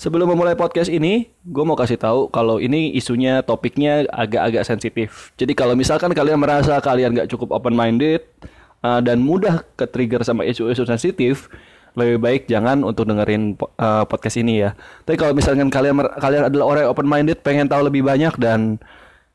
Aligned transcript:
Sebelum 0.00 0.32
memulai 0.32 0.56
podcast 0.56 0.88
ini, 0.88 1.28
gue 1.44 1.60
mau 1.60 1.76
kasih 1.76 2.00
tahu 2.00 2.32
kalau 2.32 2.56
ini 2.56 2.88
isunya 2.96 3.44
topiknya 3.44 4.08
agak-agak 4.08 4.64
sensitif. 4.64 5.28
Jadi 5.36 5.52
kalau 5.52 5.76
misalkan 5.76 6.16
kalian 6.16 6.40
merasa 6.40 6.80
kalian 6.80 7.12
nggak 7.12 7.28
cukup 7.28 7.52
open 7.52 7.76
minded 7.76 8.24
uh, 8.80 9.04
dan 9.04 9.20
mudah 9.20 9.60
ke 9.76 9.84
trigger 9.84 10.24
sama 10.24 10.48
isu-isu 10.48 10.88
sensitif, 10.88 11.52
lebih 12.00 12.16
baik 12.16 12.42
jangan 12.48 12.80
untuk 12.80 13.12
dengerin 13.12 13.60
uh, 13.76 14.08
podcast 14.08 14.40
ini 14.40 14.64
ya. 14.64 14.72
Tapi 15.04 15.20
kalau 15.20 15.36
misalkan 15.36 15.68
kalian 15.68 16.00
kalian 16.16 16.48
adalah 16.48 16.64
orang 16.64 16.80
yang 16.88 16.92
open 16.96 17.04
minded, 17.04 17.36
pengen 17.44 17.68
tahu 17.68 17.92
lebih 17.92 18.00
banyak 18.00 18.32
dan 18.40 18.80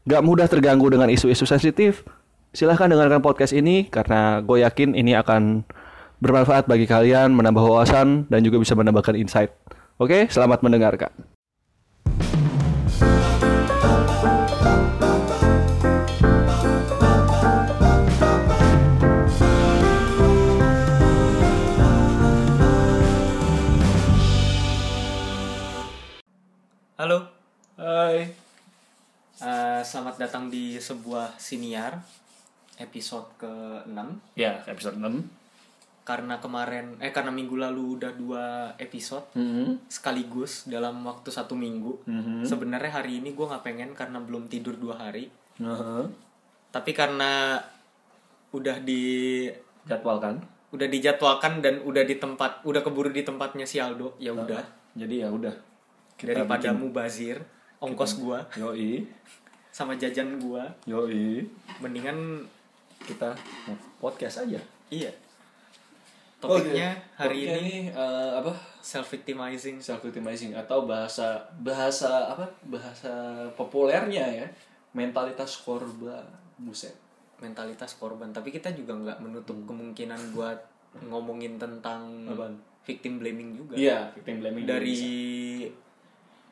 nggak 0.09 0.25
mudah 0.25 0.49
terganggu 0.49 0.89
dengan 0.89 1.13
isu-isu 1.13 1.45
sensitif, 1.45 2.01
silahkan 2.57 2.89
dengarkan 2.89 3.21
podcast 3.21 3.53
ini 3.53 3.85
karena 3.85 4.41
gue 4.41 4.65
yakin 4.65 4.97
ini 4.97 5.13
akan 5.13 5.61
bermanfaat 6.25 6.65
bagi 6.65 6.89
kalian, 6.89 7.37
menambah 7.37 7.61
wawasan 7.61 8.25
dan 8.33 8.41
juga 8.41 8.57
bisa 8.57 8.73
menambahkan 8.73 9.13
insight. 9.13 9.53
Oke, 9.95 10.27
selamat 10.27 10.59
mendengarkan. 10.59 11.07
Halo, 26.99 27.31
Hai. 27.79 28.27
eh, 29.39 29.81
selamat 29.83 30.15
datang 30.19 30.51
di 30.51 30.75
sebuah 30.75 31.39
siniar 31.39 32.03
episode 32.79 33.31
ke-6 33.39 33.99
Ya, 34.35 34.59
episode 34.67 34.99
6. 34.99 35.44
Karena 36.05 36.37
kemarin, 36.37 37.01
eh 37.01 37.09
karena 37.09 37.33
minggu 37.33 37.57
lalu 37.57 37.97
udah 37.97 38.13
dua 38.13 38.45
episode 38.77 39.25
Hmm. 39.33 39.81
sekaligus 39.85 40.65
dalam 40.65 41.01
waktu 41.01 41.27
satu 41.27 41.53
minggu 41.53 42.05
Mhm. 42.05 42.45
Sebenarnya 42.45 42.93
hari 42.95 43.19
ini 43.19 43.33
gue 43.33 43.41
nggak 43.43 43.61
pengen 43.61 43.89
karena 43.91 44.17
belum 44.17 44.45
tidur 44.45 44.77
dua 44.77 44.95
hari 44.99 45.27
Uh-huh. 45.57 46.05
Tapi 46.69 46.91
karena 46.91 47.57
udah 48.51 48.77
di 48.79 49.47
Jadwal 49.83 50.19
kan? 50.19 50.37
udah 50.67 50.85
dijadwalkan 50.85 51.63
dan 51.63 51.79
udah 51.81 52.03
di 52.03 52.15
tempat 52.15 52.59
udah 52.61 52.83
keburu 52.83 53.07
di 53.07 53.23
tempatnya 53.23 53.63
si 53.63 53.79
Aldo 53.79 54.11
ya 54.17 54.29
udah 54.29 54.59
Jadi 54.93 55.23
ya 55.23 55.31
udah. 55.31 55.55
daripada 56.17 56.69
mubazir 56.71 57.39
ongkos 57.77 58.19
gua 58.19 58.43
Yoi. 58.53 59.07
sama 59.69 59.95
jajan 59.95 60.35
gua 60.37 60.67
Yoi. 60.83 61.47
mendingan 61.79 62.43
Kita 62.99 63.31
podcast 63.97 64.43
aja. 64.43 64.59
iya 64.89 65.07
topiknya 66.47 66.89
hari 67.13 67.43
Topiknya 67.43 67.55
ini 67.57 67.75
eh, 67.89 68.31
apa? 68.33 68.53
self 68.79 69.07
victimizing 69.09 69.77
Self 69.77 70.01
victimizing 70.01 70.53
atau 70.53 70.85
bahasa 70.85 71.41
bahasa 71.59 72.31
apa? 72.31 72.45
Bahasa 72.63 73.11
populernya 73.53 74.25
ya. 74.35 74.47
Mentalitas 74.91 75.59
korban. 75.59 76.23
Buset. 76.55 76.95
mentalitas 77.35 77.99
korban 77.99 78.31
tapi 78.31 78.47
kita 78.47 78.71
juga 78.71 78.95
nggak 78.95 79.19
menutup 79.19 79.59
kemungkinan 79.67 80.31
buat 80.31 80.55
ngomongin 81.03 81.59
tentang 81.59 82.23
Apaan? 82.23 82.55
victim 82.87 83.19
blaming 83.19 83.51
juga 83.51 83.75
Iya, 83.75 84.07
victim 84.15 84.39
blaming 84.39 84.63
dari 84.63 84.95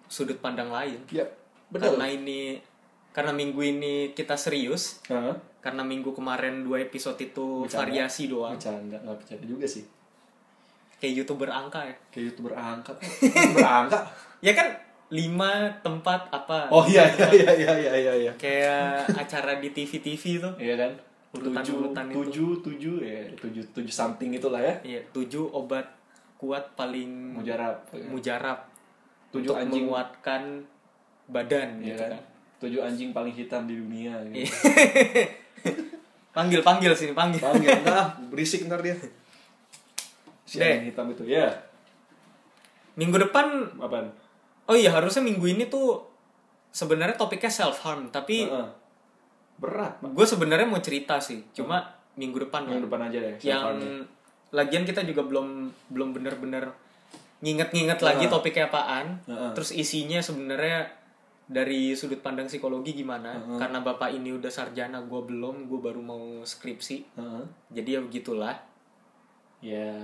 sudut 0.05 0.35
pandang 0.37 0.67
lain 0.67 0.99
Ya, 1.07 1.23
betul. 1.71 1.95
karena 1.95 2.05
ini 2.11 2.59
karena 3.13 3.31
minggu 3.31 3.61
ini 3.61 3.93
kita 4.11 4.33
serius 4.33 4.99
Hah? 5.05 5.37
karena 5.59 5.79
minggu 5.81 6.11
kemarin 6.11 6.61
dua 6.61 6.81
episode 6.81 7.15
itu 7.15 7.63
Bercanda. 7.63 7.79
variasi 7.79 8.23
doang 8.25 8.53
Bercanda, 8.53 8.97
nggak 8.97 9.15
bercanda 9.15 9.45
juga 9.45 9.65
sih. 9.65 9.85
kayak 10.97 11.13
youtuber 11.15 11.47
angka 11.47 11.83
ya 11.83 11.95
Kayak 12.09 12.25
youtuber 12.27 12.53
angkat. 12.53 12.95
youtuber 13.21 13.63
angkat. 13.63 14.01
ya 14.45 14.51
kan 14.51 14.67
lima 15.09 15.51
tempat 15.79 16.25
apa 16.27 16.67
Oh 16.67 16.83
iya 16.83 17.05
iya 17.07 17.27
iya 17.29 17.51
iya 17.53 17.73
iya 17.77 17.91
iya. 17.93 18.13
iya. 18.19 18.31
kayak 18.33 19.13
acara 19.13 19.57
di 19.57 19.69
TV 19.69 20.01
TV 20.01 20.23
tuh 20.39 20.53
Iya 20.57 20.75
kan? 20.75 20.91
Urutan-urutan 21.33 22.05
itu. 22.07 22.13
tujuh, 22.19 22.51
tujuh, 22.61 22.95
ya, 23.01 23.25
tujuh, 23.35 23.65
tujuh 23.73 23.89
something 23.89 24.29
itulah 24.31 24.57
ya. 24.59 24.73
Iya, 24.83 25.01
tujuh 25.09 25.49
obat 25.49 25.81
kuat 26.35 26.61
paling 26.73 27.33
Mujarab. 27.33 27.81
mujarab 28.05 28.59
Tujuh 29.29 29.41
untuk 29.43 29.55
anjing. 29.55 29.85
menguatkan 29.85 30.41
badan 31.25 31.69
Iya 31.79 31.87
gitu 31.89 32.03
kan? 32.03 32.11
kan. 32.13 32.21
Tujuh 32.63 32.79
anjing 32.79 33.11
paling 33.11 33.35
hitam 33.35 33.67
di 33.67 33.75
dunia. 33.75 34.15
Gitu. 34.31 34.47
Iya. 34.47 34.51
panggil 36.37 36.63
panggil 36.63 36.91
sini 36.95 37.11
panggil. 37.11 37.43
Panggil, 37.43 37.69
nah, 37.85 38.15
berisik 38.31 38.63
ntar 38.65 38.79
dia. 38.79 38.95
Si 40.47 40.57
Dek. 40.57 40.79
anjing 40.79 40.87
hitam 40.89 41.05
itu, 41.11 41.23
ya. 41.27 41.51
Minggu 42.95 43.19
depan 43.19 43.67
Apaan? 43.77 44.07
oh 44.63 44.75
iya 44.77 44.95
harusnya 44.95 45.19
minggu 45.19 45.43
ini 45.43 45.67
tuh 45.67 46.07
sebenarnya 46.71 47.19
topiknya 47.19 47.51
self 47.51 47.83
harm 47.83 48.07
tapi 48.09 48.47
Heeh. 48.47 48.69
Berat, 49.53 50.01
Pak. 50.01 50.11
gue 50.17 50.25
sebenarnya 50.25 50.65
mau 50.65 50.81
cerita 50.81 51.19
sih 51.21 51.43
cuma 51.53 51.83
minggu 52.15 52.47
depan 52.47 52.65
lah. 52.65 52.79
depan 52.81 53.01
aja 53.09 53.17
deh. 53.21 53.35
yang 53.43 53.75
lagian 54.53 54.85
kita 54.85 55.01
juga 55.05 55.25
belum 55.25 55.69
belum 55.93 56.09
bener-bener 56.13 56.69
nginget-nginget 57.43 57.99
lagi 58.01 58.25
Heeh. 58.25 58.33
topiknya 58.33 58.65
apaan 58.69 59.19
Heeh. 59.27 59.51
terus 59.53 59.75
isinya 59.75 60.23
sebenarnya 60.23 60.89
dari 61.53 61.93
sudut 61.93 62.17
pandang 62.19 62.45
psikologi 62.45 62.91
gimana 62.95 63.31
Heeh. 63.31 63.57
karena 63.57 63.79
bapak 63.79 64.09
ini 64.11 64.33
udah 64.33 64.49
sarjana 64.49 64.97
gue 64.99 65.21
belum 65.23 65.65
gue 65.65 65.79
baru 65.79 66.01
mau 66.01 66.19
skripsi 66.41 66.97
Heeh. 67.13 67.43
jadi 67.71 67.89
ya 67.91 68.01
begitulah 68.01 68.57
Ya. 69.61 69.95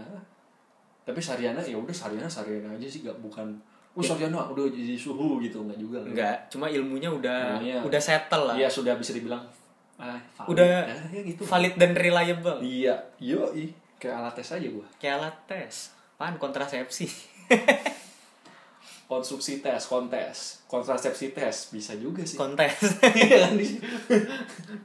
Tapi 1.04 1.20
Sariana 1.20 1.60
ya 1.60 1.76
udah 1.76 1.92
Sariana 1.92 2.24
Sariana 2.26 2.72
aja 2.72 2.86
sih 2.86 3.02
gak 3.02 3.20
bukan 3.20 3.44
Oh 3.92 4.00
Sariana 4.00 4.40
udah 4.46 4.64
jadi 4.66 4.96
suhu 4.96 5.42
gitu 5.42 5.60
enggak 5.60 5.76
juga. 5.78 5.98
kan? 5.98 6.08
enggak 6.08 6.38
cuma 6.48 6.66
ilmunya 6.66 7.10
udah 7.10 7.58
Ilmunya- 7.58 7.84
udah 7.84 8.00
settle 8.00 8.46
lah 8.46 8.56
Iya 8.56 8.70
sudah 8.70 8.96
bisa 8.96 9.12
dibilang 9.12 9.44
ah, 9.98 10.16
valid. 10.38 10.48
Udah 10.48 10.72
ya, 11.12 11.22
gitu. 11.26 11.44
valid 11.44 11.76
dan 11.76 11.92
reliable 11.92 12.62
Iya, 12.62 12.96
yo 13.20 13.52
kayak 13.98 14.16
alat 14.16 14.34
tes 14.34 14.48
aja 14.50 14.68
gua. 14.70 14.86
kayak 14.96 15.16
alat 15.18 15.36
tes 15.44 15.74
pan 16.16 16.38
kontrasepsi 16.38 17.12
Konstruksi 19.10 19.58
tes, 19.58 19.82
kontes, 19.84 20.62
kontrasepsi 20.64 21.34
tes 21.34 21.74
bisa 21.74 21.98
juga 21.98 22.22
sih. 22.22 22.38
kontes 22.38 22.78
iya 23.18 23.42
kan 23.42 23.58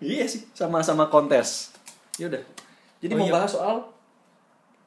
Iya 0.01 0.25
sih, 0.25 0.49
sama-sama 0.51 1.07
kontes. 1.07 1.77
Ya 2.17 2.27
udah. 2.27 2.41
Jadi 2.99 3.13
Oh 3.13 3.19
mau 3.21 3.29
iya. 3.29 3.35
bahas 3.37 3.53
soal 3.53 3.85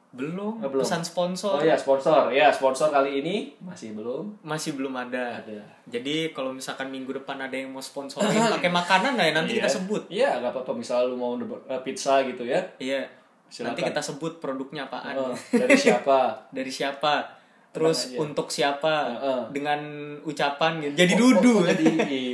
belum, 0.08 0.58
Oh, 0.58 0.66
belum. 0.66 0.82
pesan 0.82 1.04
sponsor 1.04 1.54
Oh 1.54 1.62
ya, 1.62 1.76
sponsor. 1.76 2.32
Ya, 2.32 2.48
sponsor 2.48 2.88
kali 2.88 3.20
ini 3.20 3.54
masih 3.60 3.92
belum 3.92 4.40
masih 4.42 4.74
belum 4.74 4.90
ada 4.90 5.38
ada. 5.38 5.60
Jadi 5.86 6.32
kalau 6.32 6.50
misalkan 6.50 6.88
minggu 6.88 7.14
depan 7.14 7.38
ada 7.38 7.52
yang 7.52 7.70
mau 7.70 7.78
sponsorin 7.78 8.26
pakai 8.58 8.72
makanan 8.72 9.14
nah 9.14 9.22
ya 9.22 9.36
nanti 9.36 9.54
Iya. 9.54 9.58
kita 9.62 9.70
sebut. 9.70 10.02
Iya, 10.10 10.40
nggak 10.40 10.50
apa-apa. 10.50 10.72
Misal 10.74 11.06
lu 11.06 11.14
mau 11.14 11.38
eh, 11.38 11.80
pizza 11.84 12.24
gitu 12.24 12.42
ya. 12.42 12.58
Iya. 12.80 13.06
Silakan. 13.46 13.70
Nanti 13.70 13.80
kita 13.86 14.00
sebut 14.02 14.42
produknya 14.42 14.90
apaan. 14.90 15.14
Oh, 15.14 15.32
dari 15.48 15.72
siapa? 15.72 16.36
Dari 16.56 16.68
siapa? 16.68 17.37
Terus 17.80 17.98
aja. 18.04 18.16
untuk 18.18 18.46
siapa? 18.48 18.94
Heeh. 19.12 19.40
Dengan 19.50 19.80
ucapan 20.20 20.72
gitu. 20.80 20.94
Jadi 20.96 21.12
Kok- 21.12 21.20
dudu. 21.20 21.54
kok 21.56 21.66
Jadi 21.70 21.86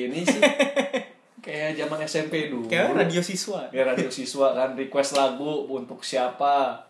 ini 0.07 0.21
sih 0.23 0.41
kayak 1.45 1.77
zaman 1.77 1.99
SMP 2.03 2.49
dulu. 2.49 2.65
Kayak 2.67 2.97
radio 2.97 3.21
siswa. 3.21 3.69
ya 3.69 3.83
radio 3.83 4.09
siswa 4.09 4.49
kan 4.51 4.73
request 4.75 5.13
lagu 5.15 5.69
untuk 5.69 6.01
siapa 6.01 6.81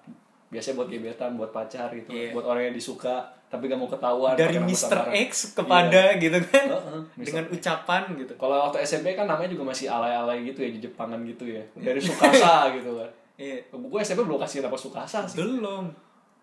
biasanya 0.47 0.79
buat 0.79 0.89
gebetan 0.89 1.35
buat 1.35 1.51
pacar 1.51 1.91
gitu 1.91 2.09
Iya. 2.09 2.31
buat 2.31 2.47
orang 2.47 2.71
yang 2.71 2.75
disuka 2.75 3.27
tapi 3.45 3.67
gak 3.67 3.75
mau 3.77 3.87
ketahuan 3.87 4.35
Dari 4.35 4.55
Mr. 4.57 5.11
X 5.25 5.51
kepada 5.53 6.15
gitu 6.17 6.39
kan. 6.45 6.67
Heeh, 6.73 7.01
Mr. 7.13 7.23
Dengan 7.25 7.45
ucapan 7.51 8.03
gitu. 8.15 8.33
kalau 8.35 8.57
waktu 8.65 8.79
SMP 8.81 9.15
kan 9.15 9.27
namanya 9.27 9.47
juga 9.49 9.63
masih 9.65 9.87
alay-alay 9.87 10.43
gitu 10.45 10.59
ya 10.61 10.71
di 10.71 10.81
Jepangan 10.81 11.23
gitu 11.25 11.47
ya 11.49 11.63
dari 11.73 11.99
Sukasa 11.99 12.55
gitu 12.77 12.95
kan 12.95 13.11
Iya. 13.35 13.67
gue 13.69 13.99
SMP 14.01 14.23
belum 14.23 14.39
kasih 14.39 14.59
nama 14.61 14.75
Sukasa 14.77 15.23
sih 15.25 15.35
Belum. 15.37 15.91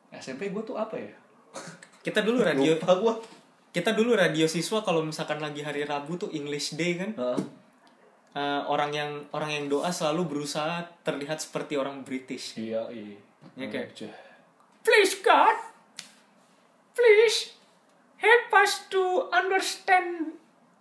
SMP 0.10 0.52
gue 0.52 0.60
tuh 0.62 0.76
apa 0.76 0.96
ya 0.96 1.12
Kita 2.02 2.22
dulu 2.22 2.42
radio 2.50 2.76
lupa 2.76 2.94
gue 2.94 3.14
kita 3.72 3.96
dulu 3.96 4.14
radio 4.14 4.44
siswa 4.46 4.84
kalau 4.84 5.00
misalkan 5.00 5.40
lagi 5.40 5.64
hari 5.64 5.88
Rabu 5.88 6.20
tuh 6.20 6.28
English 6.30 6.76
Day 6.76 7.00
kan. 7.00 7.16
eh, 8.32 8.62
orang 8.66 8.92
yang 8.92 9.12
orang 9.32 9.48
yang 9.50 9.66
doa 9.68 9.88
selalu 9.90 10.28
berusaha 10.28 10.84
terlihat 11.02 11.40
seperti 11.40 11.76
orang 11.76 12.04
British. 12.04 12.56
iya 12.56 12.84
iya 12.90 13.16
Ya, 13.58 13.66
kayak-. 13.68 13.96
Please 14.82 15.18
God, 15.20 15.58
please 16.94 17.58
help 18.18 18.48
us 18.54 18.86
to 18.88 19.02
understand 19.32 20.38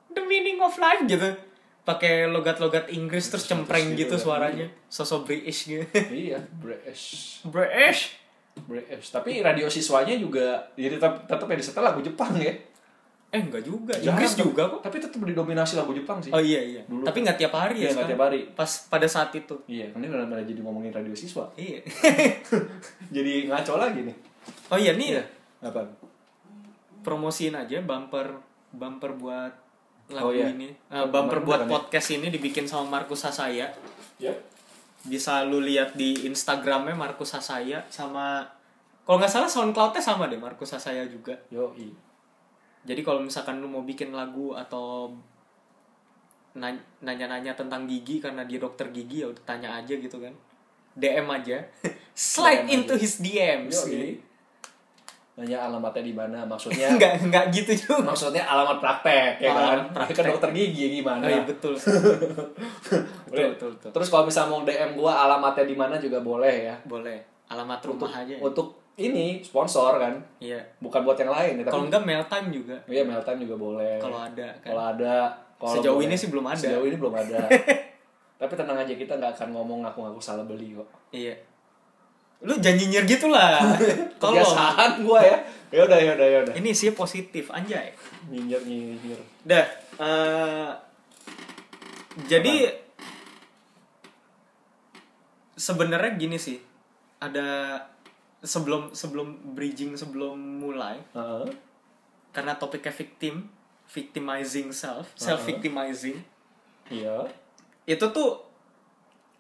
the 0.09 0.21
meaning 0.23 0.61
of 0.61 0.77
life 0.77 1.01
gitu. 1.07 1.35
Pakai 1.81 2.29
logat-logat 2.29 2.93
Inggris 2.93 3.27
terus 3.27 3.49
cempreng 3.49 3.97
gitu 3.97 4.05
gitu 4.05 4.15
kan. 4.15 4.23
suaranya, 4.23 4.67
sosok 4.87 5.25
British 5.25 5.65
gitu. 5.67 5.87
iya 6.13 6.37
British 6.53 7.41
British. 7.43 8.20
Tapi 9.01 9.43
radio 9.43 9.67
siswanya 9.67 10.15
juga 10.15 10.63
jadi 10.75 10.97
tetap 10.97 11.27
tetap 11.27 11.47
ya 11.47 11.57
disetel 11.57 11.83
lagu 11.83 12.01
Jepang 12.01 12.35
ya 12.37 12.55
Eh 13.31 13.39
enggak 13.39 13.63
juga, 13.63 13.95
Jarang, 13.95 14.19
Inggris 14.19 14.35
juga 14.35 14.67
kok. 14.67 14.83
Tapi 14.83 14.99
tetap 14.99 15.23
didominasi 15.23 15.79
lagu 15.79 15.95
Jepang 15.95 16.19
sih. 16.19 16.35
Oh 16.35 16.43
iya 16.43 16.59
iya. 16.59 16.83
Dulu. 16.83 17.07
Tapi 17.07 17.23
nggak 17.23 17.39
tiap 17.39 17.55
hari 17.55 17.79
Iya, 17.79 17.87
ya 17.87 17.91
nggak 17.95 17.95
sekarang. 17.95 18.11
tiap 18.11 18.23
hari. 18.27 18.41
Pas 18.59 18.71
pada 18.91 19.07
saat 19.07 19.31
itu. 19.31 19.55
Iya, 19.71 19.87
kan 19.95 20.03
ini 20.03 20.11
benar-benar 20.11 20.43
jadi 20.43 20.61
ngomongin 20.67 20.91
radio 20.91 21.15
siswa. 21.15 21.47
Iya. 21.55 21.79
Jadi 23.15 23.47
ngaco 23.47 23.79
lagi 23.79 24.03
nih. 24.03 24.17
oh 24.67 24.79
iya 24.83 24.99
nih 24.99 25.23
Apa? 25.63 25.87
promosiin 27.07 27.55
aja 27.55 27.79
bumper 27.81 28.35
bumper 28.75 29.15
buat 29.15 29.53
lagu 30.11 30.27
Oh, 30.27 30.35
iya. 30.35 30.51
ini. 30.51 30.75
Eh, 30.91 31.07
bumper 31.07 31.39
Beneran 31.39 31.47
buat 31.47 31.61
ya? 31.63 31.69
podcast 31.71 32.11
ini 32.11 32.35
dibikin 32.35 32.67
sama 32.67 32.99
Markus 32.99 33.23
Hasaya. 33.23 33.71
Ya. 34.19 34.35
Bisa 35.05 35.45
lu 35.49 35.65
lihat 35.65 35.97
di 35.97 36.29
Instagramnya 36.29 36.93
Markus 36.93 37.33
Hasaya 37.33 37.85
sama 37.89 38.45
kalau 39.09 39.17
nggak 39.19 39.33
salah 39.33 39.51
SoundCloud-nya 39.51 39.99
sama 39.99 40.31
deh 40.31 40.39
Markus 40.39 40.71
Hasaya 40.77 41.03
juga. 41.09 41.35
Yo, 41.51 41.73
Jadi 42.87 43.01
kalau 43.05 43.21
misalkan 43.21 43.61
lu 43.61 43.69
mau 43.69 43.83
bikin 43.85 44.13
lagu 44.15 44.55
atau 44.55 45.13
na- 46.57 46.85
nanya-nanya 47.03 47.53
tentang 47.59 47.85
gigi 47.91 48.23
karena 48.23 48.45
dia 48.45 48.63
dokter 48.63 48.89
gigi 48.95 49.25
ya 49.25 49.29
udah 49.29 49.43
tanya 49.45 49.77
aja 49.77 49.95
gitu 49.99 50.21
kan. 50.21 50.33
DM 50.95 51.27
aja. 51.27 51.59
Slide 52.15 52.67
DM 52.67 52.75
into 52.77 52.95
aja. 52.95 53.03
his 53.03 53.15
DMs. 53.19 53.77
Yo, 53.89 54.15
Nanya 55.33 55.59
alamatnya 55.63 56.03
di 56.03 56.13
mana? 56.13 56.43
Maksudnya 56.43 56.91
Enggak 56.95 57.23
enggak 57.23 57.45
gitu 57.51 57.73
juga. 57.73 58.03
maksudnya 58.05 58.43
alamat 58.43 58.77
praktek 58.79 59.39
ya 59.39 59.51
kan? 59.51 59.63
Alamat 59.79 59.89
praktek. 59.95 60.15
Kan 60.17 60.25
dokter 60.29 60.51
gigi 60.51 60.87
gimana? 60.97 61.23
Oh, 61.23 61.31
iya, 61.31 61.43
betul. 61.43 61.75
betul, 63.27 63.49
betul, 63.55 63.71
betul. 63.73 63.91
Terus 63.91 64.09
kalau 64.09 64.25
misalnya 64.25 64.51
mau 64.51 64.63
DM 64.63 64.91
gua 64.95 65.13
alamatnya 65.25 65.65
di 65.65 65.75
mana 65.75 65.95
juga 65.97 66.19
boleh 66.21 66.55
ya. 66.67 66.77
Boleh. 66.85 67.19
Alamat 67.49 67.81
rumah 67.83 68.11
aja. 68.13 68.31
ya. 68.31 68.39
Untuk 68.39 68.79
ini 68.95 69.41
sponsor 69.41 69.97
kan, 69.97 70.13
Iya. 70.39 70.61
bukan 70.79 71.01
buat 71.03 71.17
yang 71.17 71.33
lain 71.33 71.53
ya. 71.57 71.65
Kalau 71.67 71.89
enggak 71.89 72.05
mail 72.05 72.21
time 72.27 72.49
juga. 72.53 72.77
iya 72.85 73.01
mail 73.01 73.23
time 73.23 73.41
juga 73.41 73.57
boleh. 73.57 73.97
Kalau 73.97 74.19
ada 74.21 74.47
kan. 74.61 74.71
Kalau 74.71 74.85
ada, 74.93 75.15
kalau 75.57 75.73
Sejauh 75.73 75.97
boleh. 75.97 76.07
ini 76.07 76.15
sih 76.15 76.29
belum 76.29 76.45
ada. 76.45 76.61
Sejauh 76.61 76.85
ini 76.85 76.97
belum 76.97 77.15
ada. 77.15 77.39
Tapi 78.41 78.53
tenang 78.55 78.79
aja 78.79 78.93
kita 78.93 79.13
nggak 79.15 79.33
akan 79.35 79.49
ngomong 79.53 79.79
ngaku-ngaku 79.85 80.21
salah 80.21 80.45
beli 80.45 80.73
kok. 80.73 80.89
Iya. 81.11 81.33
Lu 82.41 82.57
jangan 82.57 82.77
nyinyir 82.81 83.05
gitu 83.05 83.29
lah. 83.29 83.61
Kebiasaan 84.21 85.05
gua 85.05 85.21
ya. 85.21 85.37
Ya 85.71 85.81
udah 85.87 85.99
ya 86.01 86.13
udah 86.17 86.27
ya 86.27 86.39
udah. 86.49 86.55
Ini 86.57 86.71
sih 86.73 86.91
positif 86.97 87.53
anjay. 87.53 87.93
Nyinyir 88.33 88.63
nyinyir. 88.65 89.21
Dah. 89.45 89.67
eh, 90.01 90.71
jadi 92.27 92.75
sebenarnya 95.55 96.17
gini 96.17 96.41
sih. 96.41 96.59
Ada 97.21 97.77
sebelum 98.41 98.97
sebelum 98.97 99.53
bridging 99.53 99.93
sebelum 100.01 100.65
mulai 100.65 100.97
Heeh. 101.13 101.53
karena 102.33 102.57
topiknya 102.57 102.89
victim, 102.97 103.53
victimizing 103.93 104.73
self, 104.73 105.13
self 105.13 105.45
victimizing. 105.45 106.25
Iya. 106.89 107.29
Itu 107.85 108.09
tuh 108.17 108.41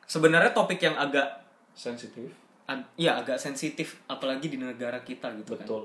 sebenarnya 0.05 0.53
topik 0.53 0.85
yang 0.85 1.01
agak 1.01 1.41
Sensitif. 1.71 2.29
Iya 2.97 3.19
agak 3.19 3.41
sensitif 3.41 4.05
apalagi 4.07 4.47
di 4.47 4.59
negara 4.61 5.03
kita 5.03 5.33
gitu 5.39 5.59
kan. 5.59 5.67
Betul. 5.67 5.85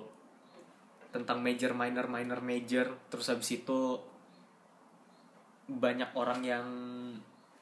tentang 1.15 1.39
major 1.39 1.71
minor 1.71 2.11
minor 2.11 2.43
major 2.43 2.91
terus 3.07 3.31
habis 3.31 3.47
itu 3.55 3.95
banyak 5.65 6.11
orang 6.11 6.43
yang 6.43 6.67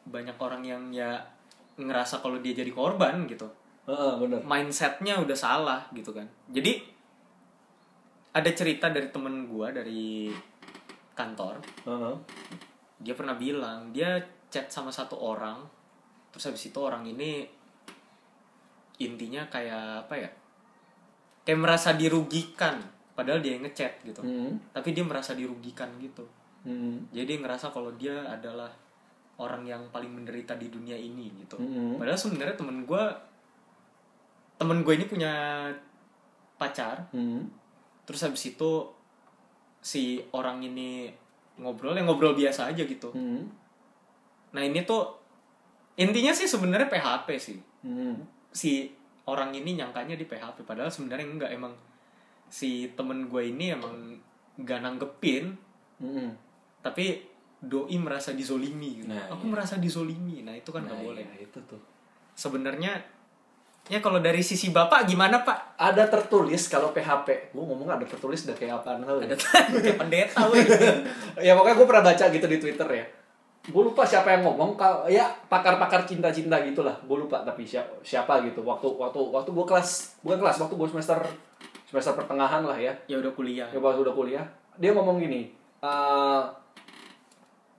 banyak 0.03 0.35
orang 0.41 0.65
yang 0.65 0.83
ya 0.89 1.21
ngerasa 1.77 2.19
kalau 2.19 2.41
dia 2.41 2.51
jadi 2.57 2.73
korban 2.73 3.29
gitu 3.29 3.45
Heeh, 3.85 4.13
bener. 4.19 4.41
mindsetnya 4.43 5.21
udah 5.21 5.37
salah 5.37 5.85
gitu 5.93 6.11
kan 6.11 6.25
jadi 6.49 6.81
ada 8.33 8.49
cerita 8.57 8.89
dari 8.89 9.13
temen 9.13 9.45
gua 9.45 9.69
dari 9.69 10.33
kantor 11.13 11.61
Heeh. 11.85 12.15
dia 13.05 13.13
pernah 13.13 13.37
bilang 13.37 13.93
dia 13.93 14.17
chat 14.49 14.65
sama 14.73 14.89
satu 14.89 15.13
orang 15.21 15.61
terus 16.33 16.49
habis 16.49 16.65
itu 16.73 16.79
orang 16.81 17.05
ini 17.05 17.45
intinya 18.97 19.47
kayak 19.47 20.05
apa 20.05 20.15
ya 20.15 20.29
kayak 21.43 21.59
merasa 21.59 21.93
dirugikan 21.93 22.77
padahal 23.13 23.39
dia 23.39 23.53
yang 23.53 23.63
ngechat 23.63 24.01
gitu 24.01 24.21
Hmm. 24.21 24.57
tapi 24.71 24.91
dia 24.91 25.01
merasa 25.01 25.33
dirugikan 25.33 25.89
gitu 25.97 26.25
Hmm. 26.63 27.03
jadi 27.09 27.25
dia 27.25 27.37
ngerasa 27.39 27.69
kalau 27.69 27.91
dia 27.93 28.23
adalah 28.25 28.71
orang 29.35 29.65
yang 29.65 29.81
paling 29.89 30.09
menderita 30.09 30.55
di 30.55 30.69
dunia 30.69 30.93
ini 30.93 31.33
gitu 31.37 31.57
Hmm. 31.57 31.97
padahal 31.97 32.15
sebenarnya 32.15 32.55
temen 32.55 32.83
gue 32.83 33.03
temen 34.55 34.79
gue 34.81 34.93
ini 34.93 35.05
punya 35.05 35.33
pacar 36.55 37.09
Hmm. 37.11 37.49
terus 38.05 38.21
habis 38.21 38.45
itu 38.47 38.71
si 39.77 40.23
orang 40.31 40.63
ini 40.63 41.11
ngobrol 41.55 41.93
yang 41.93 42.07
ngobrol 42.07 42.33
biasa 42.33 42.71
aja 42.71 42.81
gitu 42.81 43.11
Hmm. 43.11 43.45
nah 44.53 44.61
ini 44.61 44.81
tuh 44.83 45.05
intinya 45.95 46.31
sih 46.31 46.47
sebenarnya 46.47 46.87
PHP 46.87 47.27
sih 47.35 47.59
Hmm. 47.83 48.15
Si 48.53 48.93
orang 49.25 49.51
ini 49.51 49.75
nyangkanya 49.75 50.13
di 50.13 50.23
PHP 50.23 50.61
padahal 50.61 50.87
sebenarnya 50.87 51.25
enggak 51.25 51.51
emang 51.51 51.73
si 52.45 52.93
temen 52.93 53.25
gue 53.25 53.49
ini 53.49 53.73
emang 53.73 54.13
gak 54.59 54.79
nanggepin 54.79 55.57
Hmm. 55.97 56.35
tapi 56.79 57.21
doi 57.57 57.95
merasa 57.95 58.35
dizolimi 58.35 58.99
gitu. 58.99 59.07
Nah, 59.07 59.31
aku 59.31 59.47
iya. 59.47 59.51
merasa 59.55 59.75
dizolimi 59.79 60.43
nah 60.43 60.51
itu 60.51 60.67
kan 60.67 60.83
nggak 60.83 60.99
Nah, 60.99 61.05
boleh 61.05 61.23
iya, 61.23 61.47
itu 61.47 61.59
tuh. 61.63 61.79
sebenarnya 62.35 62.99
ya 63.87 63.99
kalau 63.99 64.19
dari 64.19 64.39
sisi 64.39 64.71
bapak 64.71 65.07
gimana 65.07 65.43
pak 65.43 65.75
Ada 65.75 66.07
tertulis 66.07 66.67
kalau 66.67 66.91
PHP. 66.91 67.51
Gue 67.55 67.63
ngomong 67.63 67.87
ada 67.87 68.03
tertulis 68.03 68.43
udah 68.43 68.55
kayak 68.55 68.83
ya? 68.83 68.95
ada 68.99 69.35
kayak 69.83 69.95
pendeta 69.97 70.39
weh. 70.47 70.63
ya 71.47 71.55
pokoknya 71.55 71.75
gue 71.75 71.87
pernah 71.87 72.03
baca 72.03 72.25
gitu 72.27 72.45
di 72.47 72.57
Twitter 72.59 72.87
ya. 72.89 73.05
Gue 73.63 73.79
lupa 73.81 74.03
siapa 74.03 74.27
yang 74.29 74.43
ngomong 74.43 74.75
kalau 74.75 75.07
ya 75.07 75.23
pakar-pakar 75.47 76.03
cinta-cinta 76.03 76.59
gitulah. 76.61 76.91
Gue 77.01 77.15
lupa 77.17 77.39
tapi 77.41 77.63
siapa 77.63 77.95
siapa 78.01 78.43
gitu. 78.43 78.59
Waktu 78.59 78.87
waktu 78.89 79.19
waktu 79.23 79.49
gue 79.49 79.65
kelas 79.65 80.19
bukan 80.19 80.37
kelas 80.37 80.57
waktu 80.59 80.75
gue 80.75 80.87
semester 80.89 81.19
semester 81.87 82.13
pertengahan 82.13 82.59
lah 82.59 82.75
ya. 82.75 82.91
ya 83.05 83.15
udah 83.17 83.31
kuliah 83.31 83.67
Ya 83.69 83.79
waktu 83.79 84.03
udah 84.03 84.11
kuliah. 84.11 84.43
Dia 84.75 84.91
ngomong 84.91 85.15
gini. 85.17 85.47
eh, 85.79 86.43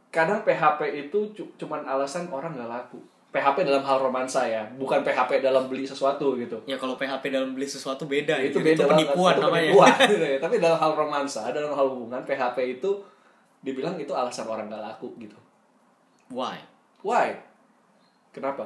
kadang 0.09 0.41
PHP 0.41 0.81
itu 1.03 1.19
cu- 1.33 1.53
cuman 1.59 1.83
alasan 1.83 2.29
orang 2.29 2.55
nggak 2.55 2.71
laku. 2.71 3.01
PHP 3.29 3.67
dalam 3.67 3.83
hal 3.83 3.99
romansa 3.99 4.47
ya, 4.47 4.63
bukan 4.79 5.03
PHP 5.03 5.43
dalam 5.43 5.67
beli 5.67 5.83
sesuatu 5.83 6.39
gitu. 6.39 6.55
ya 6.65 6.79
kalau 6.79 6.95
PHP 6.95 7.35
dalam 7.35 7.51
beli 7.51 7.67
sesuatu 7.67 8.07
beda 8.07 8.39
itu 8.39 8.55
gitu. 8.55 8.63
beda 8.63 8.87
banget. 8.87 9.11
penipuan 9.11 9.35
itu 9.35 9.43
namanya 9.43 9.63
penipuan, 9.67 9.95
gitu 10.15 10.25
ya. 10.25 10.39
tapi 10.39 10.55
dalam 10.63 10.79
hal 10.79 10.93
romansa 10.95 11.41
dalam 11.51 11.75
hal 11.75 11.87
hubungan 11.91 12.23
PHP 12.23 12.79
itu 12.79 12.91
dibilang 13.59 13.99
itu 13.99 14.15
alasan 14.15 14.47
orang 14.47 14.71
gak 14.71 14.79
laku 14.79 15.11
gitu 15.19 15.35
why? 16.29 16.56
Why? 17.00 17.37
Kenapa? 18.31 18.65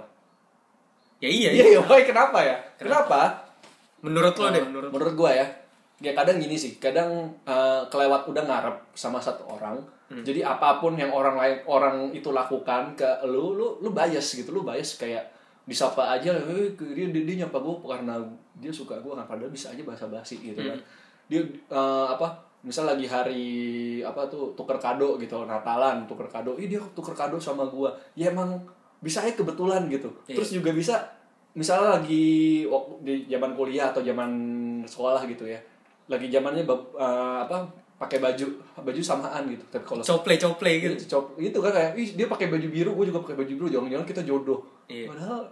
Ya 1.19 1.27
iya, 1.29 1.51
iya 1.51 1.65
iya. 1.75 1.81
why? 1.83 2.03
Kenapa 2.03 2.39
ya? 2.41 2.57
Kenapa, 2.79 3.35
menurut 4.01 4.35
lo 4.35 4.47
deh. 4.49 4.63
Eh, 4.63 4.65
menurut 4.65 4.91
menurut 4.95 5.15
gua 5.17 5.31
ya 5.35 5.47
ya 5.99 6.15
kadang 6.15 6.39
gini 6.39 6.55
sih 6.55 6.79
kadang 6.79 7.11
eh, 7.43 7.83
kelewat 7.91 8.23
udah 8.27 8.45
ngarep 8.47 8.77
sama 8.95 9.19
satu 9.19 9.43
orang 9.49 9.79
Hmm. 10.09 10.25
jadi 10.25 10.41
apa 10.41 10.81
pun 10.81 10.97
yang 10.97 11.13
orang 11.13 11.37
lain 11.37 11.61
orang 11.69 12.09
itu 12.17 12.33
lakukan 12.33 12.97
ke 12.97 13.05
lu 13.29 13.53
lu 13.53 13.77
lu 13.77 13.93
bias 13.93 14.25
gitu 14.33 14.57
lu 14.57 14.65
bias 14.65 14.97
kayak 14.97 15.21
disapa 15.69 16.17
aja 16.17 16.33
eh 16.33 16.73
dia, 16.81 17.13
dia, 17.13 17.29
dia 17.29 17.45
nyapa 17.45 17.61
gue 17.61 17.77
karena 17.85 18.17
dia 18.57 18.73
suka 18.73 18.97
gue 19.05 19.13
kan 19.13 19.29
padahal 19.29 19.53
bisa 19.53 19.69
aja 19.69 19.85
bahasa 19.85 20.09
basi 20.09 20.41
gitu 20.41 20.57
Hmm. 20.57 20.73
kan 20.73 20.81
dia 21.29 21.45
eh, 21.45 22.07
apa 22.09 22.25
misal 22.63 22.91
lagi 22.91 23.07
hari 23.07 23.47
apa 24.03 24.27
tuh 24.27 24.51
tuker 24.59 24.79
kado 24.83 25.15
gitu 25.23 25.47
Natalan 25.47 26.05
tuker 26.11 26.27
kado 26.27 26.59
ih 26.59 26.67
dia 26.67 26.83
tuker 26.95 27.15
kado 27.15 27.39
sama 27.39 27.67
gua. 27.67 27.95
Ya 28.19 28.31
emang 28.35 28.59
bisa 28.99 29.23
aja 29.23 29.35
kebetulan 29.39 29.87
gitu. 29.87 30.11
Iya. 30.27 30.43
terus 30.43 30.51
juga 30.55 30.75
bisa 30.75 30.99
misalnya 31.55 31.99
lagi 32.03 32.67
waktu 32.67 32.93
di 33.03 33.13
zaman 33.31 33.55
kuliah 33.55 33.91
atau 33.91 34.03
zaman 34.03 34.31
sekolah 34.87 35.23
gitu 35.27 35.47
ya 35.47 35.59
lagi 36.09 36.33
zamannya 36.33 36.65
eh, 36.65 37.39
apa 37.47 37.69
pakai 37.99 38.23
baju 38.23 38.47
baju 38.79 39.01
samaan 39.03 39.43
gitu. 39.51 39.65
Tapi 39.75 39.85
kalau 39.85 40.03
cople 40.03 40.39
cople 40.39 40.73
gitu. 40.79 40.95
Gitu 40.95 41.07
cop 41.11 41.35
gitu 41.39 41.59
kan 41.59 41.71
kayak 41.75 41.93
ih 41.99 42.09
dia 42.15 42.27
pakai 42.31 42.47
baju 42.47 42.67
biru 42.71 42.91
gue 42.95 43.07
juga 43.11 43.21
pakai 43.27 43.37
baju 43.43 43.53
biru 43.59 43.69
jangan-jangan 43.71 44.07
kita 44.07 44.23
jodoh. 44.23 44.61
Iya. 44.89 45.05
padahal 45.11 45.43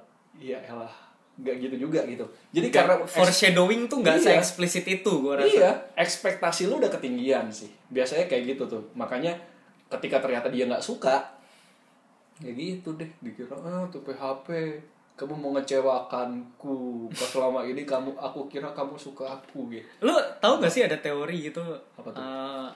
iya 0.41 0.59
elah 0.65 0.95
nggak 1.37 1.57
gitu 1.61 1.77
juga 1.85 2.01
gitu 2.03 2.25
jadi 2.51 2.69
karena 2.71 2.95
foreshadowing 3.03 3.85
tuh 3.87 4.01
nggak 4.01 4.17
Iya. 4.17 4.41
se-eksplisit 4.41 4.89
itu 4.91 5.11
gue 5.11 5.35
rasa 5.35 5.45
Iya, 5.47 5.71
ekspektasi 5.95 6.65
lu 6.65 6.77
udah 6.77 6.89
ketinggian 6.89 7.45
sih. 7.47 7.69
Biasanya 7.87 8.25
kayak 8.25 8.51
gitu 8.51 8.65
tuh. 8.67 8.81
Makanya 8.93 9.37
ketika 9.87 10.19
ternyata 10.19 10.49
dia 10.49 10.65
nggak 10.65 10.81
suka, 10.81 11.21
ya 12.39 12.51
gitu 12.51 12.93
deh. 12.95 13.07
Dikira 13.21 13.53
ah 13.55 13.85
tuh 13.87 14.01
PHP, 14.03 14.49
kamu 15.15 15.35
mau 15.35 15.53
ngecewakanku. 15.53 16.77
Pas 17.11 17.29
selama 17.29 17.61
ini 17.63 17.85
kamu, 17.85 18.13
aku 18.13 18.45
kira 18.47 18.69
kamu 18.71 18.97
suka 18.97 19.29
aku 19.31 19.69
gitu. 19.71 19.85
lu 20.01 20.13
tahu 20.39 20.57
gak 20.59 20.69
sih 20.71 20.83
ada 20.83 20.97
teori 20.97 21.47
gitu 21.47 21.61
Apa 21.95 22.09
tuh? 22.11 22.19
eh, 22.19 22.69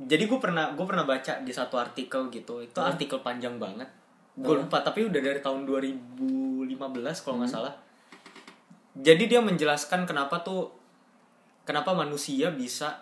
jadi 0.00 0.24
gue 0.24 0.38
pernah 0.38 0.70
gue 0.70 0.84
pernah 0.84 1.02
baca 1.02 1.32
di 1.38 1.50
satu 1.50 1.74
artikel 1.76 2.30
gitu 2.30 2.60
itu 2.60 2.74
Hmm. 2.76 2.88
artikel 2.88 3.18
panjang 3.18 3.58
banget 3.58 3.90
gue 4.34 4.54
lupa 4.56 4.78
tapi 4.78 5.02
udah 5.02 5.18
dari 5.18 5.40
tahun 5.40 5.66
2015 5.66 6.78
kalau 7.18 7.34
Hmm. 7.34 7.40
nggak 7.40 7.50
salah 7.52 7.74
jadi 8.98 9.24
dia 9.24 9.40
menjelaskan 9.40 10.04
kenapa 10.04 10.42
tuh 10.42 10.74
kenapa 11.62 11.94
manusia 11.94 12.50
bisa 12.50 12.98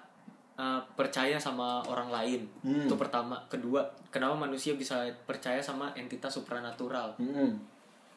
eh, 0.54 0.80
percaya 0.94 1.36
sama 1.36 1.80
orang 1.84 2.08
lain 2.08 2.40
Hmm. 2.60 2.84
itu 2.84 2.94
pertama 2.94 3.36
kedua 3.46 3.84
kenapa 4.08 4.32
manusia 4.32 4.72
bisa 4.72 5.04
percaya 5.24 5.60
sama 5.60 5.92
entitas 5.92 6.32
supranatural 6.32 7.12
Hmm. 7.16 7.56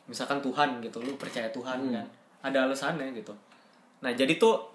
misalkan 0.06 0.40
Tuhan 0.40 0.80
gitu 0.80 1.00
lu 1.00 1.16
percaya 1.16 1.48
Tuhan 1.50 1.80
Hmm. 1.88 1.94
kan 1.96 2.06
ada 2.42 2.64
alasannya 2.64 3.12
gitu 3.14 3.36
nah 4.00 4.12
jadi 4.12 4.40
tuh 4.40 4.72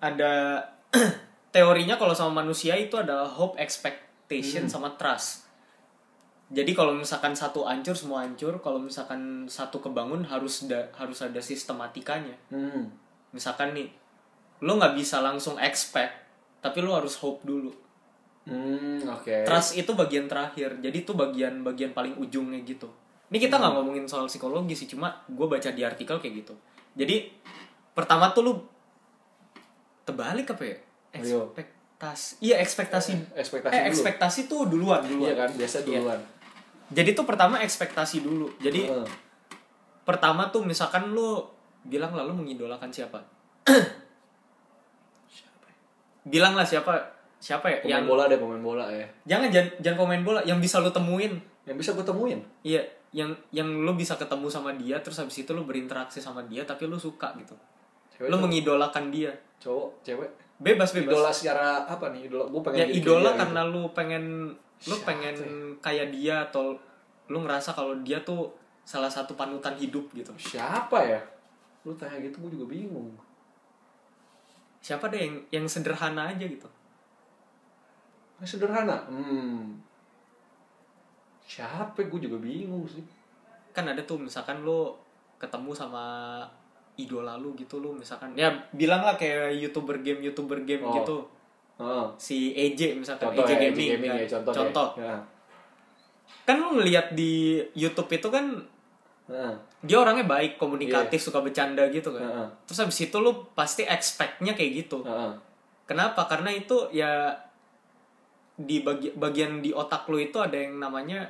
ada 0.00 0.64
teorinya 1.54 1.98
kalau 1.98 2.16
sama 2.16 2.40
manusia 2.40 2.72
itu 2.74 2.96
adalah 2.96 3.28
hope, 3.28 3.60
expectation 3.60 4.64
Hmm. 4.64 4.72
sama 4.72 4.88
trust. 4.96 5.49
Jadi 6.50 6.74
kalau 6.74 6.98
misalkan 6.98 7.30
satu 7.30 7.62
hancur 7.62 7.94
semua 7.94 8.26
hancur, 8.26 8.58
kalau 8.58 8.82
misalkan 8.82 9.46
satu 9.46 9.78
kebangun 9.78 10.26
harus 10.26 10.66
da- 10.66 10.90
harus 10.98 11.22
ada 11.22 11.38
sistematikanya. 11.38 12.34
Hmm. 12.50 12.90
Misalkan 13.30 13.70
nih, 13.70 13.86
lo 14.58 14.74
nggak 14.74 14.98
bisa 14.98 15.22
langsung 15.22 15.54
expect, 15.62 16.10
tapi 16.58 16.82
lo 16.82 16.98
harus 16.98 17.14
hope 17.22 17.46
dulu. 17.46 17.70
Hmm, 18.50 18.98
oke. 19.06 19.46
Trust 19.46 19.78
itu 19.78 19.94
bagian 19.94 20.26
terakhir, 20.26 20.82
jadi 20.82 20.96
itu 21.06 21.14
bagian 21.14 21.62
bagian 21.62 21.94
paling 21.94 22.18
ujungnya 22.18 22.58
gitu. 22.66 22.90
Ini 23.30 23.38
kita 23.38 23.62
nggak 23.62 23.72
ngomongin 23.78 24.10
soal 24.10 24.26
psikologi 24.26 24.74
sih, 24.74 24.90
cuma 24.90 25.22
gue 25.30 25.46
baca 25.46 25.70
di 25.70 25.86
artikel 25.86 26.18
kayak 26.18 26.34
gitu. 26.42 26.54
Jadi 26.98 27.30
pertama 27.94 28.34
tuh 28.34 28.42
lu 28.42 28.52
terbalik 30.02 30.50
apa 30.50 30.64
ya? 30.66 30.76
Ayo. 31.14 31.54
Ekspektasi, 31.54 32.42
iya 32.42 32.56
ekspektasi. 32.58 33.12
Ekspektasi 33.38 33.70
eh 33.70 33.80
dulu. 33.80 33.90
ekspektasi 33.94 34.40
tuh 34.50 34.60
duluan 34.66 35.04
duluan. 35.06 35.30
Iya 35.30 35.34
kan, 35.36 35.50
biasa 35.54 35.78
duluan. 35.86 36.20
Jadi 36.90 37.14
tuh 37.14 37.22
pertama 37.22 37.62
ekspektasi 37.62 38.22
dulu. 38.22 38.50
Jadi 38.58 38.90
Heeh. 38.90 39.08
pertama 40.02 40.50
tuh 40.50 40.66
misalkan 40.66 41.14
lu 41.14 41.46
bilang 41.86 42.12
lalu 42.12 42.34
mengidolakan 42.34 42.90
siapa? 42.90 43.22
bilang 46.26 46.52
lah 46.52 46.66
siapa 46.68 47.16
siapa 47.40 47.72
ya 47.72 47.78
Pemain 47.80 47.92
yang 47.96 48.04
bola 48.04 48.28
deh, 48.28 48.36
pemain 48.36 48.60
bola 48.60 48.84
ya. 48.92 49.08
jangan 49.24 49.48
jangan 49.48 49.70
jangan 49.80 49.98
pemain 50.04 50.22
bola 50.22 50.40
yang 50.44 50.60
bisa 50.60 50.76
lu 50.84 50.92
temuin 50.92 51.40
Yang 51.64 51.76
bisa 51.80 51.90
gue 51.96 52.04
temuin. 52.04 52.40
Iya, 52.66 52.82
yang 53.16 53.30
yang 53.52 53.68
lu 53.84 53.92
bisa 53.96 54.16
ketemu 54.20 54.48
sama 54.52 54.74
dia 54.76 54.96
terus 55.00 55.16
habis 55.20 55.36
itu 55.38 55.52
lu 55.52 55.64
berinteraksi 55.64 56.18
sama 56.20 56.44
dia 56.48 56.66
tapi 56.68 56.84
lu 56.88 57.00
suka 57.00 57.32
gitu. 57.40 57.56
Cewek 58.16 58.28
lu 58.28 58.36
cowok? 58.36 58.44
mengidolakan 58.44 59.04
dia. 59.12 59.32
cowok, 59.60 59.88
cewek. 60.04 60.30
Bebas 60.60 60.92
bebas. 60.92 61.12
Idola 61.14 61.30
secara 61.32 61.84
apa 61.88 62.12
nih? 62.12 62.28
Idola 62.28 62.44
gue 62.48 62.60
pengen 62.64 62.80
ya 62.80 62.86
idola 62.90 63.30
karena 63.36 63.60
lu 63.64 63.88
pengen 63.96 64.24
lu 64.88 64.96
pengen 65.04 65.36
kayak 65.84 66.08
dia 66.08 66.48
atau 66.48 66.72
lu 67.28 67.44
ngerasa 67.44 67.76
kalau 67.76 67.92
dia 68.00 68.16
tuh 68.24 68.48
salah 68.80 69.10
satu 69.12 69.36
panutan 69.36 69.76
hidup 69.76 70.08
gitu. 70.16 70.32
Siapa 70.40 71.04
ya? 71.04 71.20
Lu 71.84 71.92
tanya 71.94 72.16
gitu 72.20 72.40
gue 72.46 72.56
juga 72.56 72.72
bingung. 72.72 73.12
Siapa 74.80 75.12
deh 75.12 75.20
yang 75.20 75.36
yang 75.52 75.66
sederhana 75.68 76.32
aja 76.32 76.48
gitu. 76.48 76.66
Sederhana. 78.40 79.04
Hmm. 79.06 79.76
Siapa? 81.44 82.00
Gue 82.08 82.20
juga 82.24 82.40
bingung 82.40 82.88
sih. 82.88 83.04
Kan 83.76 83.84
ada 83.84 84.00
tuh 84.02 84.16
misalkan 84.16 84.64
lu 84.64 84.96
ketemu 85.36 85.72
sama 85.72 86.04
idola 87.00 87.40
lu 87.40 87.56
gitu 87.56 87.80
lu 87.80 87.96
misalkan 87.96 88.36
ya 88.36 88.52
bilang 88.76 89.00
lah 89.00 89.16
kayak 89.16 89.56
youtuber 89.56 90.04
game 90.04 90.20
youtuber 90.20 90.60
game 90.68 90.84
Oh. 90.84 90.92
gitu 90.92 91.16
Heeh. 91.80 92.04
si 92.20 92.52
EJ 92.52 93.00
misalkan 93.00 93.32
Contoh 93.32 93.44
EJ 93.48 93.50
ya, 93.50 93.58
gaming, 93.64 93.88
EJ 93.88 93.92
gaming 93.96 94.10
kan. 94.12 94.20
ya, 94.20 94.26
contoh. 94.28 94.52
contoh. 94.52 94.88
deh. 95.00 95.08
Ya. 95.08 95.16
kan 96.44 96.56
lu 96.60 96.68
ngelihat 96.76 97.06
di 97.16 97.62
YouTube 97.72 98.10
itu 98.12 98.28
kan 98.28 98.46
Heeh. 99.26 99.54
dia 99.80 99.96
orangnya 99.96 100.28
baik 100.28 100.60
komunikatif 100.60 101.16
suka 101.18 101.40
bercanda 101.40 101.88
gitu 101.88 102.12
kan 102.12 102.20
Heeh. 102.22 102.46
terus 102.68 102.78
habis 102.84 103.00
itu 103.00 103.16
lu 103.16 103.32
pasti 103.56 103.88
expectnya 103.88 104.52
kayak 104.52 104.84
gitu 104.84 105.00
Heeh. 105.02 105.32
kenapa 105.88 106.28
karena 106.28 106.52
itu 106.52 106.92
ya 106.92 107.32
di 108.60 108.84
bagi, 108.84 109.16
bagian 109.16 109.64
di 109.64 109.72
otak 109.72 110.04
lu 110.12 110.20
itu 110.20 110.36
ada 110.36 110.52
yang 110.52 110.76
namanya 110.76 111.24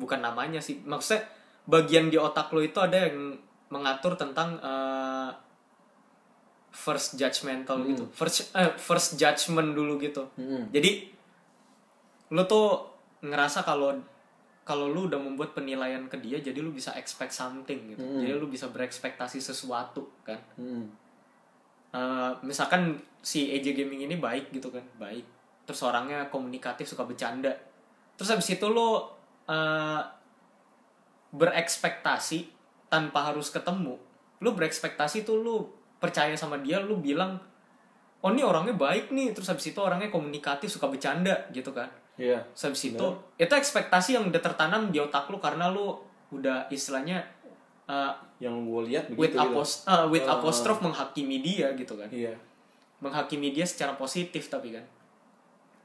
bukan 0.00 0.24
namanya 0.24 0.64
sih 0.64 0.80
maksudnya 0.88 1.28
bagian 1.68 2.08
di 2.08 2.16
otak 2.16 2.48
lu 2.56 2.64
itu 2.64 2.80
ada 2.80 3.06
yang 3.12 3.36
mengatur 3.68 4.16
tentang 4.16 4.56
eh, 4.56 5.28
first 6.72 7.20
judgmental 7.20 7.84
gitu. 7.84 8.08
First 8.10 8.50
eh, 8.56 8.72
first 8.80 9.20
judgment 9.20 9.76
dulu 9.76 10.00
gitu. 10.00 10.26
Hmm. 10.40 10.72
jadi 10.72 11.12
lu 12.32 12.42
tuh 12.48 12.88
ngerasa 13.20 13.60
kalau 13.62 13.92
kalau 14.64 14.88
lu 14.88 15.10
udah 15.10 15.20
membuat 15.20 15.52
penilaian 15.52 16.08
ke 16.08 16.16
dia 16.16 16.40
jadi 16.40 16.56
lu 16.64 16.72
bisa 16.72 16.96
expect 16.96 17.36
something 17.36 17.92
gitu. 17.92 18.02
Hmm. 18.02 18.24
jadi 18.24 18.40
lu 18.40 18.48
bisa 18.48 18.72
berekspektasi 18.72 19.38
sesuatu 19.38 20.08
kan. 20.24 20.40
Hmm. 20.56 20.88
Eh, 21.92 22.32
misalkan 22.42 22.96
si 23.20 23.52
AJ 23.52 23.76
Gaming 23.76 24.08
ini 24.08 24.16
baik 24.16 24.50
gitu 24.50 24.72
kan 24.72 24.82
baik. 24.96 25.28
Terus 25.68 25.80
orangnya 25.84 26.26
komunikatif 26.32 26.88
suka 26.88 27.04
bercanda. 27.04 27.52
Terus 28.16 28.32
habis 28.32 28.48
itu 28.48 28.66
lo 28.66 29.12
eh, 29.44 30.00
berekspektasi 31.36 32.48
tanpa 32.88 33.32
harus 33.32 33.48
ketemu 33.48 33.96
lu 34.42 34.50
berekspektasi 34.58 35.22
tuh 35.22 35.38
lu 35.38 35.56
percaya 36.02 36.34
sama 36.34 36.58
dia 36.58 36.76
lu 36.78 36.98
bilang 36.98 37.38
oh 38.18 38.28
ini 38.28 38.42
orangnya 38.42 38.74
baik 38.74 39.08
nih 39.08 39.30
terus 39.30 39.46
habis 39.46 39.66
itu 39.66 39.78
orangnya 39.78 40.06
komunikatif 40.08 40.66
suka 40.68 40.86
bercanda 40.86 41.46
gitu 41.50 41.70
kan 41.70 41.86
Iya. 42.12 42.44
Terus 42.52 42.62
habis 42.68 42.82
itu 42.84 43.06
itu 43.36 43.52
ekspektasi 43.52 44.10
yang 44.12 44.28
udah 44.28 44.36
tertanam 44.38 44.90
di 44.90 45.00
otak 45.00 45.26
lu 45.26 45.38
karena 45.38 45.66
lu 45.66 45.96
udah 46.30 46.68
istilahnya 46.68 47.24
eh, 47.84 48.12
Yang 48.38 48.54
gue 48.60 48.82
lihat 48.90 49.04
with 49.08 49.32
begitu. 49.32 49.38
gitu. 49.38 49.48
apos 49.48 49.70
eh, 49.86 50.06
with 50.08 50.26
Ah. 50.26 50.36
apostrophe 50.36 50.82
menghakimi 50.82 51.40
dia 51.40 51.72
gitu 51.72 51.94
kan 51.94 52.10
Iya. 52.10 52.36
menghakimi 52.98 53.50
dia 53.50 53.64
secara 53.64 53.94
positif 53.94 54.46
tapi 54.46 54.70
kan 54.72 54.84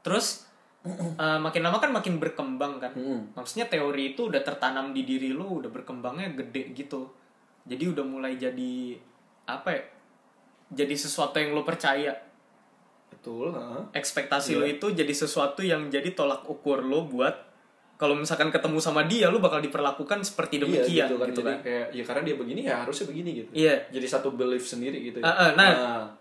terus 0.00 0.46
eh, 1.16 1.38
makin 1.38 1.60
lama 1.60 1.78
kan 1.78 1.90
makin 1.90 2.16
berkembang 2.16 2.76
kan 2.76 2.92
Hmm. 2.92 3.32
maksudnya 3.32 3.66
teori 3.66 4.12
itu 4.12 4.28
udah 4.28 4.40
tertanam 4.40 4.92
di 4.92 5.02
diri 5.02 5.30
lu 5.30 5.58
udah 5.58 5.68
berkembangnya 5.68 6.36
gede 6.36 6.70
gitu 6.72 7.08
jadi 7.64 7.88
udah 7.88 8.04
mulai 8.04 8.36
jadi 8.36 8.94
apa 9.44 9.68
ya 9.70 9.82
jadi 10.68 10.94
sesuatu 10.94 11.36
yang 11.36 11.52
lu 11.52 11.62
percaya 11.62 12.12
Betul. 13.08 13.50
heeh. 13.56 13.82
ekspektasi 13.96 14.54
Iya. 14.54 14.60
lu 14.60 14.66
itu 14.68 14.86
jadi 14.92 15.12
sesuatu 15.12 15.60
yang 15.60 15.88
jadi 15.88 16.12
tolak 16.12 16.44
ukur 16.44 16.80
lu 16.80 17.08
buat 17.08 17.34
kalau 17.98 18.14
misalkan 18.14 18.54
ketemu 18.54 18.78
sama 18.78 19.02
dia 19.10 19.26
lu 19.26 19.42
bakal 19.42 19.58
diperlakukan 19.58 20.22
seperti 20.22 20.62
demikian 20.62 20.86
Iya, 20.86 21.06
gitu 21.10 21.16
kan. 21.18 21.28
gitu 21.34 21.40
kan 21.42 21.56
kayak 21.60 21.86
ya 21.90 22.02
karena 22.06 22.22
dia 22.22 22.34
begini 22.38 22.60
ya 22.62 22.86
harusnya 22.86 23.10
begini 23.10 23.30
gitu. 23.42 23.50
Iya. 23.50 23.74
Jadi 23.90 24.06
satu 24.06 24.30
belief 24.30 24.62
sendiri 24.62 25.02
gitu. 25.02 25.18
Ah, 25.18 25.34
ah, 25.34 25.50
nah, 25.58 25.70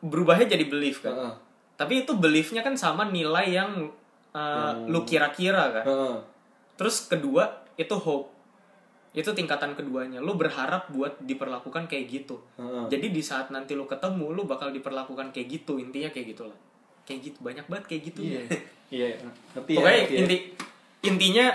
berubahnya 0.02 0.50
jadi 0.50 0.66
belief 0.66 1.06
kan 1.06 1.14
Heeh. 1.14 1.34
Tapi 1.78 2.02
itu 2.02 2.18
beliefnya 2.18 2.66
kan 2.66 2.74
sama 2.74 3.06
nilai 3.06 3.54
yang 3.54 3.94
uh, 4.34 4.74
lu 4.90 5.06
kira-kira 5.06 5.70
kan. 5.70 5.86
Heeh. 5.86 6.16
Terus 6.82 7.06
kedua 7.06 7.62
itu 7.78 7.94
hope. 7.94 8.34
Itu 9.18 9.34
tingkatan 9.34 9.74
keduanya. 9.74 10.22
Lu 10.22 10.38
berharap 10.38 10.94
buat 10.94 11.18
diperlakukan 11.26 11.90
kayak 11.90 12.06
gitu. 12.06 12.38
Heeh. 12.62 12.86
Jadi 12.94 13.10
di 13.10 13.22
saat 13.26 13.50
nanti 13.50 13.74
lu 13.74 13.90
ketemu, 13.90 14.30
lu 14.30 14.46
bakal 14.46 14.70
diperlakukan 14.70 15.34
kayak 15.34 15.48
gitu. 15.50 15.82
Intinya 15.82 16.14
kayak 16.14 16.38
gitulah. 16.38 16.58
Kayak 17.10 17.34
gitu 17.34 17.38
banyak 17.42 17.66
banget 17.66 17.86
kayak 17.90 18.02
gitu. 18.14 18.22
Iya. 18.22 18.42
Iya, 18.88 19.20
ngerti 19.52 19.72
ya. 19.76 19.78
Pokoknya 19.84 20.00
ya. 20.00 20.18
inti 20.24 20.38
intinya 21.04 21.46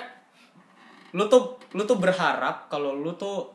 lu 1.17 1.25
tuh 1.33 1.57
lu 1.73 1.89
tuh 1.89 1.97
berharap 1.97 2.69
kalau 2.69 2.93
lu 2.93 3.17
tuh 3.17 3.49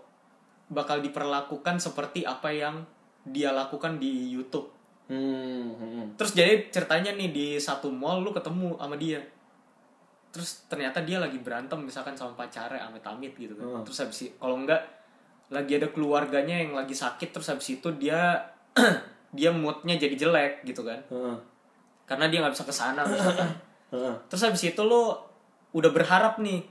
bakal 0.74 0.98
diperlakukan 0.98 1.78
seperti 1.78 2.26
apa 2.26 2.50
yang 2.50 2.82
dia 3.22 3.54
lakukan 3.54 4.02
di 4.02 4.34
YouTube. 4.34 4.74
Hmm, 5.08 5.78
hmm. 5.78 6.04
Terus 6.20 6.36
jadi 6.36 6.68
ceritanya 6.68 7.16
nih 7.16 7.30
di 7.32 7.48
satu 7.62 7.88
mall 7.94 8.26
lu 8.26 8.36
ketemu 8.36 8.76
sama 8.76 8.96
dia. 9.00 9.22
Terus 10.32 10.68
ternyata 10.68 11.02
dia 11.02 11.18
lagi 11.18 11.40
berantem 11.40 11.80
misalkan 11.82 12.14
sama 12.14 12.36
pacarnya 12.38 12.84
amit-amit 12.88 13.34
gitu 13.36 13.56
kan. 13.58 13.66
Hmm. 13.66 13.84
Terus 13.88 13.98
habis 14.04 14.18
kalau 14.38 14.56
enggak 14.60 14.82
lagi 15.48 15.80
ada 15.80 15.88
keluarganya 15.90 16.60
yang 16.60 16.76
lagi 16.76 16.92
sakit 16.92 17.32
terus 17.32 17.48
habis 17.48 17.80
itu 17.80 17.88
dia 17.96 18.52
dia 19.38 19.50
moodnya 19.56 19.96
jadi 19.96 20.16
jelek 20.16 20.68
gitu 20.68 20.84
kan. 20.84 21.00
Heeh. 21.08 21.38
Karena 22.08 22.26
dia 22.28 22.44
nggak 22.44 22.54
bisa 22.54 22.66
ke 22.68 22.74
sana 22.76 23.02
misalkan. 23.10 23.50
Heeh. 23.96 24.14
Terus 24.28 24.44
habis 24.44 24.64
itu 24.68 24.82
lu 24.84 25.16
udah 25.76 25.92
berharap 25.92 26.40
nih 26.40 26.64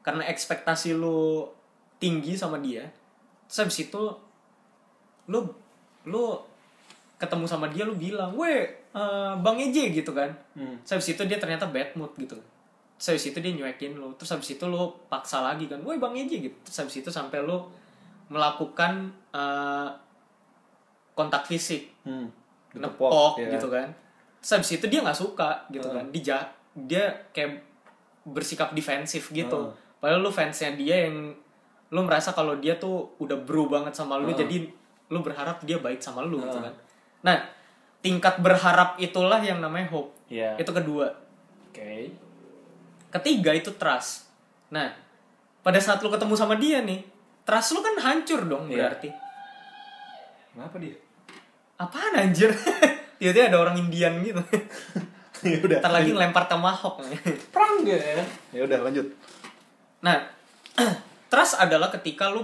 karena 0.00 0.24
ekspektasi 0.30 0.96
lu 0.96 1.44
tinggi 2.00 2.38
sama 2.38 2.56
dia. 2.62 2.88
Terus 3.48 3.58
habis 3.68 3.78
itu 3.84 4.02
lu 5.28 5.40
lu 6.08 6.24
ketemu 7.18 7.44
sama 7.50 7.66
dia 7.68 7.82
lu 7.82 7.98
bilang, 7.98 8.32
"Weh, 8.38 8.64
eh, 8.94 9.32
Bang 9.42 9.58
EJ" 9.58 9.90
gitu 9.90 10.14
kan. 10.14 10.30
Hmm. 10.54 10.78
Terus 10.86 11.02
habis 11.02 11.08
itu 11.12 11.22
dia 11.26 11.36
ternyata 11.36 11.66
bad 11.68 11.92
mood 11.98 12.14
gitu. 12.16 12.38
Terus 12.98 13.06
habis 13.14 13.24
itu 13.30 13.38
dia 13.38 13.52
nyuekin 13.54 13.94
lu. 13.94 14.10
Terus 14.14 14.30
habis 14.32 14.50
itu 14.50 14.64
lu 14.64 14.76
paksa 15.06 15.38
lagi 15.38 15.64
kan, 15.64 15.78
"Woi 15.80 15.96
Bang 15.96 16.12
EJ" 16.12 16.42
gitu. 16.42 16.56
Terus 16.62 16.76
habis 16.82 16.96
itu 16.98 17.08
sampai 17.08 17.40
lu 17.40 17.62
melakukan 18.26 19.08
eh, 19.30 19.88
kontak 21.12 21.44
fisik 21.44 21.90
Hmm. 22.02 22.30
nepok 22.74 23.36
ya. 23.36 23.50
gitu 23.50 23.66
kan 23.68 23.88
terus 24.38 24.50
habis 24.54 24.70
itu 24.72 24.86
dia 24.86 25.02
nggak 25.02 25.16
suka 25.16 25.66
gitu 25.68 25.82
Heeh. 25.84 25.96
kan 25.98 26.06
dia 26.14 26.38
dia 26.78 27.04
kayak 27.32 27.58
bersikap 28.22 28.70
defensif 28.70 29.28
gitu 29.28 29.58
Heeh. 29.58 29.98
padahal 29.98 30.20
lu 30.20 30.30
fansnya 30.30 30.78
dia 30.78 31.10
yang 31.10 31.34
lu 31.88 32.00
merasa 32.02 32.30
kalau 32.30 32.54
dia 32.56 32.76
tuh 32.76 33.18
udah 33.18 33.34
bro 33.34 33.66
banget 33.66 33.90
sama 33.92 34.14
lu 34.14 34.30
Heeh. 34.30 34.38
jadi 34.38 34.56
lu 35.08 35.18
berharap 35.20 35.58
dia 35.64 35.80
baik 35.80 35.98
sama 35.98 36.22
lu 36.22 36.38
gitu 36.38 36.54
Heeh. 36.54 36.70
kan 36.70 36.74
nah 37.24 37.36
tingkat 37.98 38.38
berharap 38.38 38.94
itulah 38.96 39.40
yang 39.40 39.58
namanya 39.58 39.90
hope 39.90 40.14
Iya. 40.28 40.54
itu 40.54 40.70
kedua 40.70 41.08
Oke. 41.68 42.14
Ketiga 43.08 43.50
itu 43.52 43.70
trust. 43.74 44.28
Nah 44.68 44.92
pada 45.60 45.78
saat 45.78 46.00
lu 46.00 46.08
ketemu 46.08 46.34
sama 46.34 46.54
dia 46.54 46.80
nih 46.80 47.02
trust 47.42 47.72
lu 47.72 47.80
kan 47.80 47.96
hancur 47.96 48.44
dong 48.44 48.68
Iya. 48.68 48.88
berarti. 48.88 49.08
Kenapa 50.52 50.76
dia? 50.78 50.96
apaan 51.78 52.14
anjir? 52.18 52.50
Tiba-tiba 53.18 53.50
ada 53.50 53.58
orang 53.58 53.78
Indian 53.78 54.18
gitu. 54.20 54.42
Ya 55.38 55.54
udah. 55.62 55.78
Ntar 55.78 55.92
lagi 55.94 56.10
ngelempar 56.10 56.50
tomahawk. 56.50 56.98
Perang 57.54 57.86
gitu 57.86 57.94
ya 57.94 58.26
ya 58.50 58.66
udah 58.66 58.78
lanjut. 58.82 59.06
Nah 60.02 60.18
trust 61.30 61.62
adalah 61.62 61.94
ketika 61.94 62.26
lu 62.26 62.42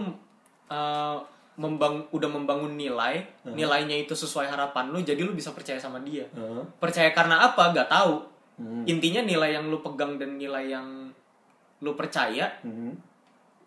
uh, 0.70 1.18
membang 1.58 2.06
udah 2.10 2.30
membangun 2.30 2.78
nilai 2.78 3.26
nilainya 3.42 3.98
itu 3.98 4.14
sesuai 4.14 4.46
harapan 4.46 4.94
lu 4.94 5.02
jadi 5.02 5.18
lu 5.22 5.34
bisa 5.34 5.50
percaya 5.50 5.74
sama 5.74 5.98
dia. 6.06 6.22
Heeh. 6.38 6.62
percaya 6.78 7.10
karena 7.10 7.42
apa? 7.50 7.74
Gak 7.74 7.90
tahu 7.90 8.22
Hmm. 8.54 8.86
intinya 8.86 9.18
nilai 9.20 9.50
yang 9.52 9.66
lu 9.66 9.80
pegang 9.80 10.14
dan 10.14 10.38
nilai 10.38 10.70
yang 10.70 11.10
lu 11.80 11.92
percaya 11.94 12.46
Hmm. 12.62 12.94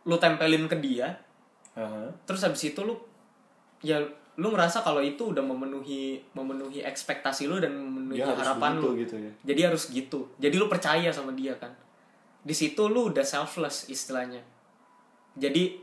lu 0.04 0.16
tempelin 0.16 0.64
ke 0.66 0.80
dia 0.80 1.12
Heeh. 1.76 2.08
terus 2.24 2.40
habis 2.42 2.64
itu 2.66 2.80
lu 2.82 2.96
ya 3.80 4.00
lu 4.38 4.48
ngerasa 4.48 4.82
kalau 4.82 5.02
itu 5.02 5.34
udah 5.34 5.42
memenuhi 5.42 6.24
memenuhi 6.32 6.80
ekspektasi 6.82 7.46
lu 7.46 7.58
dan 7.58 7.74
memenuhi 7.74 8.22
harus 8.22 8.40
harapan 8.40 8.78
lu 8.78 8.96
gitu 8.96 9.18
ya. 9.18 9.32
jadi 9.44 9.62
harus 9.68 9.90
gitu 9.90 10.32
jadi 10.38 10.56
lu 10.56 10.66
percaya 10.66 11.10
sama 11.10 11.34
dia 11.34 11.52
kan 11.54 11.74
di 12.42 12.54
situ 12.54 12.88
lu 12.88 13.12
udah 13.12 13.26
selfless 13.26 13.90
istilahnya 13.90 14.40
jadi 15.36 15.78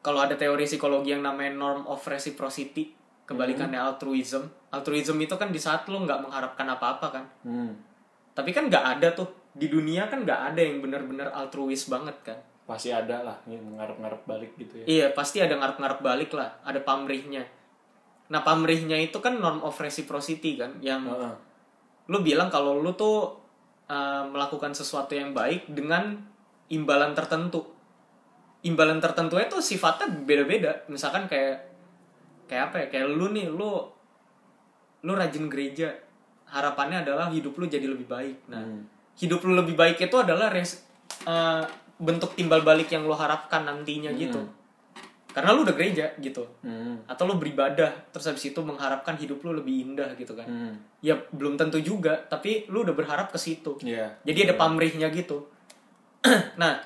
kalau 0.00 0.22
ada 0.22 0.32
teori 0.32 0.64
psikologi 0.64 1.10
yang 1.10 1.20
namanya 1.20 1.52
norm 1.52 1.82
of 1.84 2.00
reciprocity 2.00 2.94
kebalikannya 3.26 3.76
Hmm. 3.76 3.88
altruism 3.90 4.42
altruism 4.70 5.18
itu 5.18 5.34
kan 5.34 5.50
di 5.50 5.58
saat 5.58 5.82
lu 5.84 5.98
nggak 6.00 6.22
mengharapkan 6.22 6.68
apa-apa 6.68 7.06
kan 7.10 7.24
Hmm. 7.42 7.74
Tapi 8.40 8.56
kan 8.56 8.72
nggak 8.72 8.84
ada 8.96 9.12
tuh 9.12 9.28
di 9.52 9.68
dunia 9.68 10.08
kan 10.08 10.24
nggak 10.24 10.56
ada 10.56 10.60
yang 10.64 10.80
benar-benar 10.80 11.28
altruis 11.36 11.84
banget 11.92 12.16
kan 12.24 12.38
Pasti 12.70 12.94
ada 12.94 13.26
lah 13.26 13.36
ngarep-ngarep 13.50 14.22
balik 14.30 14.54
gitu 14.54 14.78
ya. 14.78 14.84
Iya, 14.86 15.06
pasti 15.10 15.42
ada 15.42 15.58
ngarep-ngarep 15.58 16.06
balik 16.06 16.30
lah, 16.30 16.62
ada 16.62 16.78
pamrihnya. 16.78 17.42
Nah, 18.30 18.46
pamrihnya 18.46 18.94
itu 18.94 19.18
kan 19.18 19.42
norm 19.42 19.58
of 19.66 19.74
reciprocity 19.74 20.54
kan, 20.54 20.78
yang 20.78 21.02
Heeh. 21.02 21.34
lu 22.06 22.22
bilang 22.22 22.46
kalau 22.46 22.78
lu 22.78 22.94
tuh 22.94 23.42
uh, 23.90 24.22
melakukan 24.22 24.70
sesuatu 24.70 25.18
yang 25.18 25.34
baik 25.34 25.66
dengan 25.66 26.14
imbalan 26.70 27.10
tertentu. 27.10 27.66
Imbalan 28.62 29.02
tertentu 29.02 29.34
itu 29.42 29.58
sifatnya 29.58 30.06
beda-beda. 30.22 30.86
Misalkan 30.86 31.26
kayak 31.26 31.74
kayak 32.46 32.70
apa 32.70 32.76
ya? 32.76 32.86
Kayak 32.86 33.18
lu 33.18 33.34
nih, 33.34 33.50
lu 33.50 33.82
lu 35.02 35.12
rajin 35.18 35.50
gereja. 35.50 35.90
Harapannya 36.50 37.06
adalah 37.06 37.30
hidup 37.30 37.54
lu 37.56 37.70
jadi 37.70 37.86
lebih 37.86 38.10
baik. 38.10 38.50
Nah, 38.50 38.62
Hmm. 38.62 38.82
hidup 39.16 39.40
lu 39.46 39.54
lebih 39.54 39.78
baik 39.78 40.02
itu 40.02 40.16
adalah 40.18 40.50
res, 40.50 40.82
uh, 41.26 41.62
bentuk 42.00 42.34
timbal 42.34 42.64
balik 42.64 42.90
yang 42.90 43.04
lu 43.06 43.14
harapkan 43.14 43.62
nantinya 43.62 44.10
gitu. 44.16 44.40
Karena 45.30 45.54
lu 45.54 45.62
udah 45.62 45.76
gereja 45.78 46.10
gitu. 46.18 46.42
Hmm. 46.66 47.06
Atau 47.06 47.30
lu 47.30 47.38
beribadah 47.38 48.10
terus 48.10 48.26
habis 48.26 48.50
itu 48.50 48.58
mengharapkan 48.66 49.14
hidup 49.14 49.38
lu 49.46 49.54
lebih 49.54 49.86
indah 49.86 50.10
gitu 50.18 50.34
kan. 50.34 50.48
Hmm. 50.48 50.74
Ya 50.98 51.14
belum 51.30 51.54
tentu 51.54 51.78
juga, 51.78 52.18
tapi 52.26 52.66
lu 52.66 52.82
udah 52.82 52.94
berharap 52.96 53.30
ke 53.30 53.38
situ. 53.38 53.78
Iya. 53.86 54.18
Jadi 54.26 54.50
ada 54.50 54.54
pamrihnya 54.58 55.06
gitu. 55.14 55.46
nah, 56.60 56.82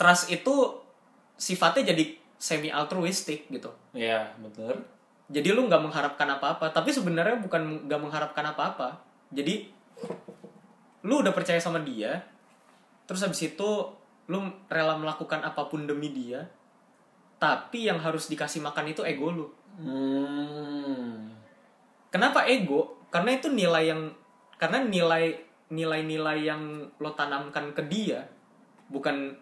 trust 0.00 0.32
itu 0.32 0.54
sifatnya 1.36 1.92
jadi 1.92 2.16
semi 2.40 2.72
altruistik 2.72 3.48
gitu. 3.52 3.68
Iya, 3.92 4.32
betul. 4.40 4.80
Jadi 5.26 5.50
lu 5.50 5.66
nggak 5.66 5.82
mengharapkan 5.82 6.28
apa-apa, 6.38 6.70
tapi 6.70 6.94
sebenarnya 6.94 7.42
bukan 7.42 7.90
nggak 7.90 8.00
mengharapkan 8.00 8.46
apa-apa. 8.46 9.02
Jadi 9.34 9.66
lu 11.02 11.22
udah 11.22 11.34
percaya 11.34 11.58
sama 11.58 11.82
dia, 11.82 12.22
terus 13.10 13.26
habis 13.26 13.42
itu 13.42 13.70
lu 14.30 14.38
rela 14.70 14.94
melakukan 14.98 15.42
apa 15.42 15.66
pun 15.66 15.86
demi 15.86 16.14
dia, 16.14 16.46
tapi 17.42 17.90
yang 17.90 17.98
harus 17.98 18.30
dikasih 18.30 18.62
makan 18.62 18.94
itu 18.94 19.02
ego 19.02 19.28
lu. 19.34 19.46
Hmm. 19.82 21.34
Kenapa 22.14 22.46
ego? 22.46 23.02
Karena 23.10 23.34
itu 23.34 23.50
nilai 23.50 23.90
yang 23.90 24.14
karena 24.62 24.86
nilai 24.86 25.42
nilai-nilai 25.66 26.38
yang 26.46 26.62
lo 27.02 27.10
tanamkan 27.18 27.74
ke 27.74 27.82
dia 27.90 28.22
bukan 28.86 29.34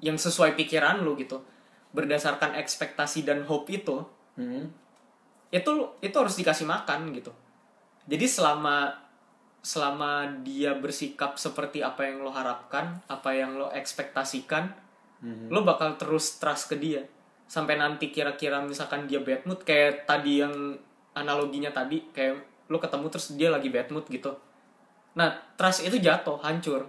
yang 0.00 0.16
sesuai 0.16 0.56
pikiran 0.56 1.04
lu 1.04 1.12
gitu. 1.20 1.44
Berdasarkan 1.92 2.56
ekspektasi 2.56 3.24
dan 3.24 3.44
hope 3.44 3.72
itu, 3.72 4.04
Hmm. 4.36 4.68
Itu 5.50 5.72
itu 6.02 6.16
harus 6.16 6.34
dikasih 6.34 6.66
makan 6.66 7.14
gitu. 7.14 7.30
Jadi 8.06 8.26
selama 8.26 8.94
selama 9.62 10.30
dia 10.46 10.78
bersikap 10.78 11.34
seperti 11.34 11.82
apa 11.82 12.06
yang 12.06 12.22
lo 12.22 12.30
harapkan 12.30 13.02
apa 13.10 13.34
yang 13.34 13.58
lo 13.58 13.66
ekspektasikan 13.74 14.86
Mhm. 15.16 15.48
lo 15.48 15.64
bakal 15.64 15.96
terus 15.96 16.36
trust 16.36 16.70
ke 16.70 16.76
dia. 16.76 17.02
Sampai 17.48 17.80
nanti 17.80 18.12
kira-kira 18.12 18.60
misalkan 18.60 19.08
dia 19.08 19.18
bad 19.24 19.42
mood 19.48 19.64
kayak 19.64 20.04
tadi 20.04 20.44
yang 20.44 20.76
analoginya 21.16 21.72
tadi 21.72 22.04
kayak 22.12 22.36
lo 22.68 22.76
ketemu 22.76 23.06
terus 23.08 23.32
dia 23.34 23.48
lagi 23.48 23.72
bad 23.72 23.88
mood 23.90 24.04
gitu. 24.06 24.36
Nah 25.16 25.32
trust 25.56 25.82
itu 25.82 25.96
jatuh 25.96 26.36
hancur. 26.44 26.84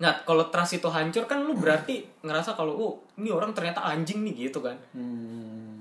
Nah 0.00 0.24
kalau 0.26 0.48
trust 0.48 0.80
itu 0.80 0.88
hancur 0.88 1.28
kan 1.28 1.44
lo 1.44 1.54
berarti 1.54 2.02
ngerasa 2.24 2.56
kalau 2.56 2.72
oh 2.74 2.94
ini 3.20 3.28
orang 3.30 3.52
ternyata 3.52 3.84
anjing 3.84 4.24
nih 4.26 4.48
gitu 4.50 4.58
kan. 4.64 4.74
Hmm. 4.96 5.71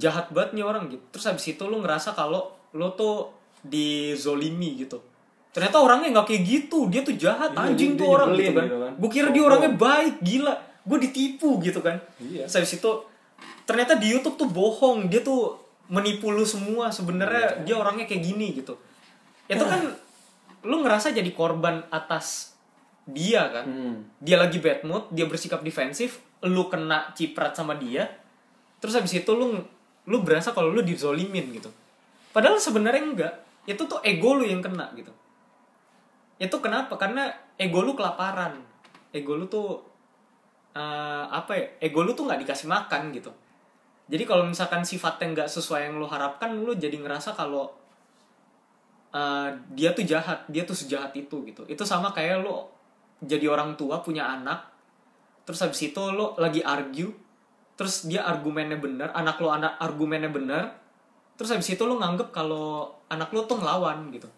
Jahat 0.00 0.32
banget 0.32 0.56
nih 0.56 0.64
orang 0.64 0.88
gitu. 0.88 1.04
Terus 1.12 1.24
habis 1.28 1.44
itu 1.44 1.62
lu 1.68 1.84
ngerasa 1.84 2.16
kalau 2.16 2.48
lu 2.72 2.88
tuh 2.96 3.28
dizolimi 3.60 4.80
gitu. 4.80 4.98
Ternyata 5.52 5.76
orangnya 5.82 6.08
nggak 6.16 6.26
kayak 6.32 6.42
gitu. 6.48 6.88
Dia 6.88 7.04
tuh 7.04 7.14
jahat. 7.14 7.52
Iya, 7.52 7.60
anjing 7.68 7.92
dia- 7.94 8.00
tuh 8.00 8.06
dia 8.08 8.14
orang 8.16 8.28
gitu 8.32 8.40
kan, 8.50 8.64
gitu 8.66 8.78
kan. 8.80 8.92
gue 8.96 9.10
kira 9.12 9.28
dia 9.28 9.34
Sombong. 9.36 9.48
orangnya 9.52 9.70
baik 9.76 10.14
gila. 10.24 10.54
Gue 10.80 10.98
ditipu 10.98 11.50
gitu 11.60 11.80
kan. 11.84 11.96
Iya. 12.18 12.48
terus 12.48 12.56
habis 12.56 12.72
itu 12.80 12.90
ternyata 13.68 13.92
di 14.00 14.06
YouTube 14.08 14.40
tuh 14.40 14.48
bohong. 14.48 15.12
Dia 15.12 15.20
tuh 15.20 15.60
menipu 15.92 16.32
lu 16.32 16.46
semua. 16.48 16.88
Iya. 16.88 16.96
sebenarnya 16.96 17.46
dia 17.66 17.74
orangnya 17.76 18.08
kayak 18.08 18.22
gini 18.24 18.56
gitu. 18.56 18.74
Itu 19.44 19.64
kan 19.66 19.82
lu 20.64 20.76
ngerasa 20.80 21.12
jadi 21.12 21.28
korban 21.34 21.84
atas 21.92 22.56
dia 23.04 23.42
kan. 23.50 23.66
Hmm. 23.66 23.96
dia 24.22 24.38
lagi 24.38 24.62
bad 24.62 24.86
mood 24.86 25.10
dia 25.10 25.26
bersikap 25.26 25.66
defensif 25.66 26.22
lu 26.46 26.70
kena 26.70 27.10
ciprat 27.12 27.52
sama 27.52 27.74
dia. 27.74 28.06
Terus 28.78 28.96
habis 28.96 29.12
itu 29.12 29.28
lu 29.34 29.60
lu 30.10 30.26
berasa 30.26 30.50
kalau 30.50 30.74
lu 30.74 30.82
dizolimin 30.82 31.54
gitu. 31.54 31.70
Padahal 32.34 32.58
sebenarnya 32.58 33.02
enggak. 33.06 33.34
Itu 33.62 33.86
tuh 33.86 34.02
ego 34.02 34.34
lu 34.34 34.42
yang 34.42 34.58
kena 34.58 34.90
gitu. 34.98 35.14
Itu 36.42 36.58
kenapa? 36.58 36.98
Karena 36.98 37.30
ego 37.54 37.86
lu 37.86 37.94
kelaparan. 37.94 38.58
Ego 39.14 39.38
lu 39.38 39.46
tuh 39.46 39.78
eh, 40.74 41.24
apa 41.30 41.54
ya? 41.54 41.66
Ego 41.78 42.02
lu 42.02 42.10
tuh 42.18 42.26
nggak 42.26 42.42
dikasih 42.42 42.66
makan 42.66 43.14
gitu. 43.14 43.30
Jadi 44.10 44.26
kalau 44.26 44.42
misalkan 44.42 44.82
sifatnya 44.82 45.30
nggak 45.30 45.48
sesuai 45.48 45.86
yang 45.86 46.02
lu 46.02 46.10
harapkan 46.10 46.50
lu 46.58 46.74
jadi 46.74 46.98
ngerasa 46.98 47.38
kalau 47.38 47.70
eh, 49.14 49.48
dia 49.78 49.94
tuh 49.94 50.02
jahat. 50.02 50.42
Dia 50.50 50.66
tuh 50.66 50.74
sejahat 50.74 51.14
itu 51.14 51.46
gitu. 51.46 51.62
Itu 51.70 51.86
sama 51.86 52.10
kayak 52.10 52.42
lu 52.42 52.66
jadi 53.22 53.46
orang 53.46 53.78
tua 53.78 54.02
punya 54.02 54.26
anak. 54.26 54.66
Terus 55.46 55.62
habis 55.62 55.80
itu 55.86 56.02
lo 56.10 56.34
lagi 56.34 56.66
argue 56.66 57.29
terus 57.80 58.04
dia 58.04 58.20
argumennya 58.20 58.76
benar 58.76 59.08
anak 59.16 59.40
lo 59.40 59.48
anak 59.48 59.80
argumennya 59.80 60.28
benar 60.28 60.76
terus 61.40 61.56
habis 61.56 61.72
itu 61.72 61.80
lo 61.88 61.96
nganggep 61.96 62.28
kalau 62.28 62.92
anak 63.08 63.32
lo 63.32 63.48
tuh 63.48 63.56
ngelawan 63.56 64.12
gitu. 64.12 64.28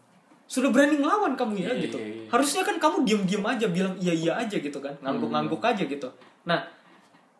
Sudah 0.46 0.70
berani 0.70 1.02
ngelawan 1.02 1.34
kamu 1.34 1.66
ya 1.66 1.74
Iya, 1.74 1.90
gitu. 1.90 1.98
iya, 1.98 2.06
iya. 2.22 2.26
harusnya 2.30 2.62
kan 2.62 2.78
kamu 2.78 3.02
diem 3.02 3.22
diem 3.26 3.42
aja 3.42 3.66
bilang 3.66 3.98
iya 3.98 4.14
iya 4.14 4.32
aja 4.38 4.54
gitu 4.62 4.78
kan. 4.78 4.94
Ngangguk 5.02 5.34
ngangguk 5.34 5.58
aja 5.66 5.82
gitu. 5.82 6.06
Nah 6.46 6.62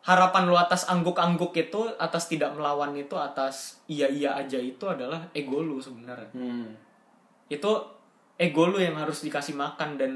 harapan 0.03 0.51
lo 0.51 0.59
atas 0.59 0.91
angguk 0.91 1.15
angguk 1.15 1.55
itu 1.55 1.87
atas 1.95 2.27
tidak 2.27 2.51
melawan 2.51 2.91
itu 2.99 3.15
atas 3.15 3.79
iya 3.87 4.11
iya 4.11 4.35
aja 4.35 4.59
itu 4.59 4.83
adalah 4.83 5.23
ego 5.31 5.63
lo 5.63 5.79
sebenarnya. 5.79 6.27
Hmm. 6.35 6.75
itu 7.47 7.69
ego 8.39 8.67
lu 8.67 8.81
yang 8.81 8.97
harus 8.97 9.21
dikasih 9.21 9.53
makan 9.53 9.95
dan 9.95 10.11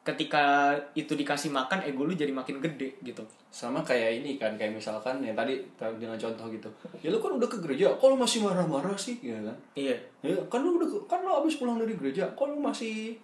ketika 0.00 0.72
itu 0.96 1.12
dikasih 1.12 1.52
makan 1.52 1.84
ego 1.84 2.08
lu 2.08 2.16
jadi 2.16 2.32
makin 2.32 2.56
gede 2.56 2.96
gitu. 3.04 3.20
Sama 3.52 3.84
kayak 3.84 4.24
ini 4.24 4.40
kan 4.40 4.56
kayak 4.56 4.72
misalkan 4.72 5.20
yang 5.20 5.36
tadi 5.36 5.60
dengan 5.76 6.16
contoh 6.16 6.48
gitu. 6.48 6.68
Ya 7.04 7.12
lu 7.12 7.20
kan 7.20 7.36
udah 7.36 7.44
ke 7.44 7.60
gereja 7.60 7.92
kok 7.92 8.08
lu 8.08 8.16
masih 8.16 8.40
marah-marah 8.40 8.96
sih 8.96 9.20
ya 9.20 9.36
kan? 9.44 9.56
Iya. 9.76 9.96
Ya 10.24 10.40
kan 10.48 10.64
lu 10.64 10.80
udah 10.80 10.88
kan 11.04 11.20
lu 11.20 11.30
abis 11.44 11.60
pulang 11.60 11.76
dari 11.76 11.92
gereja 12.00 12.32
kok 12.32 12.48
lu 12.48 12.56
masih 12.56 13.20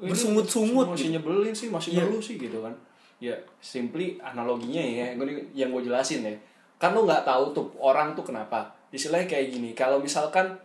Bersungut-sungut 0.00 0.96
masih 0.96 1.12
nyebelin 1.12 1.52
sih 1.52 1.68
masih 1.68 1.92
Iya. 1.92 2.08
ngeluh 2.08 2.22
sih 2.24 2.36
gitu 2.40 2.64
kan? 2.64 2.72
Ya 3.20 3.36
simply 3.60 4.16
analoginya 4.20 4.80
ya 4.80 5.12
gue 5.16 5.52
yang 5.52 5.72
gue 5.72 5.88
jelasin 5.88 6.24
ya. 6.24 6.32
Kan 6.80 6.96
lu 6.96 7.04
nggak 7.04 7.24
tahu 7.24 7.52
tuh 7.52 7.66
orang 7.80 8.12
tuh 8.12 8.24
kenapa. 8.24 8.72
Istilahnya 8.92 9.28
kayak 9.28 9.46
gini 9.56 9.70
kalau 9.72 10.00
misalkan 10.00 10.56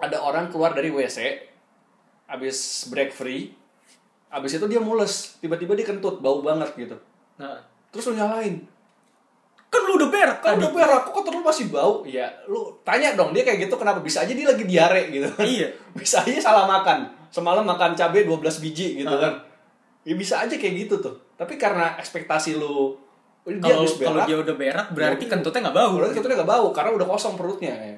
ada 0.00 0.16
orang 0.20 0.48
keluar 0.48 0.72
dari 0.72 0.88
WC 0.88 1.48
abis 2.28 2.88
break 2.88 3.12
free 3.12 3.52
abis 4.30 4.56
itu 4.56 4.66
dia 4.66 4.78
mules. 4.78 5.36
Tiba-tiba 5.38 5.74
dia 5.74 5.84
kentut 5.84 6.18
bau 6.18 6.40
banget 6.40 6.70
gitu. 6.74 6.96
Nah. 7.36 7.58
Terus 7.90 8.10
lu 8.10 8.14
nyalain. 8.16 8.62
Kan 9.70 9.86
lu 9.86 10.02
udah 10.02 10.10
berak 10.10 10.38
kan 10.42 10.58
tadi 10.58 10.66
udah 10.66 10.70
berak 10.74 11.00
kok 11.06 11.12
kotor 11.14 11.32
lu 11.34 11.42
masih 11.42 11.70
bau? 11.70 12.02
Ya 12.02 12.26
lu 12.46 12.74
tanya 12.82 13.14
dong 13.14 13.30
dia 13.30 13.46
kayak 13.46 13.70
gitu 13.70 13.74
kenapa? 13.78 14.02
Bisa 14.02 14.26
aja 14.26 14.34
dia 14.34 14.46
lagi 14.46 14.66
diare 14.66 15.10
gitu. 15.10 15.26
Iya. 15.38 15.70
Bisa 15.98 16.22
aja 16.22 16.40
salah 16.42 16.66
makan. 16.66 17.06
Semalam 17.30 17.62
makan 17.62 17.94
cabai 17.94 18.26
12 18.26 18.42
biji 18.58 18.98
gitu 18.98 19.14
Ah. 19.14 19.22
kan. 19.22 19.34
Ya 20.02 20.16
bisa 20.16 20.40
aja 20.40 20.56
kayak 20.56 20.88
gitu 20.88 20.96
tuh. 20.98 21.12
Tapi 21.36 21.54
karena 21.60 21.94
ekspektasi 22.00 22.56
lu 22.56 22.96
dia 23.46 23.60
kalau 23.60 23.84
habis 23.84 23.94
kalau 23.96 24.20
dia 24.24 24.36
udah 24.40 24.54
berak 24.56 24.86
berarti 24.92 25.24
Ya, 25.26 25.30
kentutnya 25.32 25.60
nggak 25.70 25.76
bau. 25.76 25.92
Berarti 26.00 26.14
kita 26.18 26.26
nggak 26.40 26.50
bau 26.50 26.66
karena 26.72 26.90
udah 26.96 27.06
kosong 27.06 27.34
perutnya 27.38 27.70
ya. 27.70 27.96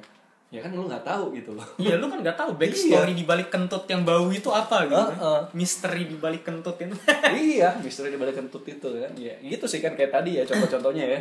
Ya 0.53 0.61
kan 0.61 0.69
lu 0.69 0.85
nggak 0.85 1.01
tahu 1.01 1.33
gitu 1.33 1.49
loh 1.51 1.65
Iya 1.75 1.97
lu 1.97 2.05
kan 2.05 2.21
nggak 2.21 2.37
tahu 2.37 2.53
backstory 2.53 3.11
di 3.11 3.25
balik 3.25 3.49
kentut 3.49 3.89
yang 3.89 4.01
bau 4.01 4.29
itu 4.29 4.45
apa 4.47 4.85
gitu. 4.85 4.93
kan. 4.93 5.09
Heeh. 5.11 5.39
Misteri 5.51 6.05
di 6.05 6.15
balik 6.15 6.43
kentut 6.43 6.77
itu. 6.77 6.93
iya 7.49 7.73
misteri 7.75 8.07
di 8.07 8.17
balik 8.17 8.37
kentut 8.37 8.61
itu 8.63 8.85
kan 8.85 9.11
ya 9.15 9.33
gitu 9.39 9.65
sih 9.65 9.79
kan 9.79 9.91
kayak 9.91 10.13
tadi 10.13 10.37
ya 10.37 10.45
contoh-contohnya 10.45 11.05
ya 11.07 11.19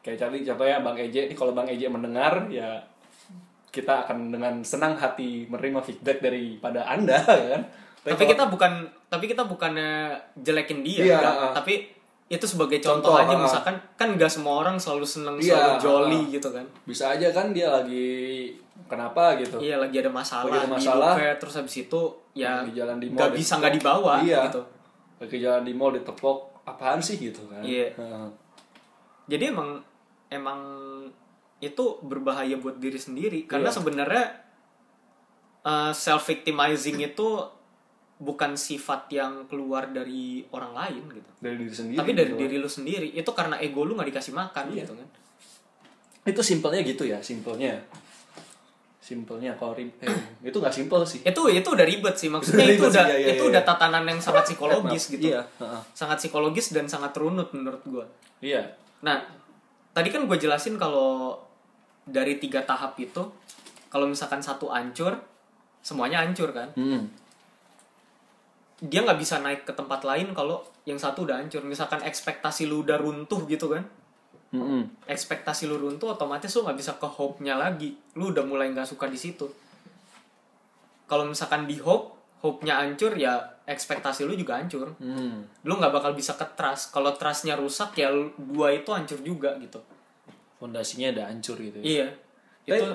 kayak 0.00 0.18
tadi 0.18 0.42
contohnya 0.42 0.80
bang 0.80 0.96
Eje 1.00 1.20
ini 1.22 1.34
kalau 1.34 1.52
bang 1.52 1.68
Eje 1.68 1.86
mendengar 1.86 2.46
ya 2.48 2.82
kita 3.68 4.02
akan 4.02 4.32
dengan 4.32 4.54
senang 4.62 4.96
hati 4.96 5.46
menerima 5.46 5.78
feedback 5.80 6.18
daripada 6.20 6.82
anda 6.84 7.22
ya 7.44 7.48
kan 7.54 7.62
tapi 8.00 8.14
kalau- 8.16 8.30
kita 8.30 8.44
bukan 8.48 8.72
tapi 9.06 9.24
kita 9.26 9.42
bukannya 9.42 9.90
jelekin 10.36 10.82
dia, 10.82 11.00
Iya, 11.02 11.16
enggak. 11.16 11.34
heeh. 11.34 11.52
tapi 11.54 11.74
itu 12.28 12.44
sebagai 12.44 12.76
contoh, 12.78 13.08
Contoh, 13.08 13.14
aja 13.18 13.32
heeh. 13.32 13.40
misalkan 13.40 13.74
kan 13.96 14.08
nggak 14.12 14.28
semua 14.28 14.60
orang 14.60 14.76
selalu 14.76 15.02
seneng 15.02 15.36
Iya, 15.36 15.56
selalu 15.56 15.72
jolly 15.80 16.20
heeh. 16.22 16.34
gitu 16.36 16.48
kan. 16.50 16.64
bisa 16.84 17.04
aja 17.10 17.28
kan 17.30 17.46
dia 17.50 17.66
lagi 17.66 18.08
kenapa 18.84 19.32
gitu 19.36 19.56
Iya 19.56 19.76
lagi 19.78 19.96
ada 19.96 20.10
masalah, 20.10 20.44
Lagi 20.46 20.58
ada 20.58 20.66
di 20.66 20.74
masalah. 20.76 21.12
hidupnya, 21.14 21.32
terus 21.36 21.54
habis 21.56 21.74
itu 21.78 22.00
ya 22.32 22.60
Lagi 22.60 22.72
jalan 22.74 22.96
di 22.96 23.08
mall, 23.08 23.16
nggak 23.18 23.32
bisa 23.32 23.52
nggak 23.56 23.74
dibawa 23.74 24.12
Iya. 24.20 24.40
gitu. 24.46 24.62
lagi 25.18 25.36
jalan 25.36 25.62
di 25.62 25.72
mall 25.72 25.90
ditepok 25.90 26.38
apaan 26.64 27.00
sih 27.00 27.16
gitu 27.16 27.42
kan 27.46 27.64
Iya. 27.64 27.90
Heeh. 27.92 28.28
Jadi 29.26 29.44
emang 29.48 29.80
emang 30.28 30.60
itu 31.58 31.84
berbahaya 32.00 32.54
buat 32.54 32.76
diri 32.76 32.96
sendiri 32.96 33.44
karena 33.44 33.66
Iya. 33.66 33.74
sebenarnya 33.74 34.24
self 35.90 36.24
victimizing 36.24 37.02
itu 37.02 37.28
bukan 38.18 38.58
sifat 38.58 39.06
yang 39.14 39.46
keluar 39.46 39.88
dari 39.88 40.42
orang 40.50 40.74
lain 40.74 41.02
gitu. 41.14 41.30
dari 41.38 41.54
diri 41.54 41.70
sendiri 41.70 41.98
Tapi 42.02 42.10
dari 42.18 42.30
gitu. 42.34 42.40
diri 42.42 42.56
lu 42.58 42.66
sendiri 42.66 43.08
itu 43.14 43.30
karena 43.30 43.56
ego 43.62 43.86
lu 43.86 43.94
nggak 43.94 44.10
dikasih 44.10 44.34
makan 44.34 44.64
Iya. 44.74 44.82
gitu 44.82 44.92
kan. 44.98 45.08
itu 46.28 46.42
simpelnya 46.44 46.80
gitu 46.82 47.06
ya 47.06 47.18
simpelnya 47.22 47.78
simpelnya 48.98 49.56
kalau 49.56 49.72
eh, 49.78 49.88
itu 50.52 50.56
nggak 50.60 50.74
simpel 50.74 51.00
sih 51.08 51.24
Itu 51.24 51.48
itu 51.48 51.64
udah 51.64 51.86
ribet 51.88 52.12
sih 52.12 52.28
maksudnya 52.28 52.68
Udah 52.68 52.68
itu 52.68 52.84
ribet 52.84 52.92
sih, 52.92 53.00
udah 53.00 53.06
iya, 53.08 53.16
iya, 53.16 53.28
itu 53.32 53.42
iya. 53.46 53.50
udah 53.56 53.62
tatanan 53.64 54.04
yang 54.04 54.20
sangat 54.20 54.44
psikologis 54.44 55.02
gitu. 55.08 55.32
iya. 55.32 55.40
Sangat 55.96 56.18
psikologis 56.20 56.76
dan 56.76 56.84
sangat 56.84 57.16
runut 57.16 57.48
menurut 57.56 57.80
gua. 57.88 58.04
iya 58.44 58.76
Nah, 58.98 59.22
tadi 59.94 60.10
kan 60.10 60.26
gue 60.26 60.36
jelasin 60.36 60.74
kalau 60.74 61.38
dari 62.02 62.42
tiga 62.42 62.66
tahap 62.66 62.98
itu, 62.98 63.22
kalau 63.86 64.10
misalkan 64.10 64.42
satu 64.42 64.66
hancur, 64.74 65.14
semuanya 65.78 66.26
hancur 66.26 66.50
kan. 66.50 66.66
Hmm. 66.74 67.06
Dia 68.78 69.02
nggak 69.02 69.18
bisa 69.18 69.42
naik 69.42 69.66
ke 69.66 69.72
tempat 69.74 70.06
lain 70.06 70.30
kalau 70.32 70.62
yang 70.86 70.96
satu 70.96 71.26
udah 71.26 71.42
hancur. 71.42 71.62
Misalkan 71.62 72.02
ekspektasi 72.02 72.70
lu 72.70 72.86
udah 72.86 72.94
runtuh 72.96 73.42
gitu 73.46 73.74
kan. 73.74 73.82
Mm-mm. 74.48 75.04
Ekspektasi 75.04 75.68
lu 75.68 75.76
runtuh, 75.76 76.14
otomatis 76.14 76.48
lu 76.54 76.64
nggak 76.64 76.78
bisa 76.78 76.92
ke 76.96 77.04
hope-nya 77.04 77.58
lagi. 77.58 77.92
Lu 78.14 78.30
udah 78.30 78.46
mulai 78.46 78.70
nggak 78.70 78.86
suka 78.86 79.10
di 79.10 79.18
situ. 79.18 79.44
Kalau 81.04 81.24
misalkan 81.24 81.64
di 81.64 81.76
hope, 81.80 82.14
hope-nya 82.40 82.80
hancur 82.80 83.16
ya 83.16 83.34
ekspektasi 83.66 84.24
lu 84.24 84.32
juga 84.32 84.56
hancur. 84.56 84.94
Hmm. 84.96 85.44
Lu 85.64 85.76
nggak 85.76 85.92
bakal 85.92 86.12
bisa 86.12 86.32
ke 86.32 86.46
trust. 86.54 86.92
Kalau 86.92 87.12
trustnya 87.12 87.56
rusak 87.56 87.96
ya 87.96 88.08
dua 88.38 88.72
itu 88.72 88.88
hancur 88.92 89.18
juga 89.20 89.56
gitu. 89.58 89.80
fondasinya 90.58 91.14
udah 91.14 91.26
hancur 91.30 91.54
gitu 91.62 91.78
ya. 91.78 91.84
Iya. 91.86 92.06
Tapi- 92.66 92.82
Itu 92.82 92.88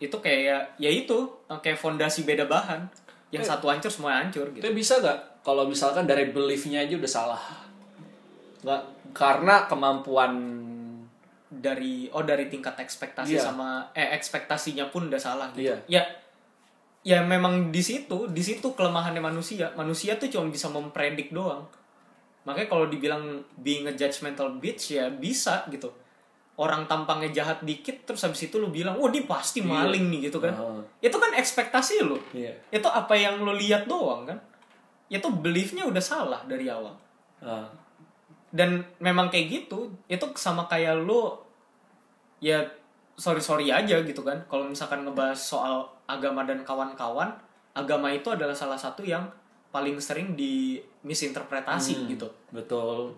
itu 0.00 0.16
kayak 0.20 0.76
ya 0.76 0.90
itu 0.92 1.16
kayak 1.48 1.80
fondasi 1.80 2.28
beda 2.28 2.44
bahan. 2.44 2.84
Yang 3.30 3.44
Eh. 3.46 3.50
satu 3.54 3.66
hancur 3.70 3.90
semua 3.90 4.18
hancur 4.18 4.46
gitu. 4.50 4.62
Itu 4.62 4.70
bisa 4.74 4.98
nggak 4.98 5.46
kalau 5.46 5.64
misalkan 5.66 6.04
dari 6.04 6.30
beliefnya 6.30 6.82
aja 6.82 6.94
udah 6.98 7.10
salah? 7.10 7.42
Nggak 8.62 8.82
karena 9.14 9.66
kemampuan 9.66 10.32
Dari 11.50 12.06
oh 12.14 12.22
dari 12.22 12.46
tingkat 12.46 12.78
ekspektasi 12.78 13.34
Iya. 13.34 13.42
sama 13.42 13.82
eh 13.90 14.14
ekspektasinya 14.14 14.86
pun 14.86 15.10
udah 15.10 15.18
salah 15.18 15.50
gitu. 15.50 15.66
Iya. 15.66 15.82
Ya 15.90 16.02
ya 17.02 17.18
memang 17.26 17.74
di 17.74 17.82
situ, 17.82 18.30
di 18.30 18.38
situ 18.38 18.70
kelemahannya 18.70 19.18
manusia. 19.18 19.66
Manusia 19.74 20.14
tuh 20.14 20.30
cuma 20.30 20.46
bisa 20.46 20.70
mempredik 20.70 21.34
doang. 21.34 21.66
Makanya 22.46 22.70
kalau 22.70 22.86
dibilang 22.86 23.42
being 23.58 23.82
a 23.82 23.92
judgmental 23.92 24.62
bitch 24.62 24.94
ya 24.94 25.10
bisa 25.10 25.66
gitu. 25.74 25.90
Orang 26.60 26.84
tampangnya 26.84 27.32
jahat 27.32 27.64
dikit 27.64 28.04
terus 28.04 28.20
habis 28.20 28.44
itu 28.44 28.60
lu 28.60 28.68
bilang, 28.68 28.92
"Oh, 28.94 29.08
dia 29.08 29.24
pasti 29.24 29.64
Iya. 29.64 29.72
maling 29.80 30.12
nih" 30.12 30.28
gitu 30.28 30.36
kan. 30.38 30.52
Oh. 30.52 30.84
Itu 31.00 31.16
kan 31.16 31.32
ekspektasi 31.32 32.04
lu. 32.04 32.20
Iya. 32.30 32.52
itu 32.68 32.84
apa 32.84 33.16
yang 33.16 33.40
lo 33.40 33.52
lihat 33.52 33.88
doang 33.88 34.28
kan 34.28 34.36
itu 35.08 35.26
beliefnya 35.26 35.82
udah 35.82 35.98
salah 35.98 36.38
dari 36.44 36.68
awal 36.68 36.94
Ah. 37.40 37.66
dan 38.50 38.78
memang 38.98 39.26
kayak 39.26 39.46
gitu 39.48 39.88
itu 40.06 40.22
sama 40.36 40.66
kayak 40.66 41.00
lo 41.00 41.42
ya 42.38 42.62
sorry 43.16 43.40
sorry 43.40 43.66
aja 43.68 43.98
gitu 44.00 44.20
kan 44.20 44.38
kalau 44.46 44.64
misalkan 44.64 45.02
ngebahas 45.02 45.34
soal 45.34 45.82
agama 46.06 46.42
dan 46.42 46.62
kawan-kawan 46.62 47.26
agama 47.72 48.06
itu 48.08 48.28
adalah 48.28 48.52
salah 48.52 48.76
satu 48.76 49.02
yang 49.02 49.26
paling 49.68 49.98
sering 49.98 50.34
di 50.34 50.78
misinterpretasi 51.02 51.92
Hmm. 51.96 52.06
gitu 52.08 52.28
Betul. 52.50 53.10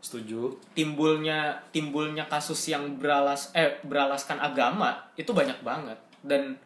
Setuju. 0.00 0.56
timbulnya 0.72 1.60
timbulnya 1.76 2.24
kasus 2.24 2.72
yang 2.72 2.96
beralas 2.96 3.52
eh 3.52 3.76
beralaskan 3.84 4.40
agama 4.40 4.96
itu 5.20 5.28
banyak 5.36 5.60
banget 5.60 6.00
dan 6.24 6.56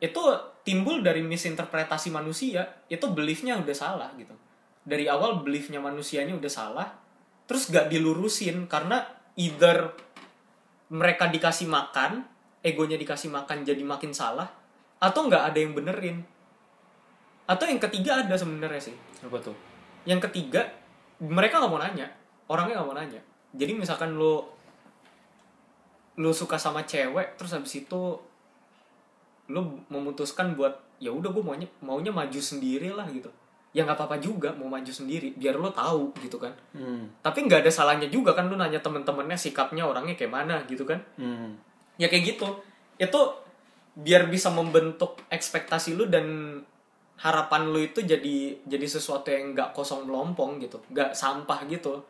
itu 0.00 0.20
timbul 0.60 1.00
dari 1.00 1.24
misinterpretasi 1.24 2.12
manusia 2.12 2.84
itu 2.92 3.08
beliefnya 3.08 3.56
udah 3.56 3.76
salah 3.76 4.12
gitu 4.20 4.36
dari 4.84 5.08
awal 5.08 5.40
beliefnya 5.40 5.80
manusianya 5.80 6.36
udah 6.36 6.52
salah 6.52 6.88
terus 7.48 7.72
gak 7.72 7.88
dilurusin 7.88 8.68
karena 8.68 9.00
either 9.40 9.92
mereka 10.92 11.28
dikasih 11.28 11.68
makan 11.72 12.24
egonya 12.60 13.00
dikasih 13.00 13.32
makan 13.32 13.64
jadi 13.64 13.80
makin 13.80 14.12
salah 14.12 14.48
atau 15.00 15.26
nggak 15.28 15.44
ada 15.52 15.58
yang 15.58 15.72
benerin 15.72 16.20
atau 17.48 17.64
yang 17.64 17.80
ketiga 17.80 18.20
ada 18.20 18.36
sebenarnya 18.36 18.92
sih 18.92 18.96
Apa 19.24 19.40
tuh? 19.40 19.56
yang 20.04 20.20
ketiga 20.20 20.68
mereka 21.20 21.60
nggak 21.60 21.72
mau 21.72 21.80
nanya. 21.80 22.08
Orangnya 22.48 22.80
nggak 22.80 22.88
mau 22.88 22.96
nanya. 22.96 23.20
Jadi 23.52 23.72
misalkan 23.76 24.16
lo 24.16 24.56
lo 26.20 26.30
suka 26.36 26.60
sama 26.60 26.84
cewek 26.84 27.40
terus 27.40 27.56
habis 27.56 27.80
itu 27.80 28.00
lo 29.50 29.60
memutuskan 29.88 30.52
buat 30.52 30.76
ya 31.00 31.08
udah 31.08 31.32
gue 31.32 31.40
maunya 31.40 31.68
maunya 31.80 32.12
maju 32.12 32.40
sendiri 32.40 32.92
lah 32.92 33.08
gitu. 33.08 33.28
Ya 33.70 33.86
nggak 33.86 33.96
apa-apa 33.96 34.18
juga 34.18 34.50
mau 34.52 34.66
maju 34.66 34.90
sendiri 34.90 35.32
biar 35.38 35.56
lo 35.56 35.70
tahu 35.70 36.10
gitu 36.24 36.40
kan. 36.40 36.52
Hmm. 36.74 37.06
tapi 37.22 37.46
nggak 37.46 37.62
ada 37.66 37.70
salahnya 37.72 38.08
juga 38.10 38.34
kan 38.34 38.50
lo 38.50 38.58
nanya 38.58 38.82
temen-temennya 38.82 39.38
sikapnya 39.38 39.86
orangnya 39.86 40.16
kayak 40.16 40.32
mana 40.32 40.62
gitu 40.66 40.82
kan. 40.84 41.00
Hmm. 41.20 41.56
ya 42.00 42.08
kayak 42.08 42.36
gitu. 42.36 42.48
Itu 43.00 43.20
biar 43.96 44.30
bisa 44.30 44.48
membentuk 44.48 45.18
ekspektasi 45.28 45.98
lu 45.98 46.06
dan 46.06 46.58
harapan 47.20 47.68
lu 47.68 47.80
itu 47.84 48.00
jadi 48.00 48.64
jadi 48.64 48.86
sesuatu 48.88 49.28
yang 49.28 49.52
nggak 49.52 49.76
kosong 49.76 50.08
melompong 50.08 50.56
gitu 50.60 50.80
nggak 50.88 51.12
sampah 51.12 51.68
gitu. 51.68 52.00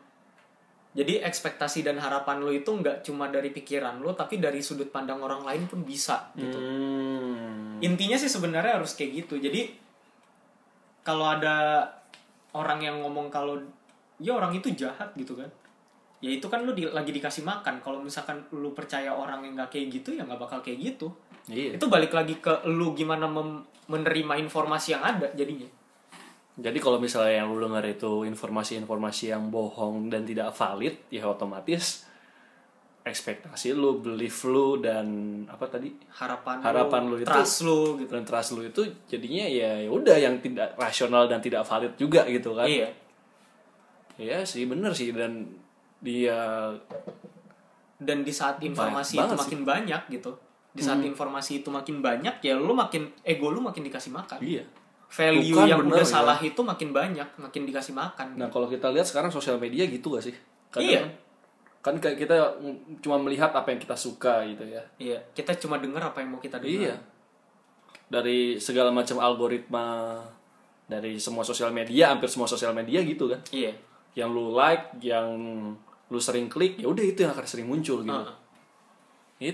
Jadi 0.91 1.23
ekspektasi 1.23 1.87
dan 1.87 2.03
harapan 2.03 2.43
lu 2.43 2.51
itu 2.51 2.67
nggak 2.67 3.07
cuma 3.07 3.31
dari 3.31 3.47
pikiran 3.55 4.03
lu 4.03 4.11
tapi 4.11 4.43
dari 4.43 4.59
sudut 4.59 4.91
pandang 4.91 5.23
orang 5.23 5.47
lain 5.47 5.63
pun 5.67 5.83
bisa 5.87 6.31
gitu. 6.35 6.57
Hmm. 6.59 7.79
intinya 7.81 8.13
sih 8.13 8.27
sebenarnya 8.27 8.79
harus 8.79 8.95
kayak 8.95 9.23
gitu. 9.23 9.39
Jadi 9.39 9.71
kalau 11.01 11.31
ada 11.31 11.87
orang 12.51 12.79
yang 12.83 12.99
ngomong 13.01 13.31
kalau 13.31 13.57
ya 14.19 14.35
orang 14.35 14.53
itu 14.53 14.71
jahat 14.75 15.15
gitu 15.15 15.33
kan 15.39 15.49
ya 16.21 16.29
itu 16.31 16.45
kan 16.45 16.61
lu 16.61 16.71
di- 16.71 16.85
lagi 16.87 17.09
dikasih 17.09 17.41
makan. 17.41 17.81
Kalau 17.81 17.99
misalkan 17.99 18.45
lu 18.53 18.71
percaya 18.71 19.09
orang 19.09 19.41
yang 19.41 19.53
nggak 19.57 19.69
kayak 19.69 19.87
gitu 19.91 20.13
ya 20.13 20.23
nggak 20.23 20.39
bakal 20.39 20.61
kayak 20.61 20.77
gitu. 20.79 21.09
Iya. 21.49 21.73
itu 21.75 21.89
balik 21.89 22.13
lagi 22.13 22.37
ke 22.37 22.61
lu 22.69 22.93
gimana 22.93 23.25
mem- 23.25 23.65
menerima 23.89 24.37
informasi 24.39 24.93
yang 24.93 25.01
ada 25.01 25.25
jadinya. 25.33 25.65
Jadi 26.53 26.77
kalau 26.77 27.01
misalnya 27.01 27.41
yang 27.41 27.49
lu 27.49 27.57
dengar 27.57 27.81
itu 27.81 28.21
informasi-informasi 28.23 29.33
yang 29.33 29.49
bohong 29.49 30.07
dan 30.07 30.21
tidak 30.21 30.53
valid, 30.53 30.93
ya 31.09 31.25
otomatis 31.25 32.05
ekspektasi 33.01 33.73
lu, 33.73 33.97
belief 33.97 34.45
lu 34.45 34.77
dan 34.77 35.09
apa 35.49 35.65
tadi? 35.65 35.89
Harapan, 36.13 36.61
Harapan 36.61 37.01
lu 37.09 37.17
itu- 37.17 37.25
trust 37.25 37.65
lu 37.65 37.97
gitu. 37.97 38.13
dan 38.13 38.21
trust 38.21 38.53
lu 38.53 38.61
itu 38.61 38.81
jadinya 39.09 39.41
ya 39.41 39.81
ya 39.81 39.89
udah 39.89 40.13
yang 40.13 40.37
tidak 40.37 40.77
rasional 40.77 41.25
dan 41.25 41.41
tidak 41.41 41.65
valid 41.65 41.97
juga 41.97 42.21
gitu 42.29 42.53
kan. 42.53 42.69
iya. 42.69 42.93
Iya 44.21 44.45
sih 44.45 44.69
bener 44.69 44.93
sih 44.93 45.09
dan 45.09 45.49
dia 46.01 46.67
dan 47.97 48.25
di 48.25 48.33
saat 48.33 48.57
informasi 48.59 49.13
itu 49.15 49.29
sih. 49.29 49.37
makin 49.37 49.59
banyak 49.61 50.01
gitu 50.09 50.31
di 50.71 50.81
saat 50.81 50.97
Hmm. 50.97 51.11
informasi 51.11 51.61
itu 51.61 51.69
makin 51.69 51.99
banyak 51.99 52.39
ya 52.39 52.55
lu 52.55 52.73
makin 52.73 53.11
ego 53.21 53.51
lu 53.51 53.59
makin 53.59 53.83
dikasih 53.83 54.09
makan 54.09 54.39
iya. 54.39 54.63
value 55.07 55.51
Bukan, 55.53 55.67
yang 55.67 55.79
bener, 55.83 55.99
udah 55.99 56.05
ya. 56.07 56.13
salah 56.17 56.37
itu 56.39 56.57
makin 56.57 56.89
banyak 56.89 57.27
makin 57.37 57.61
dikasih 57.65 57.91
makan 57.91 58.33
Nah 58.33 58.47
kalau 58.47 58.65
kita 58.65 58.87
lihat 58.89 59.03
sekarang 59.03 59.27
sosial 59.27 59.59
media 59.59 59.83
gitu 59.83 60.15
gak 60.15 60.23
sih? 60.23 60.35
Iya. 60.73 61.03
Kan 61.81 61.99
kayak 61.99 62.15
kita 62.15 62.35
cuma 62.99 63.19
melihat 63.19 63.51
apa 63.51 63.67
yang 63.67 63.77
kita 63.77 63.93
suka 63.93 64.47
gitu 64.47 64.63
ya. 64.63 64.79
iya 64.97 65.19
kita 65.33 65.51
cuma 65.57 65.77
dengar 65.77 66.01
apa 66.01 66.23
yang 66.23 66.31
mau 66.31 66.39
kita 66.39 66.57
dengar 66.57 66.87
Iya. 66.87 66.95
Dari 68.07 68.55
segala 68.57 68.89
macam 68.89 69.19
algoritma 69.19 70.19
dari 70.87 71.15
semua 71.15 71.43
sosial 71.43 71.71
media, 71.71 72.11
hampir 72.11 72.27
semua 72.27 72.43
sosial 72.45 72.71
media 72.71 72.99
gitu 73.01 73.27
kan. 73.27 73.39
iya 73.51 73.71
Yang 74.11 74.29
lu 74.29 74.45
like, 74.51 74.95
yang 74.99 75.27
lu 76.11 76.19
sering 76.19 76.51
klik, 76.51 76.75
ya 76.75 76.91
udah 76.91 77.01
itu 77.01 77.23
yang 77.23 77.31
akan 77.31 77.47
sering 77.47 77.71
muncul 77.71 78.03
gitu. 78.03 78.11
Heeh. 78.11 78.35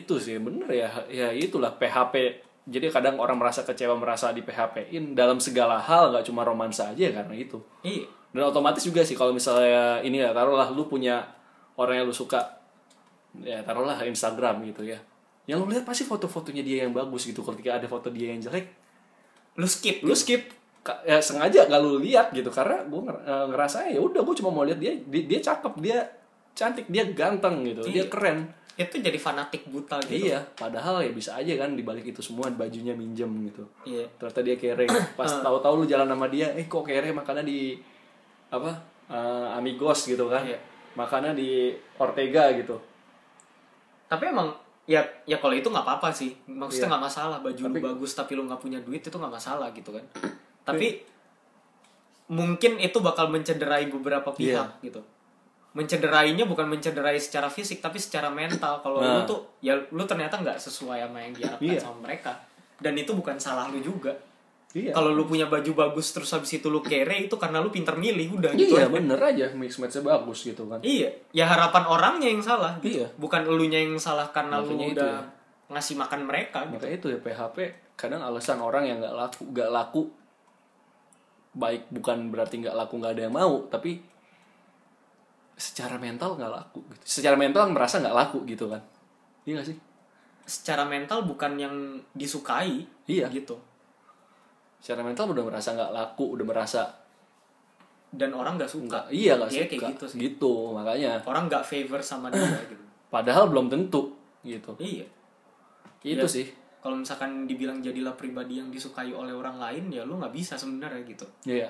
Itu 0.02 0.18
sih 0.18 0.42
bener 0.42 0.68
ya. 0.74 0.90
Ya 1.08 1.30
itulah 1.32 1.78
PHP. 1.78 2.44
Jadi 2.68 2.92
kadang 2.92 3.16
orang 3.22 3.40
merasa 3.40 3.64
kecewa 3.64 3.96
merasa 3.96 4.36
di 4.36 4.44
PHP-in 4.44 5.16
dalam 5.16 5.40
segala 5.40 5.80
hal 5.80 6.12
nggak 6.12 6.28
cuma 6.28 6.44
romansa 6.44 6.92
aja 6.92 7.08
karena 7.14 7.32
itu. 7.32 7.62
iya 7.86 8.04
Dan 8.36 8.44
otomatis 8.44 8.84
juga 8.84 9.08
sih 9.08 9.16
kalau 9.16 9.32
misalnya 9.32 10.04
ini 10.04 10.20
ya 10.20 10.36
taruhlah 10.36 10.68
lu 10.76 10.84
punya 10.84 11.24
orang 11.80 12.04
yang 12.04 12.06
lu 12.10 12.12
suka 12.12 12.44
ya 13.40 13.64
taruhlah 13.64 13.96
Instagram 14.04 14.68
gitu 14.68 14.84
ya. 14.84 15.00
Yang 15.48 15.58
lu 15.64 15.66
lihat 15.72 15.88
pasti 15.88 16.04
foto-fotonya 16.04 16.60
dia 16.60 16.84
yang 16.84 16.92
bagus 16.92 17.24
gitu. 17.24 17.40
Ketika 17.40 17.80
ada 17.80 17.88
foto 17.88 18.12
dia 18.12 18.36
yang 18.36 18.44
jelek, 18.44 18.68
lu 19.56 19.68
skip 19.70 20.04
lu 20.04 20.12
skip 20.12 20.52
Ka- 20.84 21.04
ya 21.04 21.20
sengaja 21.20 21.68
gak 21.68 21.80
lu 21.84 22.00
lihat 22.00 22.32
gitu 22.32 22.48
karena 22.48 22.80
gue 22.88 23.02
ngerasa 23.28 23.92
ya 23.92 24.00
udah 24.00 24.24
gue 24.24 24.36
cuma 24.40 24.56
mau 24.56 24.64
lihat 24.64 24.80
dia 24.80 24.96
dia, 24.96 25.24
dia 25.28 25.40
cakep 25.44 25.74
dia 25.84 26.00
cantik 26.58 26.90
dia 26.90 27.06
ganteng 27.08 27.62
gitu 27.62 27.86
dia 27.86 28.02
Iya. 28.02 28.10
keren. 28.10 28.40
Itu 28.74 28.98
jadi 28.98 29.14
fanatik 29.16 29.70
buta 29.70 29.98
gitu. 30.04 30.30
Iya 30.30 30.42
padahal 30.54 31.02
ya 31.02 31.10
bisa 31.10 31.34
aja 31.34 31.54
kan 31.56 31.74
dibalik 31.74 32.02
itu 32.04 32.18
semua 32.20 32.50
bajunya 32.52 32.94
minjem 32.94 33.30
gitu. 33.46 33.62
Iya. 33.84 34.06
Ternyata 34.18 34.42
dia 34.42 34.56
kere. 34.56 34.86
Pas 35.20 35.30
tahu-tahu 35.30 35.82
lu 35.82 35.86
jalan 35.86 36.06
sama 36.06 36.26
dia 36.28 36.50
eh 36.52 36.66
kok 36.66 36.82
kere? 36.82 37.10
Makanya 37.10 37.42
di 37.42 37.78
apa 38.50 38.74
eh, 39.08 39.48
amigos 39.54 40.06
gitu 40.06 40.26
kan. 40.28 40.42
Iya. 40.42 40.58
makanya 40.94 41.30
di 41.32 41.70
Ortega 42.02 42.50
gitu. 42.58 42.74
Tapi 44.10 44.34
emang 44.34 44.50
ya 44.90 44.98
ya 45.26 45.38
kalau 45.38 45.54
itu 45.54 45.70
nggak 45.70 45.86
apa-apa 45.86 46.10
sih. 46.10 46.34
Maksudnya 46.50 46.90
Iya. 46.90 46.92
nggak 46.98 47.04
masalah 47.06 47.38
baju 47.38 47.62
lu 47.62 47.70
Tapi- 47.70 47.86
bagus 47.86 48.12
tapi 48.14 48.32
lu 48.34 48.50
nggak 48.50 48.58
punya 48.58 48.82
duit 48.82 49.06
itu 49.06 49.14
nggak 49.14 49.30
masalah 49.30 49.70
gitu 49.78 49.94
kan. 49.94 50.02
Tapi 50.68 51.06
mungkin 52.28 52.76
itu 52.78 52.98
bakal 53.00 53.30
mencederai 53.30 53.88
beberapa 53.88 54.30
pihak 54.32 54.84
gitu 54.84 55.00
mencederainya 55.72 56.44
bukan 56.44 56.66
mencederai 56.66 57.18
secara 57.18 57.48
fisik 57.48 57.80
tapi 57.80 57.98
secara 57.98 58.30
mental 58.30 58.80
kalau 58.80 58.98
lu 58.98 59.10
Nah. 59.14 59.24
tuh 59.24 59.60
ya 59.60 59.76
lu 59.88 60.04
ternyata 60.04 60.38
nggak 60.38 60.58
sesuai 60.58 61.04
sama 61.04 61.20
yang 61.20 61.34
diharapkan 61.34 61.68
Iya. 61.68 61.80
sama 61.80 61.98
mereka 62.02 62.32
dan 62.78 62.94
itu 62.94 63.12
bukan 63.12 63.36
salah 63.36 63.68
lu 63.68 63.78
juga 63.78 64.16
iya 64.70 64.92
kalau 64.92 65.12
lu 65.12 65.24
punya 65.24 65.46
baju 65.46 65.72
bagus 65.76 66.12
terus 66.12 66.30
habis 66.30 66.50
itu 66.52 66.68
lu 66.68 66.80
kere 66.80 67.18
itu 67.22 67.36
karena 67.36 67.58
lu 67.58 67.68
pinter 67.68 67.94
milih 67.94 68.38
udah 68.38 68.52
gitu 68.54 68.74
iya 68.74 68.86
aja. 68.86 68.92
bener 68.92 69.20
aja 69.20 69.46
mix 69.52 69.78
matchnya 69.78 70.02
bagus 70.04 70.40
gitu 70.44 70.66
kan 70.66 70.80
Iya, 70.80 71.10
ya 71.32 71.46
harapan 71.46 71.84
orangnya 71.86 72.28
yang 72.28 72.42
salah. 72.42 72.78
Gitu. 72.78 73.00
Iya. 73.00 73.08
Bukan 73.16 73.46
elunya 73.46 73.80
yang 73.80 73.98
salah 73.98 74.30
karena 74.30 74.58
lu 74.58 74.74
Makanya 74.74 74.86
itu 74.88 74.98
udah 74.98 75.14
ya. 75.14 75.22
ngasih 75.70 75.96
makan 75.96 76.22
mereka. 76.24 76.60
Gitu. 76.66 76.74
Maka 76.78 76.88
itu 76.90 77.06
ya 77.10 77.20
PHP 77.20 77.58
kadang 77.94 78.22
alasan 78.22 78.60
orang 78.60 78.84
yang 78.84 78.98
nggak 78.98 79.14
laku 79.14 79.42
nggak 79.48 79.70
laku 79.70 80.02
baik 81.54 81.90
bukan 81.90 82.30
berarti 82.30 82.62
nggak 82.62 82.76
laku 82.76 82.94
nggak 82.98 83.14
ada 83.14 83.22
yang 83.26 83.34
mau 83.34 83.66
tapi 83.66 83.98
secara 85.58 85.98
mental 85.98 86.38
nggak 86.38 86.48
laku 86.50 86.80
gitu. 86.88 87.04
secara 87.04 87.34
mental 87.34 87.66
merasa 87.68 87.98
nggak 87.98 88.14
laku 88.16 88.46
gitu 88.46 88.70
kan 88.70 88.82
iya 89.44 89.58
gak 89.58 89.68
sih 89.68 89.78
Secara 90.48 90.88
mental 90.88 91.28
bukan 91.28 91.60
yang 91.60 91.76
disukai. 92.14 92.80
Iya. 93.04 93.28
Gitu. 93.28 93.52
secara 94.80 95.04
mental 95.04 95.28
udah 95.28 95.44
merasa 95.44 95.76
nggak 95.76 95.92
laku 95.92 96.40
udah 96.40 96.46
merasa 96.46 96.88
Dan 98.08 98.32
orang 98.32 98.56
nggak 98.56 98.72
suka. 98.72 98.88
nggak 98.88 99.06
iya 99.12 99.36
nggak 99.36 99.52
suka 99.52 99.66
kayak 99.68 99.84
gitu 99.92 100.06
sih. 100.08 100.18
gitu 100.24 100.54
makanya 100.72 101.20
Orang 101.22 101.52
nggak 101.52 101.60
favor 101.62 102.00
sama 102.00 102.32
dia 102.32 102.40
gitu. 102.64 102.80
padahal 103.10 103.52
belum 103.52 103.68
tentu 103.68 104.16
gitu 104.42 104.72
Iya. 104.80 105.04
itu 106.06 106.16
Iya. 106.16 106.28
sih 106.30 106.48
Kalau 106.78 106.96
misalkan 106.96 107.44
dibilang 107.44 107.84
jadilah 107.84 108.16
pribadi 108.16 108.56
yang 108.56 108.72
disukai 108.72 109.12
oleh 109.12 109.34
orang 109.34 109.60
lain, 109.60 109.92
ya 109.92 110.08
lu 110.08 110.16
nggak 110.16 110.32
bisa 110.32 110.56
sebenarnya 110.56 111.04
gitu. 111.04 111.28
iya 111.44 111.68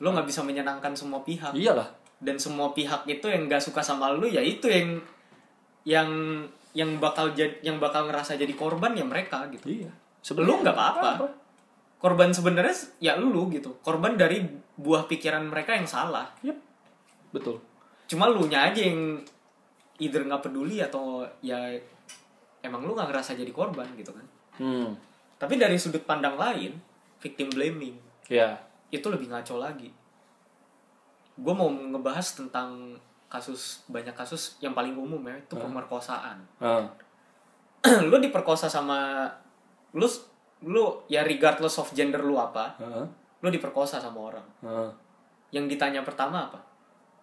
Lu 0.00 0.10
nggak 0.10 0.26
bisa 0.26 0.42
menyenangkan 0.42 0.90
semua 0.90 1.22
pihak. 1.22 1.54
iyalah 1.54 1.86
dan 2.16 2.36
semua 2.40 2.72
pihak 2.72 3.04
itu 3.08 3.26
yang 3.28 3.48
nggak 3.48 3.60
suka 3.60 3.84
sama 3.84 4.08
lu 4.12 4.24
ya 4.24 4.40
itu 4.40 4.68
yang 4.68 5.00
yang 5.86 6.10
yang 6.76 6.90
bakal 7.00 7.32
jadi 7.32 7.60
yang 7.64 7.80
bakal 7.80 8.08
ngerasa 8.08 8.36
jadi 8.36 8.52
korban 8.52 8.92
ya 8.96 9.04
mereka 9.04 9.48
gitu. 9.52 9.84
Iya. 9.84 9.90
Lu 10.36 10.60
nggak 10.60 10.76
apa-apa. 10.76 11.44
korban 11.96 12.28
sebenarnya 12.28 12.76
ya 13.00 13.16
lu 13.16 13.48
gitu. 13.48 13.80
Korban 13.80 14.20
dari 14.20 14.44
buah 14.76 15.08
pikiran 15.08 15.48
mereka 15.48 15.72
yang 15.76 15.88
salah. 15.88 16.28
Yep. 16.44 16.58
betul. 17.32 17.60
Cuma 18.08 18.28
lu 18.28 18.48
nya 18.48 18.68
aja 18.68 18.80
yang 18.80 19.20
either 20.00 20.24
nggak 20.24 20.44
peduli 20.44 20.80
atau 20.80 21.24
ya 21.40 21.72
emang 22.60 22.84
lu 22.84 22.92
nggak 22.92 23.08
ngerasa 23.08 23.32
jadi 23.36 23.48
korban 23.52 23.88
gitu 23.96 24.12
kan. 24.12 24.26
Hmm. 24.60 24.88
Tapi 25.36 25.56
dari 25.56 25.76
sudut 25.76 26.04
pandang 26.04 26.36
lain 26.36 26.76
victim 27.20 27.48
blaming. 27.52 27.96
Ya 28.28 28.66
itu 28.90 29.06
lebih 29.10 29.28
ngaco 29.30 29.58
lagi 29.58 29.90
gue 31.36 31.52
mau 31.52 31.68
ngebahas 31.68 32.26
tentang 32.34 32.96
kasus 33.28 33.84
banyak 33.86 34.14
kasus 34.16 34.56
yang 34.58 34.72
paling 34.72 34.96
umum 34.96 35.20
ya 35.28 35.36
itu 35.36 35.54
pemerkosaan. 35.54 36.38
Ah 36.58 36.86
lu 38.10 38.16
diperkosa 38.18 38.66
sama 38.66 39.28
lu 39.92 40.08
lu 40.64 41.04
ya 41.06 41.20
regardless 41.22 41.76
of 41.76 41.92
gender 41.92 42.24
lu 42.24 42.34
apa 42.34 42.74
ah 42.80 43.04
lu 43.44 43.48
diperkosa 43.52 44.00
sama 44.00 44.32
orang. 44.32 44.46
Ah 44.64 44.90
yang 45.52 45.68
ditanya 45.68 46.02
pertama 46.02 46.48
apa? 46.48 46.58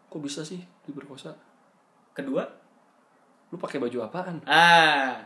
Kok 0.07 0.21
bisa 0.21 0.45
sih 0.45 0.61
diperkosa? 0.85 1.33
Kedua? 2.13 2.45
Lu 3.49 3.57
pakai 3.57 3.81
baju 3.81 3.97
apaan? 4.05 4.37
Ah. 4.45 5.17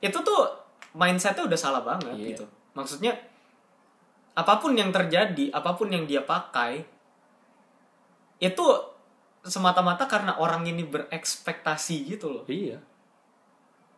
Itu 0.00 0.20
tuh 0.24 0.48
mindsetnya 0.96 1.44
udah 1.44 1.58
salah 1.60 1.84
banget 1.84 2.12
Iya. 2.16 2.28
gitu. 2.32 2.44
Maksudnya 2.72 3.12
apa 4.36 4.60
pun 4.60 4.76
yang 4.76 4.92
terjadi 4.92 5.48
apa 5.52 5.72
pun 5.76 5.88
yang 5.88 6.04
dia 6.04 6.20
pakai 6.24 6.84
itu 8.40 8.66
semata-mata 9.46 10.10
karena 10.10 10.36
orang 10.36 10.66
ini 10.66 10.82
berekspektasi 10.82 11.96
gitu 12.16 12.26
loh. 12.30 12.44
Iya. 12.50 12.82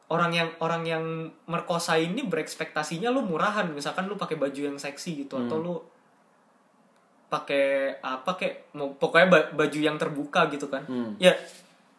Orang 0.09 0.33
yang 0.33 0.49
orang 0.61 0.85
yang 0.89 1.05
merkosa 1.45 1.97
ini 2.01 2.25
berekspektasinya 2.25 3.13
lu 3.13 3.25
murahan. 3.25 3.69
Misalkan 3.69 4.09
lu 4.09 4.17
pakai 4.17 4.37
baju 4.37 4.61
yang 4.73 4.79
seksi 4.81 5.25
gitu 5.25 5.37
atau 5.37 5.57
lu 5.61 5.75
pakai 7.29 8.01
apa 8.01 8.41
kayak 8.41 8.73
mau 8.73 8.97
pokoknya 8.97 9.29
ba- 9.29 9.51
baju 9.53 9.79
yang 9.79 10.01
terbuka 10.01 10.49
gitu 10.49 10.73
kan. 10.73 10.81
Hmm. 10.89 11.13
ya 11.21 11.37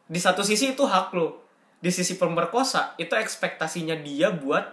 di 0.09 0.17
satu 0.17 0.41
sisi 0.41 0.73
itu 0.73 0.85
hak 0.89 1.13
lu. 1.13 1.37
Di 1.79 1.93
sisi 1.93 2.17
pemerkosa 2.17 2.97
itu 2.97 3.13
ekspektasinya 3.13 3.93
dia 4.01 4.33
buat 4.33 4.65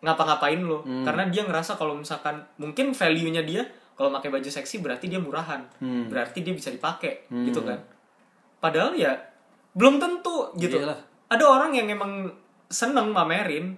ngapa-ngapain 0.00 0.60
lu. 0.60 0.80
Karena 1.04 1.28
dia 1.28 1.44
ngerasa 1.44 1.76
kalau 1.76 1.92
misalkan 1.92 2.40
mungkin 2.56 2.96
value 2.96 3.28
nya 3.30 3.44
dia 3.44 3.68
kalau 3.96 4.12
pakai 4.12 4.28
baju 4.28 4.44
seksi 4.46 4.84
berarti 4.84 5.08
dia 5.08 5.16
murahan. 5.16 5.64
Hmm. 5.80 6.06
berarti 6.06 6.44
dia 6.44 6.52
bisa 6.52 6.68
dipakai 6.68 7.26
gitu 7.48 7.64
kan. 7.64 7.80
Padahal 8.60 8.92
ya 8.92 9.16
belum 9.72 9.96
tentu 9.96 10.52
gitu. 10.56 10.80
Iyalah. 10.80 11.00
ada 11.26 11.44
orang 11.44 11.72
yang 11.74 11.88
emang 11.90 12.28
seneng 12.68 13.10
mamerin. 13.10 13.74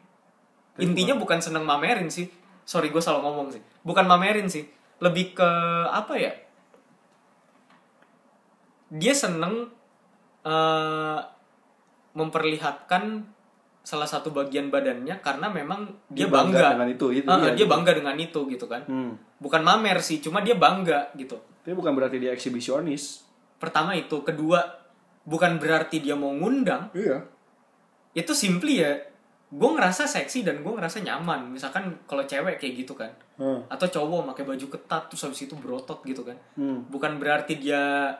Intinya 0.78 1.14
bukan 1.16 1.38
seneng 1.40 1.64
mamerin 1.64 2.06
sih. 2.06 2.28
Sorry 2.62 2.92
gue 2.92 3.00
salah 3.00 3.22
ngomong 3.24 3.50
sih. 3.50 3.62
Bukan 3.82 4.04
mamerin 4.04 4.46
sih. 4.46 4.68
Lebih 5.00 5.34
ke 5.34 5.50
apa 5.88 6.14
ya? 6.14 6.30
Dia 8.88 9.12
seneng 9.12 9.68
eh, 10.42 11.18
memperlihatkan 12.14 13.26
salah 13.84 14.04
satu 14.04 14.32
bagian 14.32 14.68
badannya 14.68 15.16
karena 15.24 15.48
memang 15.48 15.88
dia, 16.12 16.28
bangga, 16.28 16.76
dengan 16.76 16.88
itu 16.92 17.06
itu 17.08 17.28
Ah, 17.28 17.40
iya, 17.40 17.56
dia 17.56 17.64
gitu. 17.64 17.72
bangga 17.72 17.92
dengan 17.96 18.16
itu 18.20 18.40
gitu 18.48 18.66
kan. 18.68 18.82
Hmm. 18.84 19.16
Bukan 19.38 19.62
mamer 19.62 20.02
sih 20.02 20.18
cuma 20.18 20.42
dia 20.42 20.58
bangga 20.58 21.14
gitu. 21.14 21.38
Tapi 21.62 21.74
bukan 21.74 21.94
berarti 21.94 22.18
dia 22.18 22.34
eksibisionis. 22.34 23.26
Pertama 23.58 23.94
itu 23.94 24.22
kedua 24.22 24.62
bukan 25.26 25.58
berarti 25.58 26.02
dia 26.02 26.18
mau 26.18 26.34
ngundang. 26.34 26.90
Iya. 26.94 27.26
Itu 28.14 28.34
simply 28.34 28.82
ya 28.82 28.92
gue 29.48 29.70
ngerasa 29.72 30.04
seksi 30.04 30.44
dan 30.44 30.60
gue 30.60 30.72
ngerasa 30.74 31.00
nyaman. 31.00 31.54
Misalkan 31.54 32.04
kalau 32.04 32.26
cewek 32.26 32.60
kayak 32.60 32.74
gitu 32.84 32.92
kan 32.98 33.14
hmm. 33.38 33.70
atau 33.70 33.86
cowok 33.88 34.34
pakai 34.34 34.44
baju 34.44 34.66
ketat 34.68 35.02
terus 35.08 35.22
habis 35.24 35.40
itu 35.46 35.54
berotot 35.56 36.02
gitu 36.04 36.26
kan. 36.26 36.36
Hmm. 36.58 36.84
bukan 36.90 37.16
berarti 37.22 37.56
dia 37.56 38.12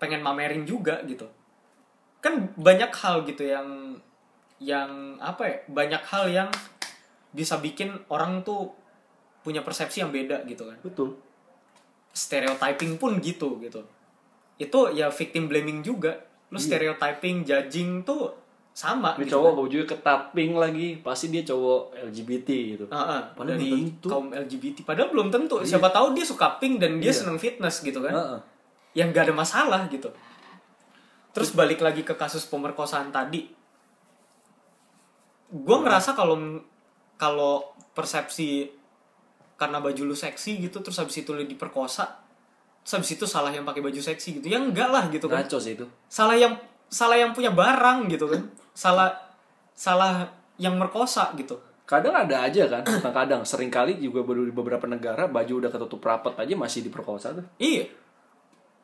pengen 0.00 0.24
mamerin 0.24 0.64
juga 0.64 1.04
gitu. 1.04 1.28
Kan 2.24 2.56
banyak 2.56 2.90
hal 2.90 3.22
gitu 3.28 3.44
yang 3.44 4.00
yang 4.56 5.20
apa 5.20 5.42
ya 5.44 5.56
banyak 5.68 6.02
hal 6.08 6.24
yang 6.32 6.48
bisa 7.36 7.60
bikin 7.60 7.92
orang 8.08 8.40
tuh 8.40 8.72
punya 9.46 9.62
persepsi 9.62 10.02
yang 10.02 10.10
beda 10.10 10.42
gitu 10.44 10.66
kan. 10.66 10.74
Betul. 10.82 11.14
Stereotyping 12.10 12.98
pun 12.98 13.22
gitu 13.22 13.62
gitu. 13.62 13.86
Itu 14.58 14.90
ya 14.90 15.06
victim 15.08 15.46
blaming 15.46 15.80
juga. 15.80 16.18
Lu 16.50 16.58
stereotyping 16.58 17.46
judging 17.46 18.02
tuh 18.02 18.34
sama 18.76 19.16
ini 19.16 19.24
gitu 19.24 19.40
cowok 19.40 19.52
bajunya 19.56 19.86
ketat 19.88 20.22
pink 20.30 20.52
lagi 20.52 21.00
pasti 21.00 21.32
dia 21.32 21.40
cowok 21.40 21.96
LGBT 22.12 22.48
gitu. 22.76 22.84
Heeh, 22.86 23.20
Padahal 23.32 23.56
belum 23.56 23.80
tentu. 23.88 24.06
kaum 24.06 24.26
LGBT 24.28 24.76
padahal 24.84 25.08
belum 25.08 25.28
tentu. 25.30 25.56
Siapa 25.62 25.88
tahu 25.88 26.12
dia 26.12 26.22
suka 26.22 26.58
pink 26.58 26.76
dan 26.76 27.00
dia 27.00 27.08
Iya. 27.08 27.24
seneng 27.24 27.38
fitness 27.38 27.80
gitu 27.80 28.02
kan. 28.02 28.12
Heeh. 28.12 28.40
yang 28.96 29.12
gak 29.12 29.28
ada 29.28 29.36
masalah 29.36 29.84
gitu. 29.92 30.08
Terus 31.32 31.52
balik 31.52 31.84
lagi 31.84 32.00
ke 32.00 32.16
kasus 32.16 32.48
pemerkosaan 32.48 33.12
tadi. 33.12 33.44
Gue 35.46 35.76
ngerasa 35.78 36.12
kalau 36.12 36.64
kalau 37.16 37.76
persepsi 37.92 38.72
karena 39.56 39.80
baju 39.80 40.12
lu 40.12 40.16
seksi 40.16 40.60
gitu 40.60 40.84
terus 40.84 41.00
habis 41.00 41.16
itu 41.16 41.32
lu 41.32 41.44
diperkosa 41.48 42.04
terus 42.86 43.02
habis 43.02 43.10
itu 43.18 43.26
salah 43.26 43.50
yang 43.50 43.66
pakai 43.66 43.82
baju 43.82 43.98
seksi 43.98 44.38
gitu. 44.38 44.46
Ya 44.46 44.62
enggak 44.62 44.86
lah 44.94 45.10
gitu 45.10 45.26
kan. 45.26 45.42
Ngaco 45.42 45.58
sih 45.58 45.74
itu. 45.74 45.82
Salah 46.06 46.38
yang 46.38 46.54
salah 46.86 47.18
yang 47.18 47.34
punya 47.34 47.50
barang 47.50 48.06
gitu 48.06 48.30
kan. 48.30 48.46
Salah 48.76 49.10
salah 49.74 50.30
yang 50.60 50.78
merkosa 50.78 51.34
gitu. 51.34 51.58
Kadang 51.82 52.14
ada 52.14 52.44
aja 52.44 52.66
kan, 52.66 52.82
bukan 52.82 53.14
kadang, 53.14 53.42
sering 53.46 53.70
kali 53.70 53.96
juga 54.02 54.26
baru 54.26 54.42
di 54.42 54.50
beberapa 54.50 54.90
negara 54.90 55.30
baju 55.30 55.62
udah 55.62 55.70
ketutup 55.70 56.02
rapat 56.02 56.34
aja 56.42 56.54
masih 56.58 56.82
diperkosa 56.82 57.30
tuh. 57.30 57.46
iya. 57.62 57.86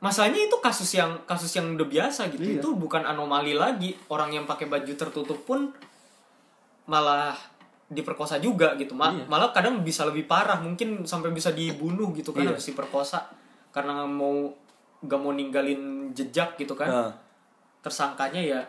Masalahnya 0.03 0.51
itu 0.51 0.59
kasus 0.59 0.91
yang 0.99 1.23
kasus 1.27 1.51
yang 1.55 1.79
udah 1.79 1.87
biasa 1.87 2.27
gitu. 2.35 2.43
Iya. 2.43 2.59
itu 2.59 2.69
bukan 2.75 3.07
anomali 3.07 3.55
lagi. 3.55 3.95
Orang 4.11 4.35
yang 4.35 4.51
pakai 4.51 4.67
baju 4.67 4.93
tertutup 4.99 5.39
pun 5.47 5.71
malah 6.91 7.39
diperkosa 7.93 8.41
juga 8.41 8.73
gitu. 8.75 8.97
Ma- 8.97 9.13
Iya. 9.13 9.29
malah 9.29 9.53
kadang 9.53 9.85
bisa 9.85 10.09
lebih 10.09 10.25
parah 10.25 10.57
mungkin 10.59 11.05
sampai 11.05 11.29
bisa 11.31 11.53
dibunuh 11.53 12.11
gitu 12.17 12.33
kan 12.33 12.43
Iya. 12.43 12.57
habis 12.57 12.73
diperkosa. 12.73 13.29
Karena 13.69 14.03
mau 14.03 14.49
gak 15.03 15.21
mau 15.21 15.31
ninggalin 15.31 16.11
jejak 16.11 16.57
gitu 16.57 16.73
kan. 16.73 16.89
Nah, 16.89 17.13
tersangkanya 17.83 18.41
ya 18.41 18.61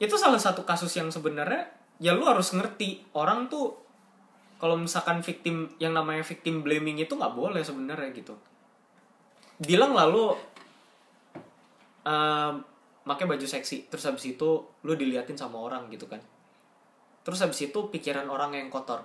itu 0.00 0.16
salah 0.18 0.40
satu 0.40 0.66
kasus 0.66 0.90
yang 0.96 1.06
sebenarnya 1.08 1.70
ya 2.02 2.10
lu 2.12 2.26
harus 2.26 2.50
ngerti. 2.50 3.06
Orang 3.14 3.46
tuh 3.46 3.78
kalau 4.58 4.74
misalkan 4.74 5.22
victim 5.22 5.70
yang 5.78 5.94
namanya 5.94 6.24
victim 6.24 6.60
blaming 6.60 6.98
itu 6.98 7.14
nggak 7.14 7.32
boleh 7.32 7.62
sebenarnya 7.62 8.10
gitu. 8.10 8.34
Bilang 9.60 9.94
lalu 9.94 10.34
ehm, 12.04 12.54
pakai 13.04 13.24
baju 13.28 13.44
seksi 13.44 13.88
terus 13.92 14.04
habis 14.04 14.24
itu 14.26 14.48
lu 14.82 14.92
diliatin 14.96 15.36
sama 15.36 15.60
orang 15.60 15.92
gitu 15.92 16.08
kan 16.08 16.20
terus 17.24 17.40
habis 17.40 17.64
itu 17.64 17.78
pikiran 17.90 18.28
orang 18.28 18.52
yang 18.54 18.68
kotor. 18.68 19.02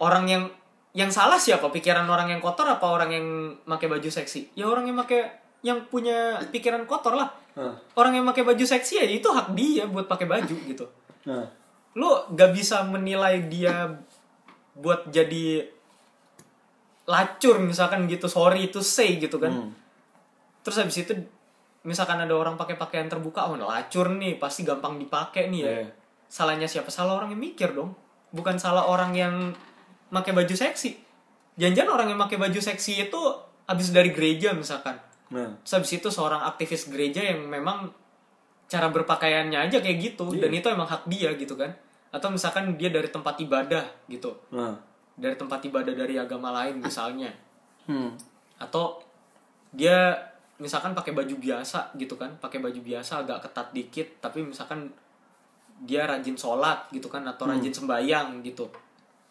Orang 0.00 0.30
yang 0.30 0.48
yang 0.96 1.10
salah 1.12 1.36
siapa? 1.36 1.68
Pikiran 1.68 2.06
orang 2.06 2.30
yang 2.30 2.40
kotor 2.40 2.66
apa 2.66 2.86
orang 2.86 3.10
yang 3.12 3.26
pakai 3.66 3.90
baju 3.90 4.08
seksi? 4.08 4.54
Ya 4.56 4.70
orang 4.70 4.88
yang 4.88 4.96
pakai 4.96 5.28
yang 5.60 5.84
punya 5.92 6.40
pikiran 6.48 6.88
kotor 6.88 7.14
lah. 7.14 7.28
Nah, 7.58 7.76
orang 7.98 8.16
yang 8.16 8.24
pakai 8.24 8.46
baju 8.46 8.64
seksi 8.64 9.02
ya 9.02 9.04
itu 9.04 9.28
hak 9.28 9.52
dia 9.52 9.84
buat 9.84 10.08
pakai 10.08 10.24
baju 10.24 10.56
gitu. 10.66 10.86
Nah. 11.28 11.44
lu 11.90 12.06
gak 12.38 12.54
bisa 12.54 12.86
menilai 12.86 13.50
dia 13.50 13.90
buat 14.78 15.10
jadi 15.10 15.66
lacur 17.10 17.58
misalkan 17.58 18.06
gitu 18.06 18.30
sorry 18.30 18.70
to 18.70 18.78
say 18.78 19.18
gitu 19.18 19.42
kan. 19.42 19.50
Hmm. 19.50 19.70
terus 20.62 20.78
habis 20.78 21.02
itu 21.02 21.12
misalkan 21.82 22.20
ada 22.22 22.30
orang 22.30 22.54
pakai 22.54 22.78
pakaian 22.78 23.10
terbuka 23.10 23.50
oh 23.50 23.58
lacur 23.58 24.12
nih 24.14 24.38
pasti 24.38 24.62
gampang 24.62 25.02
dipakai 25.02 25.50
nih 25.50 25.60
ya. 25.60 25.70
Iya. 25.82 25.86
Salahnya 26.30 26.70
siapa? 26.70 26.88
Salah 26.94 27.18
orang 27.18 27.34
yang 27.34 27.42
mikir 27.42 27.74
dong. 27.74 27.98
Bukan 28.30 28.56
salah 28.62 28.86
orang 28.86 29.10
yang 29.18 29.34
pakai 30.14 30.30
baju 30.30 30.54
seksi. 30.54 30.94
Jangan 31.58 31.90
orang 31.90 32.14
yang 32.14 32.20
pakai 32.22 32.38
baju 32.38 32.60
seksi 32.62 33.10
itu 33.10 33.20
habis 33.66 33.90
dari 33.90 34.14
gereja 34.14 34.54
misalkan. 34.54 34.96
Nah, 35.34 35.58
Terus 35.66 35.82
habis 35.82 35.92
itu 35.98 36.08
seorang 36.08 36.46
aktivis 36.46 36.86
gereja 36.88 37.20
yang 37.20 37.50
memang 37.50 37.90
cara 38.70 38.86
berpakaiannya 38.94 39.58
aja 39.66 39.82
kayak 39.82 39.98
gitu. 39.98 40.30
Iya. 40.30 40.46
dan 40.46 40.50
itu 40.54 40.66
emang 40.70 40.86
hak 40.86 41.10
dia 41.10 41.34
gitu 41.34 41.58
kan. 41.58 41.74
Atau 42.14 42.30
misalkan 42.30 42.78
dia 42.78 42.88
dari 42.94 43.10
tempat 43.10 43.36
ibadah 43.42 43.84
gitu. 44.06 44.38
Nah. 44.54 44.78
dari 45.20 45.36
tempat 45.36 45.60
ibadah 45.68 45.92
dari 45.92 46.16
agama 46.16 46.48
lain 46.48 46.80
misalnya. 46.80 47.28
Hmm. 47.84 48.14
atau 48.60 49.02
dia 49.72 50.14
misalkan 50.60 50.94
pakai 50.94 51.12
baju 51.12 51.34
biasa 51.36 51.92
gitu 51.98 52.14
kan. 52.14 52.38
Pakai 52.38 52.62
baju 52.62 52.80
biasa 52.80 53.26
agak 53.26 53.50
ketat 53.50 53.68
dikit 53.74 54.08
tapi 54.22 54.46
misalkan 54.46 54.88
dia 55.80 56.04
rajin 56.04 56.36
sholat 56.36 56.92
gitu 56.92 57.08
kan 57.08 57.24
atau 57.24 57.48
rajin 57.48 57.72
sembahyang 57.72 58.44
gitu. 58.44 58.68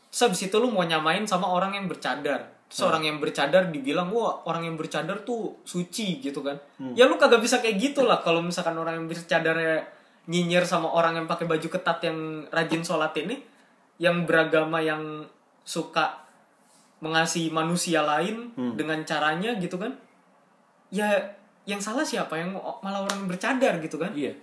Terus 0.10 0.22
habis 0.26 0.42
itu 0.50 0.56
lu 0.58 0.74
mau 0.74 0.82
nyamain 0.82 1.22
sama 1.30 1.46
orang 1.46 1.78
yang 1.78 1.86
bercadar. 1.86 2.58
Terus 2.70 2.86
orang 2.86 3.06
yang 3.06 3.18
bercadar 3.18 3.70
dibilang 3.74 4.14
wah 4.14 4.46
orang 4.46 4.66
yang 4.66 4.78
bercadar 4.78 5.22
tuh 5.26 5.62
suci 5.66 6.22
gitu 6.22 6.42
kan. 6.42 6.58
Ya 6.98 7.06
lu 7.06 7.18
kagak 7.22 7.42
bisa 7.42 7.62
kayak 7.62 7.78
gitu 7.78 8.06
lah 8.06 8.22
kalau 8.26 8.42
misalkan 8.42 8.78
orang 8.78 9.02
yang 9.02 9.08
bercadarnya 9.10 9.86
nyinyir 10.30 10.66
sama 10.66 10.90
orang 10.90 11.18
yang 11.18 11.26
pakai 11.26 11.50
baju 11.50 11.68
ketat 11.70 11.98
yang 12.06 12.46
rajin 12.54 12.82
sholat 12.86 13.14
ini 13.18 13.42
yang 13.98 14.26
beragama 14.30 14.82
yang 14.82 15.26
suka 15.66 16.26
mengasihi 17.02 17.50
manusia 17.50 18.02
lain 18.02 18.54
dengan 18.74 19.02
caranya 19.06 19.54
gitu 19.62 19.78
kan. 19.78 19.94
Ya 20.90 21.38
yang 21.70 21.78
salah 21.78 22.02
siapa 22.02 22.34
yang 22.34 22.58
malah 22.58 23.06
orang 23.06 23.26
yang 23.26 23.30
bercadar 23.30 23.78
gitu 23.78 24.02
kan. 24.02 24.14
Iya. 24.18 24.34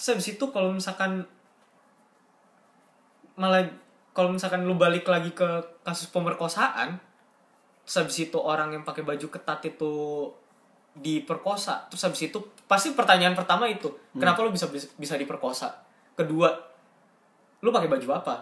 Terus 0.00 0.08
habis 0.16 0.28
itu 0.32 0.44
kalau 0.48 0.72
misalkan 0.72 1.28
malah 3.36 3.64
kalau 4.12 4.32
misalkan 4.32 4.64
lu 4.64 4.76
balik 4.76 5.08
lagi 5.08 5.32
ke 5.32 5.46
kasus 5.82 6.08
pemerkosaan 6.12 7.00
terus 7.82 7.96
habis 7.98 8.18
itu 8.28 8.38
orang 8.38 8.70
yang 8.76 8.84
pakai 8.84 9.02
baju 9.02 9.26
ketat 9.28 9.64
itu 9.66 9.92
diperkosa 10.92 11.88
terus 11.88 12.04
habis 12.04 12.20
itu 12.28 12.38
pasti 12.68 12.92
pertanyaan 12.92 13.32
pertama 13.32 13.64
itu 13.66 13.88
kenapa 14.12 14.44
lu 14.44 14.52
bisa 14.52 14.68
bisa 14.72 15.14
diperkosa 15.16 15.72
kedua 16.12 16.52
lu 17.64 17.72
pakai 17.72 17.88
baju 17.88 18.08
apa 18.12 18.36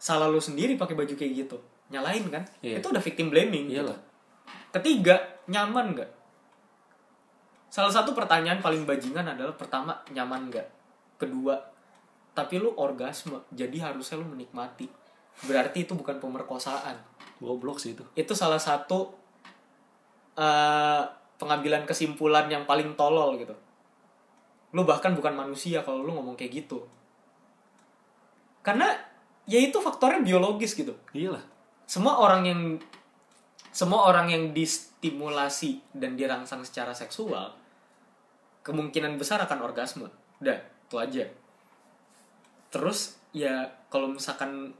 salah 0.00 0.26
lu 0.32 0.40
sendiri 0.40 0.80
pakai 0.80 0.96
baju 0.96 1.12
kayak 1.12 1.32
gitu 1.44 1.56
nyalain 1.92 2.24
kan 2.32 2.42
Iya. 2.64 2.80
itu 2.80 2.86
udah 2.88 3.02
victim 3.04 3.28
blaming 3.28 3.68
gitu. 3.68 3.84
Iyalah. 3.84 3.98
Ketiga, 4.72 5.16
nyaman 5.46 5.94
nggak? 5.94 6.10
Salah 7.70 7.92
satu 7.92 8.14
pertanyaan 8.16 8.58
paling 8.58 8.86
bajingan 8.86 9.22
adalah 9.22 9.54
pertama, 9.54 9.98
nyaman 10.10 10.50
nggak? 10.50 10.66
Kedua, 11.18 11.54
tapi 12.34 12.58
lu 12.58 12.74
orgasme, 12.76 13.40
jadi 13.54 13.90
harusnya 13.90 14.18
lu 14.20 14.26
menikmati. 14.26 14.90
Berarti 15.46 15.86
itu 15.86 15.94
bukan 15.94 16.18
pemerkosaan. 16.18 16.98
Goblok 17.38 17.78
sih 17.78 17.94
itu. 17.94 18.02
Itu 18.14 18.34
salah 18.34 18.58
satu 18.58 19.10
eh, 20.38 21.02
pengambilan 21.38 21.86
kesimpulan 21.86 22.46
yang 22.50 22.66
paling 22.66 22.94
tolol 22.98 23.38
gitu. 23.38 23.54
Lu 24.74 24.82
bahkan 24.82 25.14
bukan 25.14 25.34
manusia 25.34 25.86
kalau 25.86 26.02
lu 26.02 26.14
ngomong 26.14 26.34
kayak 26.34 26.66
gitu. 26.66 26.82
Karena 28.62 28.90
ya 29.44 29.60
itu 29.60 29.76
faktornya 29.80 30.24
biologis 30.24 30.72
gitu 30.72 30.96
Iyalah. 31.12 31.44
semua 31.84 32.20
orang 32.20 32.42
yang 32.48 32.60
semua 33.74 34.08
orang 34.08 34.32
yang 34.32 34.44
distimulasi 34.56 35.84
dan 35.92 36.16
dirangsang 36.16 36.64
secara 36.64 36.96
seksual 36.96 37.52
kemungkinan 38.64 39.20
besar 39.20 39.44
akan 39.44 39.60
orgasme 39.60 40.08
udah 40.40 40.58
itu 40.88 40.96
aja 40.96 41.24
terus 42.74 43.14
ya 43.30 43.70
kalau 43.86 44.10
misalkan 44.10 44.74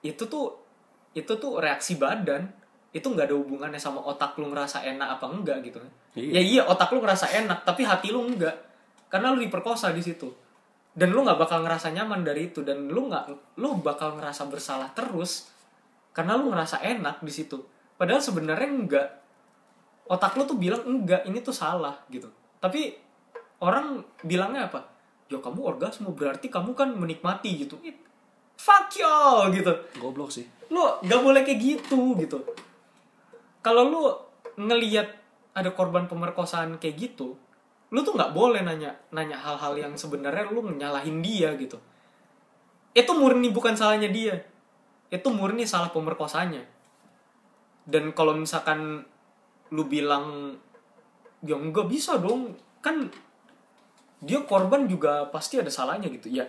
itu 0.00 0.24
tuh 0.24 0.56
itu 1.12 1.28
tuh 1.36 1.60
reaksi 1.60 2.00
badan 2.00 2.48
itu 2.96 3.04
nggak 3.04 3.28
ada 3.28 3.36
hubungannya 3.36 3.76
sama 3.76 4.00
otak 4.00 4.40
lu 4.40 4.48
ngerasa 4.48 4.80
enak 4.80 5.20
apa 5.20 5.26
enggak 5.28 5.60
gitu. 5.60 5.76
Iya. 6.16 6.40
ya 6.40 6.42
iya 6.42 6.62
otak 6.64 6.88
lu 6.96 7.04
ngerasa 7.04 7.28
enak 7.44 7.68
tapi 7.68 7.84
hati 7.84 8.08
lu 8.08 8.24
enggak. 8.24 8.56
Karena 9.12 9.36
lu 9.36 9.44
diperkosa 9.44 9.92
di 9.92 10.00
situ. 10.00 10.32
Dan 10.96 11.12
lu 11.12 11.20
nggak 11.20 11.36
bakal 11.36 11.60
ngerasa 11.60 11.92
nyaman 11.92 12.24
dari 12.24 12.48
itu 12.48 12.64
dan 12.64 12.88
lu 12.88 13.12
nggak 13.12 13.56
lu 13.60 13.76
bakal 13.84 14.16
ngerasa 14.16 14.48
bersalah 14.48 14.88
terus 14.96 15.52
karena 16.16 16.40
lu 16.40 16.48
ngerasa 16.48 16.80
enak 16.80 17.20
di 17.20 17.32
situ. 17.32 17.60
Padahal 18.00 18.24
sebenarnya 18.24 18.68
enggak. 18.72 19.08
Otak 20.08 20.40
lu 20.40 20.48
tuh 20.48 20.56
bilang 20.56 20.80
enggak 20.88 21.28
ini 21.28 21.44
tuh 21.44 21.52
salah 21.52 22.00
gitu. 22.08 22.32
Tapi 22.56 22.96
orang 23.60 24.00
bilangnya 24.24 24.72
apa 24.72 24.97
ya 25.28 25.38
kamu 25.38 25.60
orgasme 25.60 26.08
berarti 26.12 26.48
kamu 26.48 26.72
kan 26.72 26.92
menikmati 26.92 27.64
gitu. 27.64 27.76
It, 27.84 27.96
fuck 28.56 28.92
you 28.96 29.52
gitu. 29.54 29.72
Goblok 30.00 30.32
sih. 30.32 30.48
lu 30.68 30.84
nggak 31.00 31.20
boleh 31.24 31.40
kayak 31.48 31.60
gitu 31.60 32.16
gitu. 32.20 32.44
Kalau 33.64 33.88
lu 33.88 34.02
ngelihat 34.60 35.08
ada 35.56 35.72
korban 35.72 36.04
pemerkosaan 36.04 36.76
kayak 36.76 36.96
gitu 36.96 37.38
lu 37.88 38.04
tuh 38.04 38.12
nggak 38.12 38.36
boleh 38.36 38.60
nanya 38.60 38.92
nanya 39.16 39.40
hal-hal 39.40 39.72
yang 39.80 39.96
sebenarnya 39.96 40.52
lu 40.52 40.60
nyalahin 40.76 41.24
dia 41.24 41.56
gitu. 41.56 41.80
Itu 42.92 43.16
murni 43.16 43.48
bukan 43.48 43.72
salahnya 43.72 44.12
dia. 44.12 44.44
Itu 45.08 45.32
murni 45.32 45.64
salah 45.64 45.88
pemerkosanya 45.88 46.68
dan 47.88 48.12
kalau 48.12 48.36
misalkan 48.36 49.08
lu 49.72 49.88
bilang 49.88 50.52
ya 51.40 51.56
nggak 51.56 51.88
bisa 51.88 52.20
dong. 52.20 52.52
Kan 52.84 53.08
dia 54.18 54.42
korban 54.42 54.90
juga 54.90 55.30
pasti 55.30 55.58
ada 55.58 55.70
salahnya 55.70 56.10
gitu. 56.10 56.30
Ya 56.30 56.46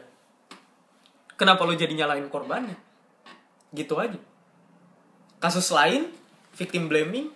kenapa 1.40 1.64
lu 1.64 1.72
jadi 1.80 1.96
nyalahin 1.96 2.28
korbannya? 2.28 2.76
Gitu 3.72 3.96
aja. 3.96 4.20
Kasus 5.40 5.72
lain 5.72 6.12
victim 6.52 6.92
blaming 6.92 7.32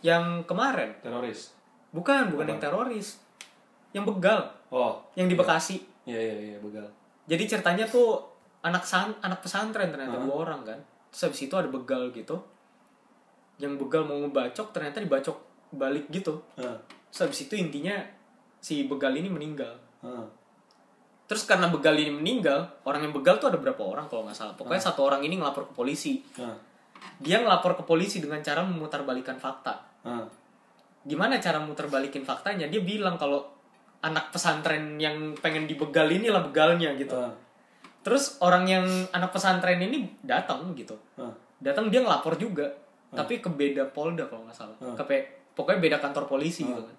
yang 0.00 0.40
kemarin. 0.48 0.96
Teroris. 1.04 1.52
bukan 1.92 2.32
bukan 2.32 2.56
yang 2.56 2.60
teroris. 2.60 3.20
Yang 3.92 4.16
begal. 4.16 4.40
Oh. 4.72 5.04
yang 5.12 5.28
di 5.28 5.36
Bekasi. 5.36 5.84
Iya 6.08 6.16
iya 6.16 6.34
iya 6.56 6.58
begal. 6.64 6.88
jadi 7.28 7.44
ceritanya 7.44 7.84
tuh 7.84 8.24
anak 8.64 8.88
san 8.88 9.12
anak 9.20 9.44
pesantren 9.44 9.92
ternyata 9.92 10.16
Hah? 10.16 10.24
dua 10.24 10.48
orang 10.48 10.64
kan. 10.64 10.80
Terus 11.12 11.28
habis 11.28 11.40
itu 11.44 11.54
ada 11.56 11.68
begal 11.68 12.08
gitu. 12.16 12.40
Yang 13.60 13.84
begal 13.84 14.08
mau 14.08 14.16
ngebacok 14.24 14.72
ternyata 14.72 15.04
dibacok 15.04 15.36
balik 15.76 16.08
gitu. 16.08 16.40
Heeh. 16.56 16.80
terus 17.08 17.20
habis 17.28 17.48
itu 17.48 17.56
intinya 17.56 17.96
si 18.58 18.86
begal 18.86 19.14
ini 19.14 19.28
meninggal. 19.30 19.74
Heeh. 20.02 20.26
terus 21.28 21.44
karena 21.44 21.68
begal 21.68 21.92
ini 21.92 22.08
meninggal 22.08 22.64
orang 22.88 23.04
yang 23.04 23.12
begal 23.12 23.36
tuh 23.36 23.52
ada 23.52 23.60
berapa 23.60 23.84
orang 23.84 24.08
kalau 24.08 24.24
nggak 24.24 24.36
salah. 24.36 24.56
Pokoknya 24.56 24.80
satu 24.80 25.04
orang 25.04 25.20
ini 25.20 25.36
ngelapor 25.36 25.68
ke 25.68 25.74
polisi. 25.76 26.24
Heeh. 26.36 26.56
dia 27.22 27.38
ngelapor 27.38 27.78
ke 27.78 27.84
polisi 27.86 28.18
dengan 28.18 28.40
cara 28.40 28.64
memutarbalikan 28.64 29.36
fakta. 29.36 29.76
Heeh. 30.04 30.26
gimana 31.08 31.36
cara 31.40 31.60
muterbalikin 31.60 32.24
faktanya? 32.24 32.68
Dia 32.68 32.80
bilang 32.80 33.16
kalau 33.20 33.44
anak 34.04 34.30
pesantren 34.34 34.98
yang 35.00 35.36
pengen 35.38 35.66
dibegal 35.68 36.08
ini 36.10 36.28
lah 36.28 36.44
begalnya 36.44 36.92
gitu. 36.96 37.16
Ah, 37.16 37.32
terus 38.04 38.38
orang 38.44 38.64
yang 38.68 38.86
anak 39.14 39.32
pesantren 39.32 39.80
ini 39.80 40.04
datang 40.20 40.72
gitu. 40.76 40.94
Ah, 41.16 41.32
datang 41.60 41.88
dia 41.88 42.04
ngelapor 42.04 42.36
juga. 42.36 42.68
Tapi 43.08 43.40
ke 43.40 43.48
beda 43.48 43.88
polda 43.88 44.28
kalau 44.28 44.44
nggak 44.44 44.56
salah. 44.56 44.76
Hmm. 44.80 44.92
ke 44.96 45.04
pokoknya 45.56 45.80
beda 45.80 45.98
kantor 45.98 46.24
polisi 46.30 46.62
gitu 46.62 46.82
kan 46.84 46.96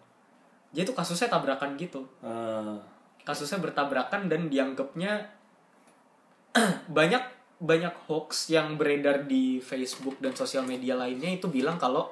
jadi 0.70 0.86
itu 0.86 0.93
kasusnya 0.93 1.30
tabrakan 1.30 1.74
gitu 1.76 2.05
ah. 2.22 2.78
kasusnya 3.26 3.57
bertabrakan 3.61 4.30
dan 4.30 4.47
dianggapnya 4.47 5.30
banyak 6.97 7.24
banyak 7.59 7.91
hoax 8.07 8.47
yang 8.53 8.80
beredar 8.80 9.28
di 9.28 9.59
Facebook 9.59 10.17
dan 10.24 10.32
sosial 10.32 10.63
media 10.63 10.95
lainnya 10.95 11.36
itu 11.36 11.51
bilang 11.51 11.76
kalau 11.76 12.07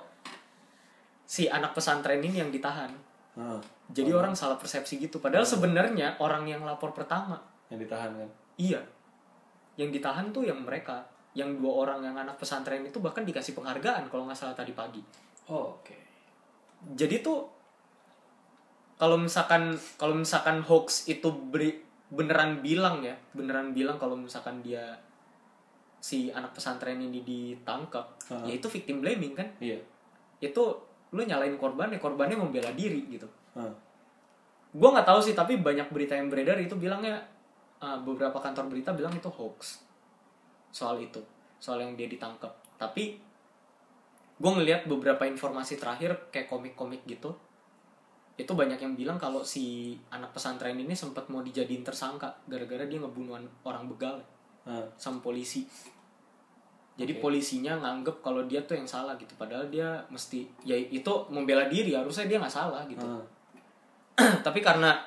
si 1.23 1.47
anak 1.47 1.71
pesantren 1.71 2.19
ini 2.19 2.43
yang 2.43 2.51
ditahan 2.51 2.91
ah. 3.39 3.61
jadi 3.91 4.11
orang 4.11 4.35
salah 4.35 4.59
persepsi 4.59 4.99
gitu 4.99 5.23
padahal 5.23 5.47
sebenarnya 5.47 6.19
orang 6.19 6.47
yang 6.47 6.63
lapor 6.67 6.91
pertama 6.91 7.39
Yang 7.67 7.87
ditahan 7.87 8.11
kan? 8.15 8.29
iya 8.59 8.81
yang 9.77 9.93
ditahan 9.93 10.33
tuh 10.33 10.43
yang 10.43 10.59
mereka 10.65 11.05
yang 11.37 11.53
dua 11.61 11.85
orang 11.85 12.01
yang 12.01 12.17
anak 12.17 12.41
pesantren 12.41 12.81
itu 12.81 12.97
bahkan 12.97 13.21
dikasih 13.21 13.53
penghargaan 13.53 14.09
kalau 14.09 14.25
nggak 14.25 14.37
salah 14.39 14.57
tadi 14.57 14.73
pagi 14.73 15.03
Oh, 15.47 15.79
oke. 15.79 15.95
jadi 16.91 17.23
tuh 17.23 17.56
kalau 18.97 19.17
misalkan 19.17 19.77
kalau 19.95 20.17
misalkan 20.17 20.61
hoax 20.65 21.05
itu 21.05 21.29
beri, 21.29 21.77
beneran 22.09 22.65
bilang 22.65 23.05
ya 23.05 23.13
beneran 23.31 23.71
bilang 23.71 24.01
kalau 24.01 24.17
misalkan 24.17 24.59
dia 24.61 24.97
si 25.97 26.29
anak 26.29 26.53
pesantren 26.53 26.97
ini 26.97 27.21
ditangkap 27.21 28.05
Ah. 28.29 28.43
ya 28.45 28.53
itu 28.57 28.67
victim 28.69 29.01
blaming 29.01 29.33
kan 29.33 29.47
Iya. 29.61 29.77
itu 30.39 30.63
lu 31.13 31.21
nyalain 31.23 31.55
korban 31.55 31.89
ya 31.89 31.99
korbannya 31.99 32.37
membela 32.37 32.71
diri 32.73 33.05
gitu 33.09 33.27
Ah. 33.57 33.69
gue 34.73 34.89
nggak 34.93 35.07
tahu 35.07 35.19
sih 35.21 35.33
tapi 35.33 35.57
banyak 35.57 35.89
berita 35.89 36.13
yang 36.13 36.29
beredar 36.29 36.57
itu 36.57 36.75
bilangnya 36.77 37.17
uh, 37.79 37.97
beberapa 38.01 38.37
kantor 38.37 38.69
berita 38.69 38.93
bilang 38.93 39.13
itu 39.13 39.29
hoax 39.29 39.81
soal 40.69 40.97
itu 40.97 41.21
soal 41.57 41.81
yang 41.81 41.97
dia 41.97 42.05
ditangkap 42.05 42.53
tapi 42.77 43.17
gue 44.37 44.51
ngelihat 44.53 44.85
beberapa 44.85 45.25
informasi 45.25 45.81
terakhir 45.81 46.29
kayak 46.29 46.45
komik-komik 46.45 47.01
gitu 47.09 47.33
itu 48.37 48.51
banyak 48.53 48.77
yang 48.77 48.93
bilang 48.93 49.17
kalau 49.17 49.41
si 49.41 49.97
anak 50.07 50.29
pesantren 50.29 50.77
ini 50.77 50.93
sempat 50.93 51.25
mau 51.27 51.41
dijadiin 51.41 51.81
tersangka 51.81 52.29
gara-gara 52.45 52.85
dia 52.85 53.01
ngebunuh 53.01 53.35
an- 53.35 53.51
orang 53.63 53.89
begal 53.89 54.17
Ah. 54.63 54.83
sama 54.95 55.17
polisi 55.19 55.63
jadi 56.97 57.13
Oke. 57.15 57.21
polisinya 57.23 57.77
nganggep 57.77 58.19
kalau 58.19 58.43
dia 58.45 58.59
tuh 58.61 58.75
yang 58.75 58.83
salah 58.83 59.15
gitu 59.15 59.31
padahal 59.37 59.65
dia 59.69 59.97
mesti 60.09 60.43
ya 60.61 60.75
itu 60.75 61.07
membela 61.29 61.65
diri 61.65 61.93
harusnya 61.93 62.25
dia 62.25 62.37
nggak 62.37 62.51
salah 62.51 62.83
gitu 62.85 63.01
Ah. 63.01 63.23
tapi 64.45 64.59
karena 64.59 64.97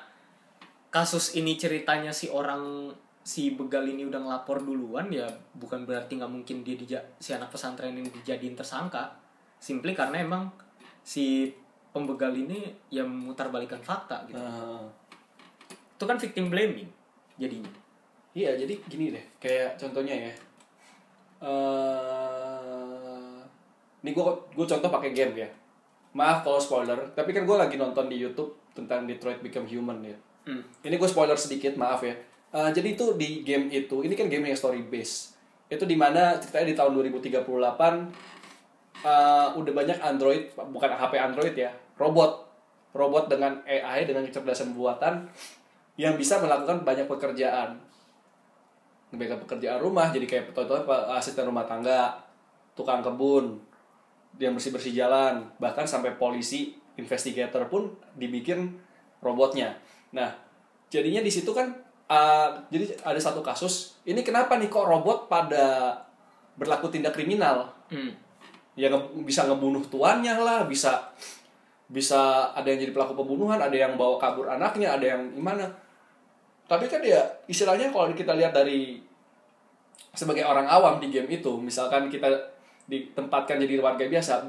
kasus 0.89 1.35
ini 1.35 1.55
ceritanya 1.55 2.11
si 2.11 2.27
orang 2.27 2.91
si 3.21 3.53
begal 3.53 3.85
ini 3.85 4.01
udah 4.03 4.17
ngelapor 4.17 4.59
duluan 4.59 5.07
ya 5.07 5.29
bukan 5.53 5.85
berarti 5.85 6.17
nggak 6.17 6.31
mungkin 6.31 6.65
dia 6.65 6.73
dija- 6.73 7.07
si 7.15 7.31
anak 7.31 7.47
pesantren 7.47 7.93
ini 7.93 8.09
dijadiin 8.09 8.57
tersangka 8.57 9.13
simply 9.55 9.93
karena 9.93 10.19
emang 10.19 10.49
si 10.99 11.53
pembegal 11.91 12.31
ini 12.31 12.71
yang 12.89 13.07
memutar 13.07 13.51
fakta 13.79 14.23
gitu 14.25 14.39
Ah. 14.39 14.87
itu 15.69 16.03
kan 16.03 16.17
victim 16.17 16.49
blaming 16.49 16.87
jadinya 17.35 17.69
Iya, 18.31 18.55
jadi 18.55 18.79
gini 18.87 19.11
deh, 19.11 19.25
kayak 19.43 19.75
contohnya 19.75 20.15
ya. 20.15 20.31
eh 21.41 23.35
ini 24.01 24.09
gue 24.15 24.23
gue 24.55 24.65
contoh 24.65 24.87
pakai 24.89 25.11
game 25.11 25.35
ya. 25.35 25.49
Maaf 26.15 26.43
kalau 26.43 26.55
spoiler, 26.55 27.11
tapi 27.11 27.35
kan 27.35 27.43
gue 27.43 27.57
lagi 27.59 27.75
nonton 27.75 28.07
di 28.07 28.15
YouTube 28.17 28.55
tentang 28.71 29.03
Detroit 29.03 29.43
Become 29.43 29.67
Human 29.67 29.99
ya. 30.03 30.15
Hmm. 30.47 30.63
Ini 30.79 30.95
gue 30.95 31.09
spoiler 31.11 31.35
sedikit, 31.35 31.75
maaf 31.75 32.01
ya. 32.03 32.15
Eh, 32.51 32.69
jadi 32.71 32.95
itu 32.95 33.15
di 33.15 33.43
game 33.43 33.67
itu, 33.67 33.99
ini 33.99 34.15
kan 34.15 34.27
game 34.27 34.47
yang 34.47 34.55
story 34.55 34.83
base. 34.83 35.35
Itu 35.67 35.83
di 35.83 35.95
mana 35.95 36.35
ceritanya 36.39 36.67
di 36.67 36.75
tahun 36.75 36.91
2038 36.95 38.11
eh 39.01 39.47
udah 39.55 39.73
banyak 39.75 39.97
Android, 39.99 40.41
bukan 40.55 40.91
HP 40.93 41.13
Android 41.17 41.55
ya, 41.57 41.71
robot, 42.01 42.49
robot 42.97 43.29
dengan 43.29 43.61
AI 43.69 44.09
dengan 44.09 44.25
kecerdasan 44.25 44.73
buatan 44.73 45.29
yang 46.01 46.17
bisa 46.17 46.41
melakukan 46.41 46.81
banyak 46.81 47.05
pekerjaan. 47.05 47.77
Ngebackup 49.13 49.45
pekerjaan 49.45 49.77
rumah 49.77 50.09
jadi 50.09 50.25
kayak 50.25 50.55
contohnya 50.55 50.87
asisten 51.19 51.45
rumah 51.45 51.67
tangga 51.67 52.17
tukang 52.73 53.03
kebun 53.05 53.59
yang 54.39 54.55
bersih 54.55 54.71
bersih 54.71 54.95
jalan 54.95 55.43
bahkan 55.59 55.83
sampai 55.83 56.15
polisi 56.15 56.73
investigator 56.95 57.67
pun 57.67 57.91
dibikin 58.15 58.79
robotnya. 59.19 59.75
Nah 60.15 60.31
jadinya 60.87 61.19
di 61.19 61.27
situ 61.27 61.51
kan 61.51 61.75
uh, 62.07 62.55
jadi 62.71 62.95
ada 63.03 63.19
satu 63.19 63.43
kasus 63.43 63.99
ini 64.07 64.23
kenapa 64.23 64.55
nih 64.55 64.71
kok 64.71 64.87
robot 64.87 65.27
pada 65.27 65.95
berlaku 66.55 66.87
tindak 66.91 67.15
kriminal? 67.15 67.67
Hmm. 67.91 68.15
ya 68.71 68.87
nge- 68.87 69.27
bisa 69.27 69.43
ngebunuh 69.51 69.83
tuannya 69.91 70.31
lah 70.39 70.63
bisa 70.63 71.11
bisa 71.91 72.49
ada 72.55 72.71
yang 72.71 72.79
jadi 72.87 72.95
pelaku 72.95 73.19
pembunuhan 73.19 73.59
ada 73.59 73.75
yang 73.75 73.99
bawa 73.99 74.15
kabur 74.15 74.47
anaknya 74.47 74.95
ada 74.95 75.05
yang 75.11 75.21
gimana. 75.35 75.67
Tapi 76.71 76.87
kan 76.87 77.03
ya 77.03 77.19
istilahnya 77.51 77.91
kalau 77.91 78.15
kita 78.15 78.31
lihat 78.31 78.55
dari 78.55 79.03
sebagai 80.15 80.47
orang 80.47 80.71
awam 80.71 81.03
di 81.03 81.11
game 81.11 81.27
itu 81.27 81.51
misalkan 81.59 82.07
kita 82.07 82.31
ditempatkan 82.87 83.59
jadi 83.59 83.79
warga 83.83 84.07
biasa 84.07 84.43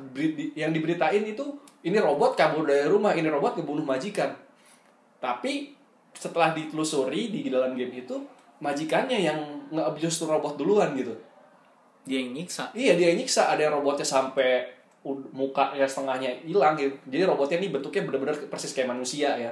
yang 0.55 0.71
diberitain 0.71 1.23
itu 1.23 1.59
ini 1.83 1.99
robot 1.99 2.39
kabur 2.39 2.67
dari 2.67 2.87
rumah 2.87 3.11
ini 3.15 3.27
robot 3.27 3.59
ngebunuh 3.59 3.83
majikan. 3.83 4.31
Tapi 5.19 5.75
setelah 6.15 6.55
ditelusuri 6.55 7.31
di 7.35 7.51
dalam 7.51 7.75
game 7.75 8.07
itu 8.07 8.23
majikannya 8.63 9.19
yang 9.19 9.39
nge-abuse 9.75 10.23
robot 10.23 10.55
duluan 10.55 10.95
gitu. 10.95 11.15
Dia 12.07 12.23
yang 12.23 12.35
nyiksa. 12.35 12.71
Iya 12.75 12.95
dia 12.95 13.11
yang 13.15 13.19
nyiksa. 13.23 13.51
Ada 13.51 13.71
yang 13.71 13.75
robotnya 13.83 14.07
sampai 14.07 14.82
muka 15.35 15.75
ya 15.75 15.87
setengahnya 15.87 16.31
hilang 16.47 16.79
gitu. 16.79 16.95
Jadi 17.11 17.23
robotnya 17.27 17.59
ini 17.59 17.69
bentuknya 17.75 18.07
benar-benar 18.07 18.37
persis 18.47 18.71
kayak 18.71 18.95
manusia 18.95 19.35
ya. 19.35 19.51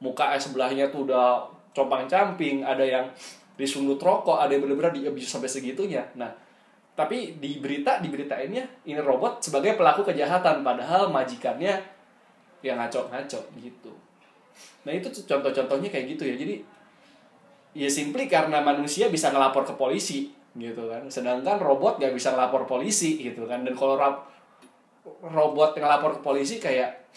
Muka 0.00 0.36
sebelahnya 0.36 0.92
tuh 0.92 1.08
udah 1.08 1.44
compang 1.72 2.04
camping, 2.04 2.60
ada 2.64 2.84
yang 2.84 3.08
disundut 3.56 4.00
rokok, 4.00 4.40
ada 4.40 4.52
yang 4.52 4.64
benar-benar 4.64 4.92
di 4.92 5.04
abuse 5.04 5.28
sampai 5.28 5.48
segitunya. 5.48 6.04
Nah, 6.16 6.28
tapi 6.96 7.36
di 7.40 7.60
berita 7.60 8.00
diberitainnya 8.00 8.88
ini 8.88 9.00
robot 9.00 9.40
sebagai 9.44 9.76
pelaku 9.76 10.04
kejahatan 10.04 10.60
padahal 10.60 11.08
majikannya 11.08 11.80
yang 12.60 12.76
ngaco-ngaco 12.76 13.40
gitu. 13.56 13.92
Nah, 14.84 14.92
itu 14.92 15.08
contoh-contohnya 15.24 15.88
kayak 15.88 16.06
gitu 16.16 16.28
ya. 16.28 16.36
Jadi 16.36 16.54
ya 17.76 17.88
simply 17.88 18.26
karena 18.26 18.58
manusia 18.60 19.08
bisa 19.08 19.30
ngelapor 19.30 19.62
ke 19.62 19.74
polisi 19.78 20.34
gitu 20.58 20.90
kan 20.90 21.06
sedangkan 21.06 21.62
robot 21.62 22.02
nggak 22.02 22.10
bisa 22.10 22.34
ngelapor 22.34 22.66
polisi 22.66 23.22
gitu 23.22 23.46
kan 23.46 23.62
dan 23.62 23.78
kalau 23.78 23.94
robot 25.04 25.76
yang 25.76 25.88
ngelapor 25.88 26.18
ke 26.18 26.20
polisi 26.20 26.56
kayak 26.60 27.08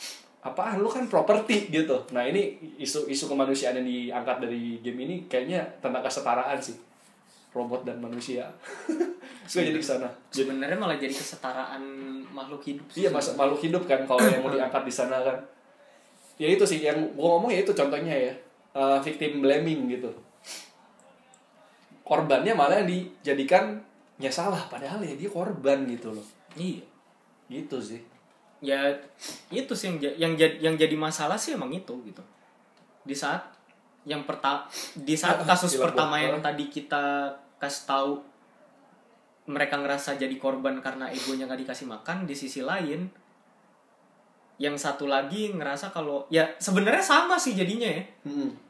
apaan? 0.43 0.79
Lu 0.79 0.87
kan 0.87 1.07
properti 1.07 1.71
gitu. 1.71 2.07
Nah 2.15 2.23
ini 2.27 2.59
isu 2.79 3.07
isu 3.07 3.31
kemanusiaan 3.31 3.79
yang 3.83 3.87
diangkat 3.87 4.37
dari 4.43 4.79
game 4.79 4.99
ini 5.07 5.15
kayaknya 5.27 5.63
tentang 5.83 6.03
kesetaraan 6.03 6.59
sih. 6.59 6.75
Robot 7.53 7.85
dan 7.85 8.01
manusia. 8.01 8.49
Suka 9.49 9.61
jadi 9.61 9.77
ke 9.77 9.85
sana. 9.85 10.09
Sebenarnya 10.33 10.79
malah 10.79 10.97
jadi 10.97 11.13
kesetaraan 11.13 11.83
makhluk 12.33 12.65
hidup 12.65 12.87
sih 12.89 13.05
iya 13.05 13.09
mas 13.13 13.29
makhluk 13.37 13.61
hidup 13.61 13.85
kan 13.85 14.01
kalau 14.09 14.25
yang 14.25 14.41
mau 14.41 14.49
diangkat 14.55 14.83
di 14.87 14.93
sana 14.93 15.21
kan. 15.21 15.37
Ya 16.41 16.49
itu 16.49 16.65
sih 16.65 16.81
yang 16.81 16.97
gua 17.13 17.37
ngomong 17.37 17.53
ya 17.53 17.61
itu 17.61 17.71
contohnya 17.77 18.15
ya. 18.15 18.33
Eh, 18.73 18.99
victim 19.05 19.45
blaming 19.45 19.85
gitu. 19.85 20.09
Korbannya 22.01 22.57
malah 22.57 22.81
yang 22.81 22.89
dijadikan 22.89 23.77
ya 24.17 24.33
salah 24.33 24.65
padahal 24.65 24.97
ya 25.05 25.13
dia 25.13 25.29
korban 25.29 25.85
gitu 25.85 26.09
loh. 26.09 26.25
Iya 26.57 26.92
gitu 27.53 27.77
sih. 27.77 28.01
Ya 28.63 28.97
itu 29.53 29.73
sih 29.77 29.93
yang 29.93 29.97
yang 30.17 30.33
jadi 30.33 30.55
yang 30.57 30.75
jadi 30.79 30.95
masalah 30.97 31.37
sih 31.37 31.53
emang 31.53 31.69
itu 31.69 31.93
gitu. 32.07 32.23
Di 33.05 33.13
saat 33.13 33.53
yang 34.09 34.25
pertama 34.25 34.65
di 34.97 35.13
saat 35.13 35.43
kasus 35.49 35.77
Gila, 35.77 35.91
pertama 35.91 36.17
yang 36.17 36.41
tadi 36.41 36.67
kita 36.73 37.29
kasih 37.61 37.83
tahu 37.85 38.11
mereka 39.43 39.75
ngerasa 39.75 40.15
jadi 40.15 40.35
korban 40.39 40.79
karena 40.79 41.11
egonya 41.11 41.45
nggak 41.45 41.67
dikasih 41.67 41.87
makan 41.87 42.23
di 42.23 42.35
sisi 42.35 42.63
lain 42.63 43.11
yang 44.61 44.77
satu 44.77 45.09
lagi 45.09 45.51
ngerasa 45.51 45.89
kalau 45.91 46.23
ya 46.29 46.45
sebenarnya 46.61 47.03
sama 47.03 47.35
sih 47.35 47.57
jadinya 47.57 47.89
ya. 47.89 48.03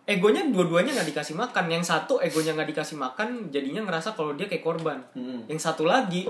Egonya 0.10 0.48
dua-duanya 0.50 0.96
nggak 0.96 1.10
dikasih 1.14 1.36
makan 1.38 1.70
yang 1.70 1.84
satu 1.86 2.18
egonya 2.24 2.58
nggak 2.58 2.74
dikasih 2.74 2.98
makan 2.98 3.54
jadinya 3.54 3.86
ngerasa 3.86 4.18
kalau 4.18 4.34
dia 4.34 4.50
kayak 4.50 4.64
korban. 4.66 5.00
Hmm. 5.14 5.46
yang 5.46 5.60
satu 5.60 5.86
lagi 5.86 6.26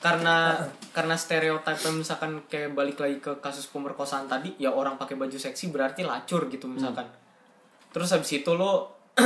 karena 0.00 0.56
karena 0.96 1.12
stereotip 1.12 1.76
misalkan 1.92 2.40
kayak 2.48 2.72
balik 2.72 2.96
lagi 2.96 3.20
ke 3.20 3.36
kasus 3.44 3.68
pemerkosaan 3.68 4.24
tadi 4.24 4.56
ya 4.56 4.72
orang 4.72 4.96
pakai 4.96 5.14
baju 5.20 5.36
seksi 5.36 5.68
berarti 5.68 6.02
lacur 6.08 6.48
gitu 6.48 6.64
misalkan. 6.64 7.04
Terus 7.92 8.08
habis 8.08 8.32
itu 8.32 8.48
lo 8.56 8.96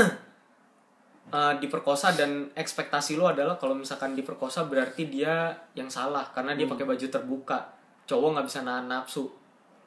eh, 1.31 1.55
diperkosa 1.63 2.19
dan 2.19 2.51
ekspektasi 2.59 3.15
lo 3.15 3.31
adalah 3.31 3.55
kalau 3.55 3.79
misalkan 3.79 4.19
diperkosa 4.19 4.67
berarti 4.67 5.07
dia 5.07 5.55
yang 5.79 5.87
salah 5.87 6.27
karena 6.35 6.59
dia 6.59 6.67
pakai 6.67 6.83
baju 6.83 7.07
terbuka. 7.07 7.71
Cowok 8.11 8.29
nggak 8.35 8.47
bisa 8.51 8.61
nahan 8.67 8.91
nafsu. 8.91 9.31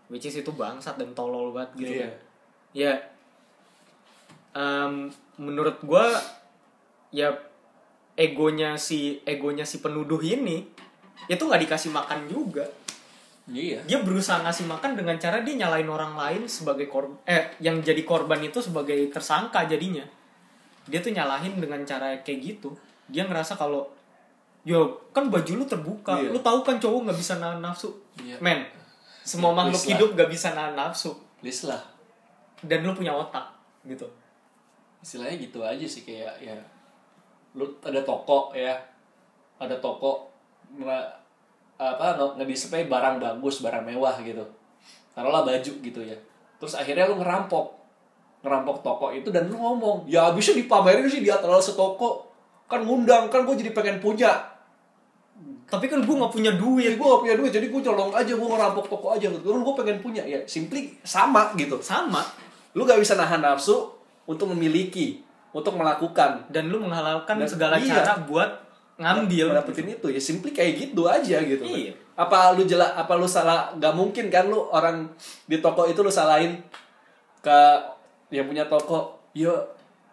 Which 0.08 0.24
is 0.24 0.40
itu 0.40 0.56
bangsat 0.56 0.96
dan 0.96 1.12
tolol 1.12 1.52
banget 1.52 1.72
gitu 1.84 1.94
Iya. 1.94 2.08
kan 2.08 2.14
ya. 2.72 2.94
Em, 4.58 4.94
menurut 5.36 5.78
gua 5.84 6.16
ya 7.12 7.30
egonya 8.18 8.76
si 8.76 9.22
egonya 9.24 9.63
si 9.63 9.78
penuduh 9.80 10.20
ini 10.20 10.65
itu 11.26 11.39
nggak 11.39 11.61
dikasih 11.63 11.93
makan 11.93 12.26
juga 12.28 12.65
Iya. 13.47 13.80
dia 13.88 14.03
berusaha 14.03 14.43
ngasih 14.43 14.68
makan 14.68 14.99
dengan 14.99 15.15
cara 15.15 15.39
dia 15.39 15.55
nyalain 15.55 15.88
orang 15.88 16.20
lain 16.20 16.51
sebagai 16.51 16.91
korban 16.91 17.15
eh 17.24 17.55
yang 17.63 17.80
jadi 17.80 18.03
korban 18.03 18.43
itu 18.43 18.59
sebagai 18.59 19.07
tersangka 19.07 19.63
jadinya 19.63 20.03
dia 20.84 20.99
tuh 20.99 21.15
nyalahin 21.15 21.55
dengan 21.55 21.80
cara 21.84 22.20
kayak 22.20 22.39
gitu 22.43 22.76
dia 23.07 23.24
ngerasa 23.24 23.55
kalau 23.55 23.88
yo 24.68 25.07
kan 25.15 25.32
baju 25.32 25.47
lu 25.53 25.63
terbuka 25.63 26.20
Iya. 26.20 26.36
lu 26.36 26.43
tahu 26.43 26.59
kan 26.59 26.76
cowok 26.76 27.07
nggak 27.07 27.18
bisa 27.18 27.39
nahan 27.39 27.63
nafsu 27.63 27.95
Iya. 28.20 28.36
men 28.43 28.68
semua 29.24 29.55
Ya, 29.55 29.63
makhluk 29.63 29.84
hidup 29.86 30.09
nggak 30.11 30.28
bisa 30.28 30.51
nahan 30.51 30.76
nafsu 30.76 31.15
Please 31.39 31.63
lah. 31.63 31.80
dan 32.59 32.84
lu 32.84 32.91
punya 32.91 33.15
otak 33.15 33.47
gitu 33.88 34.03
istilahnya 34.99 35.39
gitu 35.39 35.63
aja 35.63 35.86
sih 35.88 36.03
kayak 36.03 36.36
ya 36.43 36.57
lu 37.56 37.66
ada 37.86 38.02
toko 38.04 38.52
ya 38.52 38.76
ada 39.58 39.76
toko 39.80 40.28
nge- 40.74 41.10
apa 41.78 42.18
nge- 42.18 42.36
nge-display 42.41 42.89
barang 42.89 43.22
bagus 43.22 43.62
barang 43.62 43.86
mewah 43.86 44.18
gitu. 44.26 44.41
Taruhlah 45.14 45.45
baju 45.45 45.72
gitu 45.82 46.02
ya. 46.02 46.18
Terus 46.58 46.74
akhirnya 46.74 47.10
lu 47.10 47.22
ngerampok 47.22 47.78
ngerampok 48.41 48.86
toko 48.86 49.10
itu 49.14 49.34
dan 49.34 49.50
lu 49.50 49.58
ngomong 49.58 50.06
ya 50.06 50.30
abisnya 50.30 50.62
dipamerin 50.62 51.10
sih 51.10 51.22
di 51.26 51.30
atas 51.30 51.74
setoko 51.74 52.30
kan 52.70 52.86
ngundang 52.86 53.30
kan 53.30 53.45
gue 53.45 53.56
jadi 53.58 53.72
pengen 53.74 54.02
punya. 54.02 54.30
Tapi 55.68 55.86
kan 55.91 56.00
gue 56.00 56.16
nggak 56.16 56.32
punya 56.32 56.52
ya 56.56 56.60
duit 56.60 56.93
gue 56.95 57.06
gak 57.06 57.22
punya 57.28 57.36
duit 57.36 57.52
jadi 57.52 57.68
gue 57.68 57.82
colong 57.84 58.16
aja 58.16 58.32
gue 58.34 58.48
ngerampok 58.48 58.86
toko 58.88 59.14
aja 59.14 59.28
gitu. 59.30 59.45
Kan 59.45 59.62
gue 59.62 59.76
pengen 59.78 59.98
punya. 60.02 60.24
Ya 60.26 60.39
simply 60.50 60.98
sama 61.04 61.54
gitu. 61.58 61.82
Sama. 61.82 62.24
Lu 62.78 62.86
gak 62.86 63.02
bisa 63.02 63.18
nahan 63.18 63.41
nafsu 63.41 63.89
untuk 64.30 64.50
memiliki 64.54 65.27
untuk 65.56 65.74
melakukan. 65.76 66.48
Dan 66.52 66.70
lu 66.72 66.84
menghalalkan 66.84 67.39
Dan- 67.39 67.50
segala 67.50 67.76
iya. 67.80 68.04
cara 68.04 68.24
buat 68.24 68.50
ngambil 68.98 69.54
dapetin 69.54 69.93
itu 69.93 70.10
ya 70.10 70.18
simply 70.18 70.50
kayak 70.50 70.89
gitu 70.89 71.06
aja 71.06 71.38
gitu. 71.45 71.62
Kan. 71.62 71.78
Iya. 71.78 71.93
apa 72.18 72.58
lu 72.58 72.66
jelas 72.66 72.98
apa 72.98 73.14
lu 73.14 73.30
salah 73.30 73.70
nggak 73.78 73.93
mungkin 73.93 74.34
kan 74.34 74.50
lu 74.50 74.58
orang 74.74 75.06
di 75.45 75.62
toko 75.62 75.86
itu 75.86 76.02
lu 76.02 76.10
salahin 76.10 76.58
ke 77.45 77.58
yang 78.34 78.50
punya 78.50 78.66
toko. 78.66 79.22
Ya 79.38 79.54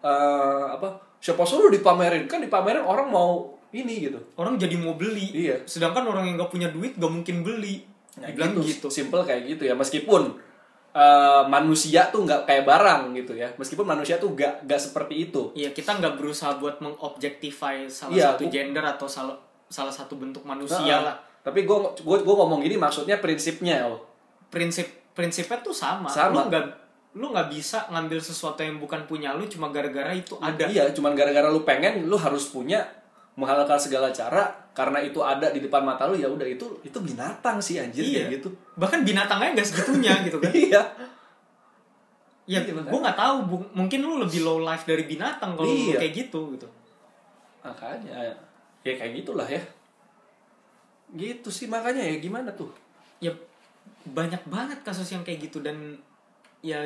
eh, 0.05 0.63
apa 0.69 1.01
siapa 1.17 1.41
suruh 1.41 1.73
dipamerin? 1.73 2.29
Kan 2.29 2.45
dipamerin 2.45 2.85
orang 2.85 3.09
mau 3.09 3.57
ini 3.73 4.05
gitu. 4.05 4.21
Orang 4.37 4.61
jadi 4.61 4.77
mau 4.77 4.93
beli. 4.93 5.33
Iya. 5.33 5.65
sedangkan 5.65 6.05
orang 6.05 6.29
yang 6.29 6.37
nggak 6.37 6.53
punya 6.53 6.69
duit 6.69 6.93
gak 6.95 7.09
mungkin 7.09 7.41
beli. 7.41 7.83
Dibilang 8.15 8.55
gitu, 8.63 8.87
simple 8.87 9.27
kayak 9.27 9.43
gitu 9.43 9.67
ya 9.67 9.75
meskipun 9.75 10.39
eh, 10.95 11.43
manusia 11.51 12.07
tuh 12.07 12.23
nggak 12.23 12.47
kayak 12.47 12.63
barang 12.63 13.11
gitu 13.19 13.35
ya 13.35 13.51
meskipun 13.59 13.83
manusia 13.83 14.15
tuh 14.15 14.31
nggak 14.31 14.63
nggak 14.63 14.79
seperti 14.79 15.27
itu 15.27 15.51
Iya 15.51 15.75
kita 15.75 15.99
nggak 15.99 16.15
berusaha 16.15 16.55
buat 16.55 16.79
mengobjektify 16.79 17.85
salah 17.91 18.15
Iya, 18.15 18.25
satu 18.33 18.47
gender 18.47 18.83
atau 18.87 19.05
salah 19.11 19.35
salah 19.67 19.91
satu 19.91 20.15
bentuk 20.15 20.47
manusia 20.47 20.79
Heeh. 20.79 21.03
lah. 21.03 21.15
tapi 21.43 21.67
gue 21.67 21.77
gue 21.99 22.17
gue 22.23 22.35
ngomong 22.39 22.63
gini 22.63 22.79
maksudnya 22.79 23.19
prinsipnya 23.19 23.85
loh 23.91 24.01
Prinsip 24.49 24.87
prinsipnya 25.15 25.63
tuh 25.63 25.71
sama. 25.73 26.11
Sama. 26.11 26.31
Lu 26.35 26.41
nggak 26.51 26.65
lu 27.15 27.31
nggak 27.31 27.47
bisa 27.47 27.87
ngambil 27.87 28.19
sesuatu 28.19 28.59
yang 28.59 28.75
bukan 28.75 29.07
punya 29.07 29.31
lu 29.31 29.47
cuma 29.47 29.71
gara-gara 29.71 30.11
itu 30.11 30.35
ada. 30.43 30.67
Iya, 30.67 30.91
cuman 30.91 31.15
gara-gara 31.15 31.47
lu 31.47 31.63
pengen, 31.63 32.11
lu 32.11 32.19
harus 32.19 32.51
punya 32.51 32.83
menghalalkan 33.35 33.75
segala 33.75 34.09
cara 34.09 34.47
karena 34.71 34.99
itu 34.99 35.19
ada 35.19 35.51
di 35.51 35.59
depan 35.59 35.83
mata 35.83 36.07
lu 36.07 36.15
ya 36.15 36.27
udah 36.27 36.43
itu 36.43 36.63
itu 36.81 36.97
binatang 36.99 37.59
sih 37.59 37.79
anjir 37.79 38.03
Iya. 38.03 38.27
kayak 38.27 38.31
gitu. 38.39 38.49
Bahkan 38.75 38.99
binatangnya 39.03 39.49
nggak 39.55 39.67
segitunya 39.67 40.13
gitu 40.27 40.37
kan. 40.39 40.51
Iya. 40.51 40.81
Ya, 42.45 42.61
Iya, 42.61 42.77
gue 42.77 42.99
nggak 43.01 43.17
tahu. 43.17 43.37
Bu- 43.49 43.71
Mungkin 43.73 43.99
lu 43.99 44.21
lebih 44.21 44.45
low 44.45 44.61
life 44.61 44.85
dari 44.85 45.03
binatang 45.03 45.57
kalau 45.57 45.65
Iya. 45.67 45.97
kayak 45.97 46.13
gitu 46.13 46.53
gitu. 46.53 46.67
Makanya 47.61 48.37
ya 48.85 48.93
kayak 48.93 49.13
gitulah 49.17 49.47
ya. 49.47 49.57
Gitu 51.11 51.47
sih 51.49 51.65
makanya 51.65 52.03
ya 52.03 52.15
gimana 52.19 52.51
tuh? 52.53 52.69
Ya 53.17 53.31
banyak 54.05 54.41
banget 54.45 54.79
kasus 54.81 55.09
yang 55.09 55.25
kayak 55.25 55.49
gitu 55.49 55.59
dan 55.59 55.97
ya 56.61 56.81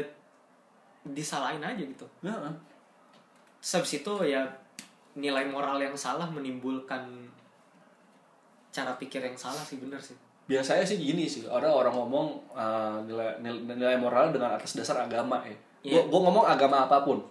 disalahin 1.04 1.60
aja 1.60 1.80
gitu. 1.80 2.06
Terus 3.60 3.72
habis 3.76 3.94
itu 3.98 4.14
ya 4.24 4.48
nilai 5.20 5.46
moral 5.46 5.78
yang 5.78 5.94
salah 5.94 6.26
menimbulkan 6.32 7.30
cara 8.72 8.96
pikir 8.96 9.20
yang 9.20 9.36
salah 9.36 9.62
sih 9.62 9.78
bener 9.78 10.00
sih. 10.00 10.16
Biasanya 10.50 10.82
sih 10.82 10.98
gini 10.98 11.30
sih, 11.30 11.46
orang 11.46 11.70
orang 11.70 11.94
ngomong 11.94 12.28
uh, 12.58 12.98
nilai, 13.06 13.38
nilai 13.38 13.78
nilai 13.78 13.98
moral 14.02 14.34
dengan 14.34 14.58
atas 14.58 14.74
dasar 14.74 15.06
agama 15.06 15.46
ya. 15.46 15.58
Iya. 15.86 16.02
Gue 16.10 16.20
ngomong 16.26 16.48
agama 16.48 16.90
apa 16.90 17.06
pun. 17.06 17.22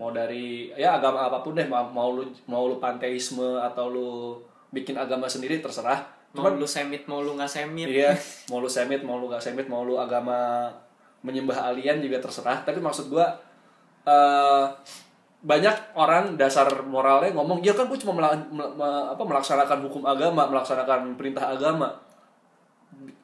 Mau 0.00 0.10
dari 0.10 0.72
ya 0.74 0.98
agama 0.98 1.30
apa 1.30 1.44
pun 1.46 1.54
deh, 1.54 1.68
mau, 1.68 1.86
mau 1.92 2.10
lu 2.10 2.26
mau 2.50 2.66
lu 2.66 2.82
panteisme 2.82 3.60
atau 3.60 3.86
lu 3.92 4.10
bikin 4.74 4.98
agama 4.98 5.30
sendiri 5.30 5.62
terserah. 5.62 6.02
Mau 6.34 6.50
lu 6.50 6.66
semit 6.66 7.06
mau 7.06 7.22
lu 7.22 7.38
nggak 7.38 7.50
semit. 7.50 7.86
Iya, 7.86 8.18
mau 8.50 8.58
lu 8.58 8.66
semit, 8.66 9.02
mau 9.06 9.18
lu 9.18 9.30
gak 9.30 9.42
semit, 9.42 9.66
mau 9.70 9.82
lu 9.86 9.98
agama 9.98 10.70
menyembah 11.22 11.70
alien 11.70 12.02
juga 12.02 12.18
terserah. 12.18 12.66
Tapi 12.66 12.82
maksud 12.82 13.10
gua 13.10 13.30
eh 14.06 14.64
banyak 15.40 15.96
orang 15.96 16.36
dasar 16.36 16.68
moralnya 16.84 17.32
ngomong, 17.32 17.64
ya 17.64 17.72
kan 17.72 17.88
gue 17.88 17.96
cuma 17.96 18.20
mela- 18.20 18.36
mel- 18.52 18.76
me- 18.76 19.06
apa, 19.08 19.22
melaksanakan 19.24 19.88
hukum 19.88 20.04
agama, 20.04 20.44
melaksanakan 20.52 21.16
perintah 21.16 21.48
agama. 21.48 21.96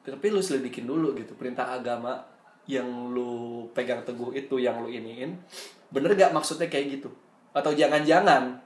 Tapi 0.01 0.25
lu 0.33 0.41
selidikin 0.41 0.89
dulu 0.89 1.13
gitu, 1.13 1.37
perintah 1.37 1.77
agama 1.77 2.25
yang 2.65 3.13
lu 3.13 3.69
pegang 3.71 4.01
teguh 4.01 4.33
itu, 4.33 4.57
yang 4.57 4.81
lu 4.81 4.89
iniin, 4.89 5.37
bener 5.93 6.17
gak 6.17 6.33
maksudnya 6.33 6.65
kayak 6.65 6.97
gitu? 6.97 7.09
Atau 7.53 7.77
jangan-jangan 7.77 8.65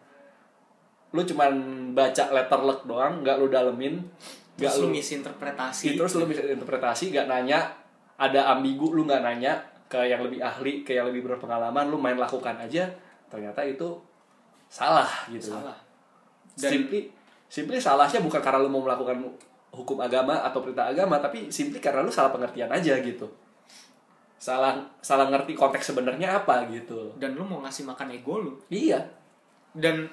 lu 1.12 1.22
cuman 1.28 1.52
baca 1.92 2.24
letter 2.32 2.62
luck 2.64 2.88
doang, 2.88 3.20
nggak 3.20 3.36
lu 3.36 3.52
dalemin, 3.52 4.00
nggak 4.56 4.74
lu 4.80 4.88
misinterpretasi. 4.96 5.92
Iya, 5.92 5.94
terus 6.00 6.16
lu 6.16 6.24
bisa 6.24 6.40
interpretasi 6.48 7.12
gak 7.12 7.28
nanya 7.28 7.68
ada 8.16 8.54
ambigu 8.56 8.96
lu 8.96 9.04
nggak 9.04 9.22
nanya 9.26 9.60
ke 9.92 10.08
yang 10.08 10.24
lebih 10.24 10.40
ahli 10.40 10.88
ke 10.88 10.96
yang 10.96 11.12
lebih 11.12 11.28
berpengalaman 11.28 11.92
lu 11.92 12.00
main 12.00 12.16
lakukan 12.16 12.56
aja 12.64 12.88
ternyata 13.32 13.64
itu 13.64 13.96
salah 14.68 15.08
gitu 15.32 15.56
salah. 15.56 15.76
dan 16.60 16.72
simply 16.76 17.00
simply 17.48 17.80
salahnya 17.80 18.20
bukan 18.20 18.44
karena 18.44 18.60
lu 18.60 18.68
mau 18.68 18.84
melakukan 18.84 19.16
hukum 19.72 19.98
agama 20.04 20.44
atau 20.44 20.60
perintah 20.60 20.92
agama 20.92 21.16
tapi 21.24 21.48
simply 21.48 21.80
karena 21.80 22.04
lu 22.04 22.12
salah 22.12 22.32
pengertian 22.36 22.68
aja 22.68 23.00
gitu 23.00 23.28
salah 24.42 24.74
salah 25.06 25.30
ngerti 25.30 25.54
konteks 25.54 25.94
sebenarnya 25.94 26.42
apa 26.42 26.66
gitu 26.74 27.14
Dan 27.22 27.38
lu 27.38 27.46
mau 27.46 27.62
ngasih 27.62 27.86
makan 27.86 28.10
ego 28.10 28.42
lu. 28.42 28.58
iya 28.74 28.98
Dan 29.70 30.10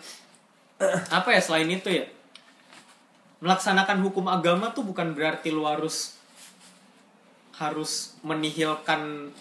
apa 1.18 1.32
ya 1.32 1.40
selain 1.40 1.72
itu 1.72 1.88
ya? 1.88 2.04
Melaksanakan 3.40 4.04
hukum 4.04 4.28
agama 4.28 4.68
tuh 4.76 4.84
bukan 4.84 5.16
berarti 5.16 5.48
lu 5.48 5.64
harus 5.64 6.20
harus 7.56 8.20
menihilkan 8.20 9.32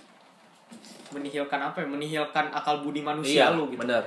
menihilkan 1.11 1.59
apa 1.59 1.83
ya? 1.83 1.87
Menihilkan 1.87 2.51
akal 2.51 2.81
budi 2.81 2.99
manusia 2.99 3.51
lu 3.51 3.67
gitu. 3.67 3.83
benar 3.83 4.03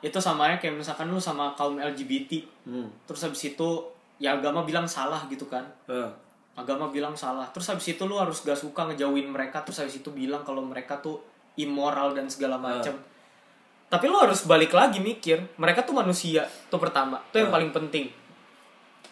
Itu 0.00 0.18
sama 0.18 0.48
aja 0.48 0.60
kayak 0.60 0.76
misalkan 0.76 1.08
lu 1.08 1.18
sama 1.18 1.54
kaum 1.54 1.76
LGBT. 1.76 2.44
hmm. 2.64 3.08
Terus 3.08 3.20
habis 3.24 3.42
itu 3.46 3.68
ya 4.16 4.32
agama 4.32 4.62
bilang 4.62 4.84
salah 4.84 5.24
gitu 5.26 5.44
kan. 5.46 5.64
Eh, 5.88 6.08
agama 6.56 6.88
bilang 6.88 7.12
salah 7.12 7.44
terus 7.52 7.68
habis 7.68 7.84
itu 7.84 8.00
lu 8.08 8.16
harus 8.16 8.40
gak 8.40 8.56
suka 8.56 8.88
ngejauhin 8.88 9.28
mereka 9.28 9.60
terus 9.60 9.76
habis 9.76 10.00
itu 10.00 10.08
bilang 10.08 10.40
kalau 10.40 10.64
mereka 10.64 10.96
tuh 10.96 11.20
immoral 11.60 12.16
dan 12.16 12.32
segala 12.32 12.56
macam 12.56 12.96
tapi 13.92 14.04
lu 14.08 14.16
harus 14.16 14.40
balik 14.48 14.72
lagi 14.72 14.96
mikir 14.96 15.36
mereka 15.60 15.84
tuh 15.84 15.92
manusia 15.92 16.48
tuh 16.72 16.80
pertama 16.80 17.20
itu 17.28 17.44
yang 17.44 17.52
Ah. 17.52 17.60
paling 17.60 17.76
penting 17.76 18.08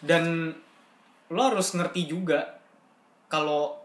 dan 0.01 0.57
lu 1.29 1.37
harus 1.37 1.69
ngerti 1.77 2.09
juga 2.09 2.57
kalau 3.29 3.77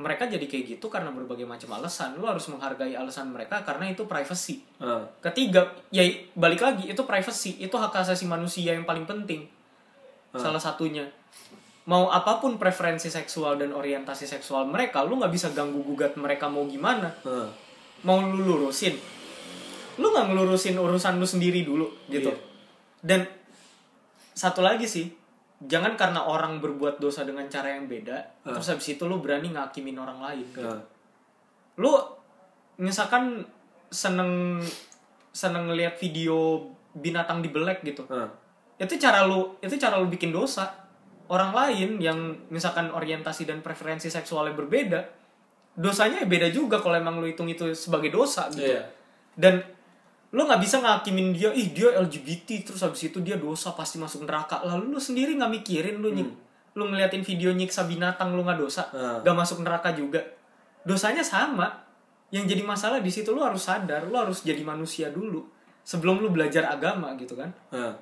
mereka 0.00 0.24
jadi 0.24 0.42
kayak 0.48 0.76
gitu 0.76 0.86
karena 0.88 1.12
berbagai 1.12 1.44
macam 1.44 1.76
alasan. 1.76 2.16
Lu 2.16 2.24
harus 2.24 2.48
menghargai 2.48 2.96
alasan 2.96 3.30
mereka 3.30 3.60
karena 3.62 3.92
itu 3.92 4.08
privacy. 4.08 4.64
Eh. 4.80 5.04
ketiga 5.20 5.68
ya 5.92 6.02
balik 6.32 6.64
lagi 6.64 6.88
itu 6.88 7.02
privacy. 7.04 7.60
Itu 7.60 7.76
hak 7.76 7.92
asasi 7.92 8.24
manusia 8.24 8.72
yang 8.72 8.88
paling 8.88 9.04
penting. 9.04 9.44
Salah 10.32 10.58
satunya. 10.58 11.04
Mau 11.84 12.08
apa 12.08 12.40
pun 12.40 12.56
preferensi 12.56 13.12
seksual 13.12 13.60
dan 13.60 13.76
orientasi 13.76 14.24
seksual 14.24 14.68
mereka 14.68 15.04
lu 15.04 15.20
nggak 15.20 15.32
bisa 15.32 15.52
ganggu 15.52 15.84
gugat 15.84 16.16
mereka 16.16 16.48
mau 16.48 16.64
gimana. 16.64 17.12
Eh. 17.28 17.48
mau 18.08 18.16
lu 18.24 18.40
lurusin. 18.40 18.96
Lu 20.00 20.08
nggak 20.08 20.32
ngelurusin 20.32 20.80
urusan 20.80 21.20
lu 21.20 21.28
sendiri 21.28 21.60
dulu 21.62 21.86
gitu. 22.08 22.32
Iya. 22.32 22.48
dan 23.00 23.24
satu 24.36 24.60
lagi 24.60 24.84
sih 24.88 25.19
jangan 25.60 25.92
karena 25.92 26.20
orang 26.22 26.56
berbuat 26.58 26.96
dosa 26.96 27.22
dengan 27.22 27.44
cara 27.46 27.74
yang 27.74 27.84
beda 27.84 28.16
Ah. 28.42 28.52
terus 28.52 28.68
habis 28.68 28.88
itu 28.90 29.04
lu 29.04 29.20
berani 29.20 29.50
ngakimin 29.50 29.94
orang 29.94 30.18
lain 30.18 30.46
Eh. 30.54 30.80
lu 31.76 31.92
misalkan 32.76 33.44
seneng 33.88 34.62
seneng 35.30 35.68
ngelihat 35.68 35.94
video 35.94 36.64
binatang 36.92 37.40
dibelek 37.40 37.82
gitu 37.82 38.08
Eh. 38.08 38.28
itu 38.80 38.96
cara 38.96 39.24
lu 39.24 39.56
itu 39.58 39.76
cara 39.76 39.96
lu 39.96 40.08
bikin 40.08 40.32
dosa 40.32 40.72
orang 41.28 41.52
lain 41.52 42.00
yang 42.00 42.18
misalkan 42.48 42.88
orientasi 42.88 43.44
dan 43.44 43.60
preferensi 43.60 44.08
seksualnya 44.08 44.56
berbeda 44.56 45.00
dosanya 45.72 46.24
ya 46.24 46.26
beda 46.26 46.48
juga 46.50 46.80
kalau 46.80 46.96
emang 46.96 47.20
lu 47.20 47.28
hitung 47.28 47.46
itu 47.46 47.70
sebagai 47.72 48.10
dosa 48.10 48.48
gitu 48.50 48.66
Iya. 48.66 48.82
dan 49.36 49.62
lu 50.30 50.46
nggak 50.46 50.62
bisa 50.62 50.78
ngakimin 50.78 51.34
dia 51.34 51.50
ih 51.50 51.74
dia 51.74 51.90
LGBT 51.98 52.62
terus 52.62 52.86
habis 52.86 53.02
itu 53.10 53.18
dia 53.18 53.34
dosa 53.34 53.74
pasti 53.74 53.98
masuk 53.98 54.22
neraka. 54.26 54.62
Lalu 54.62 54.94
lu 54.94 55.00
sendiri 55.02 55.34
nggak 55.34 55.50
mikirin 55.50 55.98
lu 55.98 56.14
nyik 56.14 56.30
lu 56.78 56.86
ngeliatin 56.86 57.26
video 57.26 57.50
nyiksa 57.50 57.82
binatang 57.90 58.38
lu 58.38 58.46
nggak 58.46 58.58
dosa 58.62 58.86
Hmm. 58.94 59.26
nggak 59.26 59.36
masuk 59.36 59.66
neraka 59.66 59.90
juga. 59.90 60.22
Dosanya 60.86 61.26
sama. 61.26 61.66
Yang 62.30 62.54
jadi 62.54 62.62
masalah 62.62 63.02
di 63.02 63.10
situ 63.10 63.34
lu 63.34 63.42
harus 63.42 63.66
sadar 63.66 64.06
lu 64.06 64.14
harus 64.14 64.46
jadi 64.46 64.62
manusia 64.62 65.10
dulu 65.10 65.42
sebelum 65.82 66.22
lu 66.22 66.30
belajar 66.30 66.70
agama 66.70 67.10
gitu 67.18 67.34
kan. 67.34 67.50
Nah, 67.74 67.98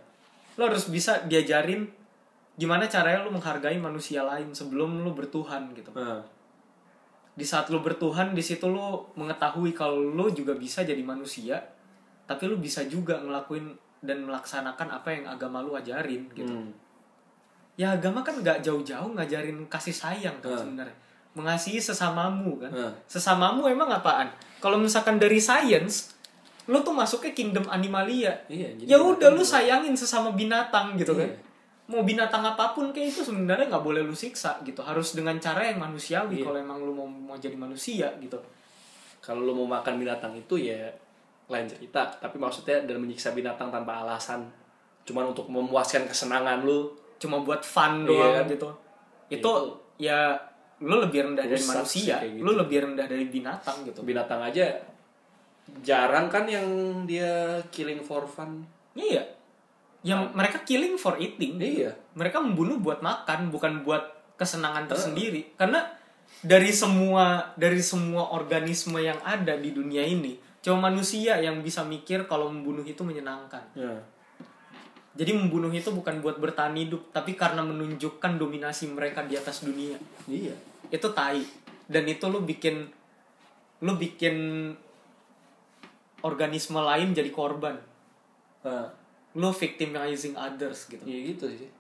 lu 0.61 0.63
harus 0.69 0.85
bisa 0.93 1.25
diajarin 1.25 1.89
gimana 2.61 2.85
caranya 2.93 3.25
lu 3.25 3.33
menghargai 3.33 3.81
manusia 3.81 4.21
lain 4.21 4.53
sebelum 4.53 5.01
lu 5.01 5.17
bertuhan 5.17 5.73
gitu. 5.73 5.89
Nah. 5.97 6.21
di 7.39 7.47
saat 7.47 7.71
lu 7.71 7.79
bertuhan 7.79 8.35
di 8.35 8.43
situ 8.43 8.67
lu 8.67 9.15
mengetahui 9.15 9.71
kalau 9.71 10.03
lu 10.03 10.27
juga 10.35 10.59
bisa 10.59 10.83
jadi 10.83 10.99
manusia 11.07 11.63
tapi 12.29 12.45
lu 12.45 12.57
bisa 12.57 12.85
juga 12.85 13.17
ngelakuin 13.17 13.73
dan 13.99 14.23
melaksanakan 14.23 14.89
apa 14.93 15.09
yang 15.11 15.25
agama 15.27 15.59
lu 15.59 15.73
ajarin 15.73 16.29
gitu 16.31 16.47
Hmm. 16.47 16.71
ya 17.75 17.95
agama 17.95 18.21
kan 18.21 18.37
nggak 18.37 18.61
jauh-jauh 18.61 19.11
ngajarin 19.11 19.65
kasih 19.67 19.91
sayang 19.93 20.37
kan 20.39 20.53
Hmm. 20.53 20.61
sebenarnya 20.61 20.97
mengasihi 21.33 21.79
sesamamu 21.79 22.59
kan 22.59 22.71
Hmm. 22.71 22.93
sesamamu 23.07 23.67
emang 23.67 23.89
apaan 23.89 24.29
kalau 24.59 24.77
misalkan 24.77 25.17
dari 25.17 25.39
science 25.39 26.15
lu 26.69 26.79
tuh 26.79 26.93
masuknya 26.93 27.33
kingdom 27.33 27.65
animalia 27.67 28.37
Iya, 28.47 28.77
ya 28.79 28.97
udah 29.01 29.33
lu 29.33 29.41
sayangin 29.41 29.97
sesama 29.97 30.31
binatang 30.31 30.95
gitu 30.95 31.17
kan 31.17 31.25
Iya. 31.25 31.39
mau 31.89 32.05
binatang 32.05 32.45
apa 32.45 32.77
pun 32.77 32.93
kayak 32.93 33.09
itu 33.09 33.25
sebenarnya 33.25 33.67
nggak 33.67 33.81
boleh 33.81 34.05
lu 34.05 34.13
siksa 34.13 34.61
gitu 34.61 34.85
harus 34.85 35.17
dengan 35.17 35.41
cara 35.41 35.65
yang 35.65 35.81
manusiawi 35.81 36.39
Iya. 36.39 36.45
kalau 36.45 36.59
emang 36.61 36.79
lu 36.79 36.93
mau 36.93 37.09
mau 37.09 37.35
jadi 37.35 37.57
manusia 37.57 38.13
gitu 38.21 38.37
Kalau 39.19 39.43
lu 39.43 39.53
mau 39.53 39.67
makan 39.67 39.99
binatang 39.99 40.33
itu 40.33 40.57
ya 40.59 40.89
lain 41.49 41.65
cerita, 41.65 42.13
tapi 42.13 42.37
maksudnya 42.37 42.85
dan 42.85 42.97
menyiksa 42.97 43.33
binatang 43.33 43.69
tanpa 43.69 44.01
alasan. 44.01 44.45
Cuman 45.03 45.33
untuk 45.33 45.49
memuaskan 45.49 46.05
kesenangan 46.05 46.63
lu. 46.63 46.93
cuma 47.19 47.43
buat 47.43 47.67
fun 47.67 48.05
Iya 48.05 48.07
doang 48.07 48.31
kan? 48.31 48.47
gitu 48.47 48.69
itu 49.27 49.37
Itu. 49.43 49.53
ya 49.99 50.39
lu 50.79 51.03
lebih 51.03 51.27
rendah 51.27 51.43
dari 51.43 51.59
Rusak 51.59 51.71
manusia 51.75 51.99
sih 51.99 52.07
kayak 52.07 52.31
gitu. 52.31 52.45
lu 52.47 52.53
lebih 52.55 52.79
rendah 52.79 53.07
dari 53.11 53.27
binatang 53.27 53.77
gitu 53.83 54.01
Binatang 54.07 54.39
aja 54.39 54.71
jarang 55.83 56.31
kan 56.31 56.47
yang 56.47 56.65
dia 57.05 57.59
killing 57.69 58.01
for 58.01 58.25
fun. 58.25 58.65
iya 58.95 59.21
yang 60.01 60.31
mereka 60.31 60.63
killing 60.63 60.95
for 60.95 61.19
eating 61.19 61.59
Iya. 61.59 61.91
mereka 62.15 62.39
membunuh 62.39 62.79
buat 62.79 63.03
makan 63.03 63.51
bukan 63.51 63.83
buat 63.83 64.07
kesenangan 64.39 64.87
tersendiri 64.87 65.59
karena 65.59 65.91
dari 66.39 66.71
semua 66.71 67.51
dari 67.59 67.83
semua 67.83 68.31
organisme 68.31 69.03
yang 69.03 69.19
ada 69.27 69.59
di 69.59 69.75
dunia 69.75 70.07
ini 70.07 70.39
cuma 70.69 70.93
manusia 70.93 71.41
yang 71.41 71.65
bisa 71.65 71.81
mikir 71.81 72.29
kalau 72.29 72.53
membunuh 72.53 72.85
itu 72.85 73.01
menyenangkan. 73.01 73.65
Ya. 73.73 73.97
jadi 75.17 75.33
membunuh 75.33 75.73
itu 75.73 75.89
bukan 75.89 76.21
buat 76.21 76.37
bertahan 76.37 76.77
hidup 76.77 77.09
tapi 77.11 77.33
karena 77.33 77.65
menunjukkan 77.65 78.37
dominasi 78.37 78.93
mereka 78.93 79.25
di 79.25 79.41
atas 79.41 79.65
dunia. 79.65 79.97
Iya. 80.29 80.53
itu 80.93 81.09
tai. 81.17 81.41
Dan 81.89 82.05
itu 82.05 82.29
lu 82.29 82.45
bikin 82.45 82.85
lu 83.81 83.97
bikin 83.97 84.37
organisme 86.21 86.77
lain 86.85 87.17
jadi 87.17 87.33
korban. 87.33 87.81
Nah, 88.69 88.93
lu 89.33 89.49
victimizing 89.49 90.37
others 90.37 90.85
gitu. 90.85 91.01
Iya 91.09 91.33
gitu 91.33 91.49
sih. 91.49 91.73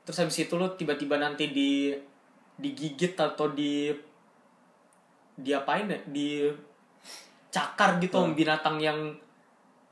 terus 0.00 0.26
habis 0.26 0.42
itu 0.42 0.54
lu 0.56 0.66
tiba-tiba 0.74 1.20
nanti 1.20 1.50
di 1.50 1.92
digigit 2.56 3.14
atau 3.18 3.50
di 3.50 3.90
diapain 5.34 5.90
ya? 5.90 6.00
Di 6.06 6.50
cakar 7.50 7.98
gitu 7.98 8.22
sama 8.22 8.32
binatang 8.32 8.78
yang 8.78 8.98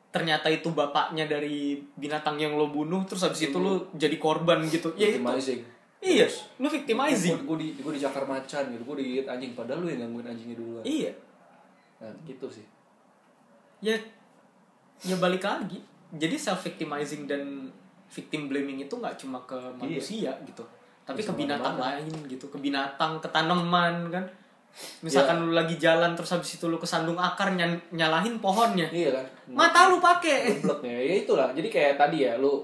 ternyata 0.08 0.48
itu 0.48 0.72
bapaknya 0.72 1.28
dari 1.28 1.76
binatang 1.98 2.40
yang 2.40 2.56
lo 2.56 2.72
bunuh 2.72 3.04
terus 3.04 3.28
habis 3.28 3.50
itu 3.50 3.58
lu 3.58 3.90
jadi 3.94 4.16
korban 4.16 4.64
gitu. 4.66 4.94
Ya 4.96 5.12
itu 5.12 5.20
Victimizing. 5.20 5.60
iya 6.00 6.26
lu 6.62 6.68
victimizing. 6.70 7.36
Gue 7.44 7.58
di 7.60 7.68
gue 7.76 7.92
dicakar 7.92 8.24
macan 8.24 8.64
gitu, 8.72 8.82
gue 8.82 8.96
digigit 9.04 9.26
anjing 9.28 9.52
padahal 9.52 9.84
lu 9.84 9.88
yang 9.90 10.08
gangguin 10.08 10.26
anjingnya 10.32 10.56
duluan. 10.56 10.82
iya. 10.86 11.12
Nah, 11.98 12.14
gitu 12.24 12.46
sih. 12.46 12.62
ya 13.82 13.94
ya 15.02 15.16
balik 15.18 15.42
lagi. 15.42 15.82
Jadi 16.08 16.34
self 16.40 16.64
victimizing 16.64 17.28
dan 17.28 17.68
victim 18.08 18.48
blaming 18.48 18.80
itu 18.80 18.94
nggak 18.96 19.20
cuma 19.20 19.38
ke 19.44 19.58
manusia 19.76 20.32
gitu 20.48 20.64
tapi 21.04 21.24
Bisa 21.24 21.32
ke 21.32 21.40
binatang 21.40 21.76
lain 21.80 22.12
gitu 22.28 22.52
ke 22.52 22.60
binatang 22.60 23.16
ke 23.16 23.28
tanaman 23.32 24.12
kan 24.12 24.24
misalkan 25.02 25.42
lu 25.46 25.52
lagi 25.54 25.78
jalan 25.78 26.14
terus 26.18 26.34
habis 26.34 26.58
itu 26.58 26.66
lu 26.66 26.78
kesandung 26.78 27.18
akar 27.18 27.54
ny- 27.54 27.82
nyalahin 27.94 28.38
pohonnya. 28.42 28.86
Iya 28.90 29.14
kan? 29.14 29.26
mata 29.54 29.88
lu 29.88 29.98
pakai 30.02 30.60
Gobloknya 30.60 30.92
ya 30.92 31.14
itulah. 31.24 31.48
Jadi 31.54 31.68
kayak 31.70 31.94
tadi 31.96 32.26
ya 32.26 32.34
lu 32.36 32.62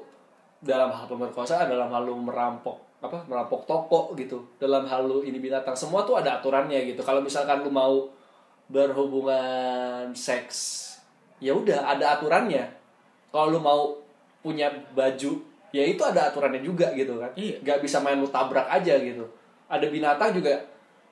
dalam 0.65 0.89
hal 0.91 1.05
pemerkosaan, 1.07 1.69
dalam 1.69 1.89
hal 1.93 2.03
lu 2.05 2.17
merampok 2.19 2.81
apa 3.05 3.21
merampok 3.29 3.69
toko 3.69 4.17
gitu. 4.17 4.41
Dalam 4.57 4.89
hal 4.89 5.05
lu 5.05 5.21
ini 5.23 5.37
binatang 5.39 5.77
semua 5.77 6.03
tuh 6.09 6.19
ada 6.19 6.41
aturannya 6.41 6.89
gitu. 6.89 7.05
Kalau 7.05 7.21
misalkan 7.21 7.61
lu 7.61 7.71
mau 7.71 8.09
berhubungan 8.69 10.11
seks 10.17 10.83
ya 11.43 11.53
udah 11.53 11.85
ada 11.97 12.17
aturannya. 12.19 12.65
Kalau 13.29 13.53
lu 13.53 13.61
mau 13.61 13.93
punya 14.41 14.71
baju 14.95 15.33
ya 15.75 15.83
itu 15.83 16.03
ada 16.05 16.31
aturannya 16.31 16.63
juga 16.63 16.95
gitu 16.95 17.19
kan. 17.19 17.31
Iya. 17.35 17.59
nggak 17.61 17.79
bisa 17.83 17.99
main 18.01 18.21
lu 18.21 18.29
tabrak 18.31 18.65
aja 18.71 18.95
gitu. 19.01 19.25
Ada 19.69 19.91
binatang 19.91 20.31
juga 20.37 20.55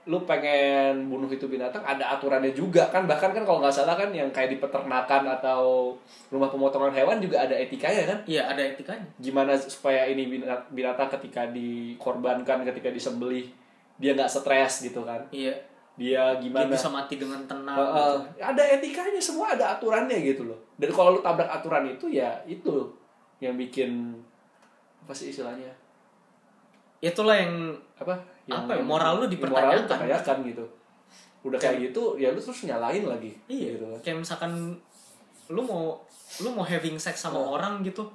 lu 0.03 0.27
pengen 0.27 1.07
bunuh 1.07 1.31
itu 1.31 1.47
binatang 1.47 1.87
ada 1.87 2.19
aturannya 2.19 2.51
juga 2.51 2.91
kan. 2.91 3.07
Bahkan 3.07 3.31
kan 3.31 3.43
kalau 3.47 3.63
nggak 3.63 3.71
salah 3.75 3.95
kan 3.95 4.11
yang 4.11 4.27
kayak 4.35 4.51
di 4.51 4.59
peternakan 4.59 5.31
atau 5.39 5.95
rumah 6.27 6.51
pemotongan 6.51 6.91
hewan 6.91 7.23
juga 7.23 7.47
ada 7.47 7.55
etikanya 7.55 8.11
kan? 8.11 8.19
Iya 8.27 8.51
ada 8.51 8.63
etikanya. 8.67 9.07
Gimana 9.23 9.55
supaya 9.55 10.11
ini 10.11 10.27
binatang, 10.27 10.67
binatang 10.75 11.09
ketika 11.19 11.47
dikorbankan 11.55 12.67
ketika 12.67 12.91
disembelih 12.91 13.47
dia 14.03 14.19
nggak 14.19 14.31
stres 14.31 14.83
gitu 14.83 15.07
kan? 15.07 15.23
Iya. 15.31 15.55
Dia 15.93 16.35
dia 16.35 16.41
gimana 16.41 16.73
bisa 16.73 16.89
mati 16.89 17.21
dengan 17.21 17.45
tenang 17.45 17.77
Heeh. 17.77 18.15
gitu. 18.33 18.49
ada 18.49 18.63
etikanya 18.65 19.21
semua 19.23 19.55
ada 19.55 19.79
aturannya 19.79 20.19
gitu 20.25 20.51
loh. 20.51 20.59
Dan 20.75 20.91
kalau 20.91 21.15
lu 21.15 21.21
tabrak 21.23 21.47
aturan 21.47 21.87
itu 21.87 22.11
ya 22.11 22.43
itu 22.49 22.91
yang 23.39 23.55
bikin 23.55 24.19
apa 25.03 25.13
sih 25.15 25.31
istilahnya 25.31 25.82
itulah 27.03 27.35
yang 27.35 27.75
apa 27.95 28.15
Apa 28.45 28.75
ya, 28.75 28.83
moral 28.83 29.19
lu 29.19 29.21
moral 29.21 29.29
dipertanyakan. 29.29 29.79
dipertanyakan 29.85 30.37
gitu. 30.45 30.65
Udah 31.43 31.59
kayak 31.59 31.77
gitu 31.85 32.03
ya 32.17 32.31
lu 32.31 32.39
terus 32.39 32.63
nyalain 32.65 33.03
lagi 33.03 33.35
iya 33.47 33.75
gitu. 33.75 33.83
kan 33.85 33.99
kayak 34.01 34.19
misalkan 34.21 34.53
lu 35.49 35.61
mau 35.61 35.99
lu 36.39 36.49
mau 36.49 36.63
having 36.63 36.97
sex 36.97 37.19
sama 37.21 37.37
Oh. 37.37 37.55
orang 37.55 37.83
gitu 37.83 38.07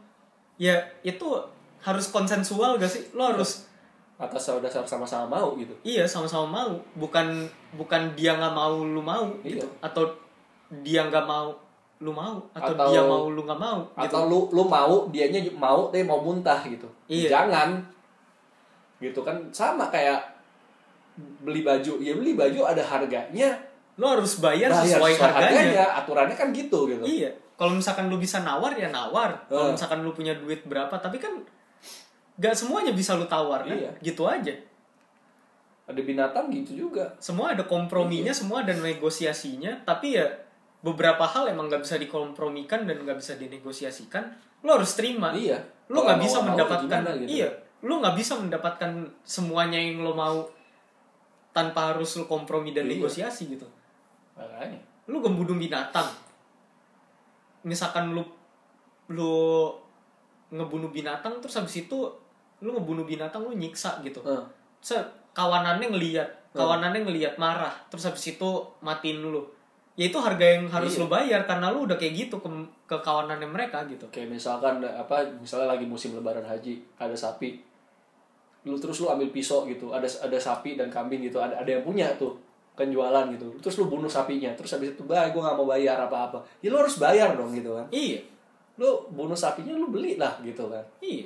ya 0.55 0.73
itu 1.01 1.27
harus 1.77 2.09
konsensual 2.09 2.75
gak 2.75 2.89
sih? 2.89 3.03
Lu 3.11 3.21
harus 3.21 3.67
atas 4.17 4.49
udah 4.49 4.65
sama-sama 4.65 5.29
mau 5.29 5.53
gitu. 5.53 5.69
Iya 5.83 6.01
sama-sama 6.03 6.49
mau, 6.49 6.71
bukan 6.97 7.45
bukan 7.71 8.17
dia 8.17 8.33
nggak 8.33 8.49
mau 8.51 8.81
lu 8.81 8.97
mau 8.97 9.29
Iya. 9.45 9.61
gitu, 9.61 9.67
atau 9.77 10.03
dia 10.81 11.05
nggak 11.05 11.21
mau 11.23 11.53
lu 11.97 12.09
mau, 12.09 12.41
atau, 12.51 12.73
Atau- 12.73 12.89
dia 12.89 13.01
mau 13.01 13.29
lu 13.29 13.41
nggak 13.41 13.57
mau 13.57 13.85
gitu. 13.85 14.01
atau 14.01 14.21
lu 14.25 14.39
lu 14.49 14.63
mau 14.65 15.05
dianya 15.07 15.37
mau 15.53 15.87
tapi 15.87 16.01
mau 16.01 16.17
muntah 16.17 16.57
gitu. 16.65 16.89
Iya. 17.05 17.29
jangan 17.29 17.77
gitu 18.97 19.21
kan 19.21 19.37
sama 19.51 19.87
kayak 19.87 20.17
beli 21.41 21.61
baju 21.61 21.97
ya 21.97 22.13
beli 22.13 22.33
baju 22.33 22.65
ada 22.65 22.81
harganya 22.81 23.57
Lu 23.97 24.05
harus 24.05 24.37
bayar, 24.37 24.69
bayar 24.69 24.85
sesuai, 25.01 25.13
harganya. 25.17 25.85
aturannya 25.97 26.37
kan 26.37 26.53
gitu 26.53 26.85
gitu 26.85 27.01
Iya. 27.01 27.33
Kalau 27.57 27.73
misalkan 27.73 28.05
lu 28.05 28.21
bisa 28.21 28.45
nawar 28.45 28.77
ya 28.77 28.93
nawar. 28.93 29.33
Kalau 29.49 29.73
misalkan 29.73 30.05
lu 30.05 30.13
punya 30.13 30.37
duit 30.37 30.61
berapa, 30.63 30.93
tapi 31.01 31.17
kan 31.17 31.33
nggak 32.37 32.53
semuanya 32.53 32.93
bisa 32.93 33.17
lu 33.17 33.25
tawar 33.25 33.65
kan? 33.65 33.73
Iya. 33.73 33.89
Gitu 33.97 34.21
aja. 34.21 34.53
ada 35.87 36.01
binatang 36.03 36.51
gitu 36.51 36.85
juga 36.85 37.09
Semua 37.17 37.57
ada 37.57 37.65
komprominya, 37.65 38.29
Iya. 38.29 38.37
semua 38.37 38.61
ada 38.61 38.75
negosiasinya, 38.75 39.81
tapi 39.81 40.13
ya 40.13 40.29
beberapa 40.83 41.25
hal 41.25 41.49
emang 41.49 41.65
nggak 41.65 41.81
bisa 41.81 41.97
dikompromikan 41.97 42.85
dan 42.85 43.01
nggak 43.01 43.17
bisa 43.17 43.33
dinegosiasikan. 43.33 44.29
Lu 44.61 44.77
harus 44.77 44.93
terima. 44.93 45.33
iya 45.33 45.57
Kalau 45.89 46.05
nggak 46.05 46.21
bisa 46.21 46.37
mendapatkan 46.45 47.01
gimana 47.01 47.17
gitu. 47.17 47.29
iya 47.33 47.49
lu 47.81 48.01
nggak 48.01 48.15
bisa 48.15 48.33
mendapatkan 48.33 48.89
semuanya 49.21 49.77
yang 49.77 50.01
lo 50.01 50.13
mau 50.13 50.41
tanpa 51.53 51.93
harus 51.93 52.17
lu 52.17 52.25
kompromi 52.25 52.73
dan 52.73 52.85
Iya. 52.85 52.97
negosiasi 52.97 53.49
gitu. 53.49 53.65
Makanya. 54.33 54.77
Lu 55.09 55.21
ngebunuh 55.21 55.57
binatang. 55.57 56.09
Misalkan 57.65 58.13
lu 58.13 58.23
lu 59.07 59.71
ngebunuh 60.51 60.91
binatang 60.91 61.39
terus 61.39 61.55
habis 61.59 61.83
itu 61.83 61.97
lu 62.63 62.69
ngebunuh 62.73 63.03
binatang 63.03 63.43
lu 63.43 63.53
nyiksa 63.53 63.99
gitu. 64.01 64.23
Heeh. 64.23 64.43
Se 64.81 64.95
kawanannya 65.33 65.91
ngelihat 65.93 66.29
kawanannya 66.53 67.05
ngelihat 67.05 67.37
marah 67.37 67.73
terus 67.89 68.07
habis 68.07 68.25
itu 68.27 68.49
matiin 68.81 69.21
lu. 69.21 69.43
Ya 69.97 70.09
itu 70.09 70.17
harga 70.21 70.45
yang 70.45 70.69
harus 70.69 70.93
Iya. 70.93 71.01
lu 71.01 71.07
bayar 71.09 71.41
karena 71.49 71.73
lu 71.73 71.89
udah 71.89 71.97
kayak 71.97 72.13
gitu 72.29 72.37
ke, 72.37 72.49
ke 72.85 72.97
kawanannya 73.01 73.49
mereka 73.49 73.81
gitu. 73.89 74.05
Kayak 74.13 74.37
misalkan 74.37 74.77
apa 74.81 75.25
misalnya 75.41 75.73
lagi 75.73 75.89
musim 75.89 76.13
lebaran 76.13 76.45
haji 76.45 76.77
ada 76.97 77.17
sapi 77.17 77.57
lu 78.65 78.75
terus 78.79 79.03
lu 79.03 79.07
ambil 79.11 79.29
pisau 79.29 79.67
gitu 79.69 79.93
ada 79.93 80.07
ada 80.07 80.37
sapi 80.39 80.79
dan 80.79 80.89
kambing 80.89 81.23
gitu 81.23 81.37
ada 81.37 81.59
ada 81.59 81.69
yang 81.69 81.83
punya 81.85 82.09
tuh 82.17 82.35
kan 82.77 82.93
jualan 82.93 83.25
gitu. 83.33 83.49
Terus 83.57 83.75
lu 83.81 83.85
bunuh 83.89 84.05
sapinya 84.05 84.53
terus 84.53 84.77
habis 84.77 84.93
itu 84.93 85.01
bah 85.01 85.25
gue 85.33 85.41
nggak 85.41 85.57
mau 85.57 85.65
bayar 85.65 85.97
apa 85.97 86.29
apa 86.29 86.39
ya 86.61 86.69
lu 86.69 86.77
harus 86.77 87.01
bayar 87.01 87.33
dong 87.33 87.49
gitu 87.51 87.73
kan. 87.73 87.85
Iya. 87.89 88.21
Lu 88.77 89.09
bunuh 89.09 89.33
sapinya 89.33 89.73
lu 89.73 89.89
beli 89.89 90.21
lah 90.21 90.37
gitu 90.45 90.69
kan. 90.69 90.85
Iya. 91.01 91.25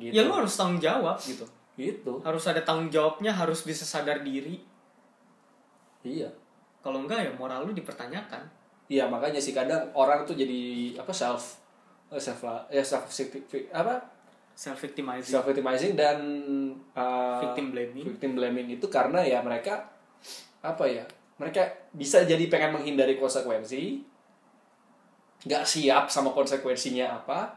Gitu. 0.00 0.12
Ya 0.16 0.24
lu 0.24 0.32
harus 0.32 0.56
tanggung 0.56 0.80
jawab. 0.80 1.20
Gitu. 1.20 1.44
Gitu. 1.76 2.12
Harus 2.24 2.48
ada 2.48 2.64
tanggung 2.64 2.88
jawabnya 2.88 3.36
harus 3.36 3.60
bisa 3.68 3.84
sadar 3.84 4.24
diri. 4.24 4.56
Iya. 6.00 6.32
Kalau 6.80 7.04
enggak 7.04 7.28
ya 7.28 7.32
moral 7.36 7.68
lu 7.68 7.76
dipertanyakan. 7.76 8.48
Iya 8.88 9.04
makanya 9.10 9.42
sih 9.42 9.52
kadang 9.52 9.82
orang 9.92 10.24
tuh 10.24 10.38
jadi 10.38 10.94
apa 10.96 11.12
self 11.12 11.58
eh, 12.08 12.22
self 12.22 12.40
ya 12.70 12.80
self 12.80 13.04
apa 13.74 14.15
self 14.56 14.80
victimizing 14.80 15.36
self 15.36 15.44
victimizing 15.44 15.92
dan 15.92 16.18
uh, 16.96 17.44
victim 17.44 17.76
blaming. 17.76 18.04
victim 18.16 18.32
blaming 18.32 18.68
itu 18.72 18.88
karena 18.88 19.20
ya 19.20 19.44
mereka 19.44 19.92
apa 20.64 20.88
ya 20.88 21.04
mereka 21.36 21.68
bisa 21.92 22.24
jadi 22.24 22.40
pengen 22.48 22.80
menghindari 22.80 23.20
konsekuensi 23.20 24.00
nggak 25.44 25.64
siap 25.68 26.08
sama 26.08 26.32
konsekuensinya 26.32 27.22
apa. 27.22 27.52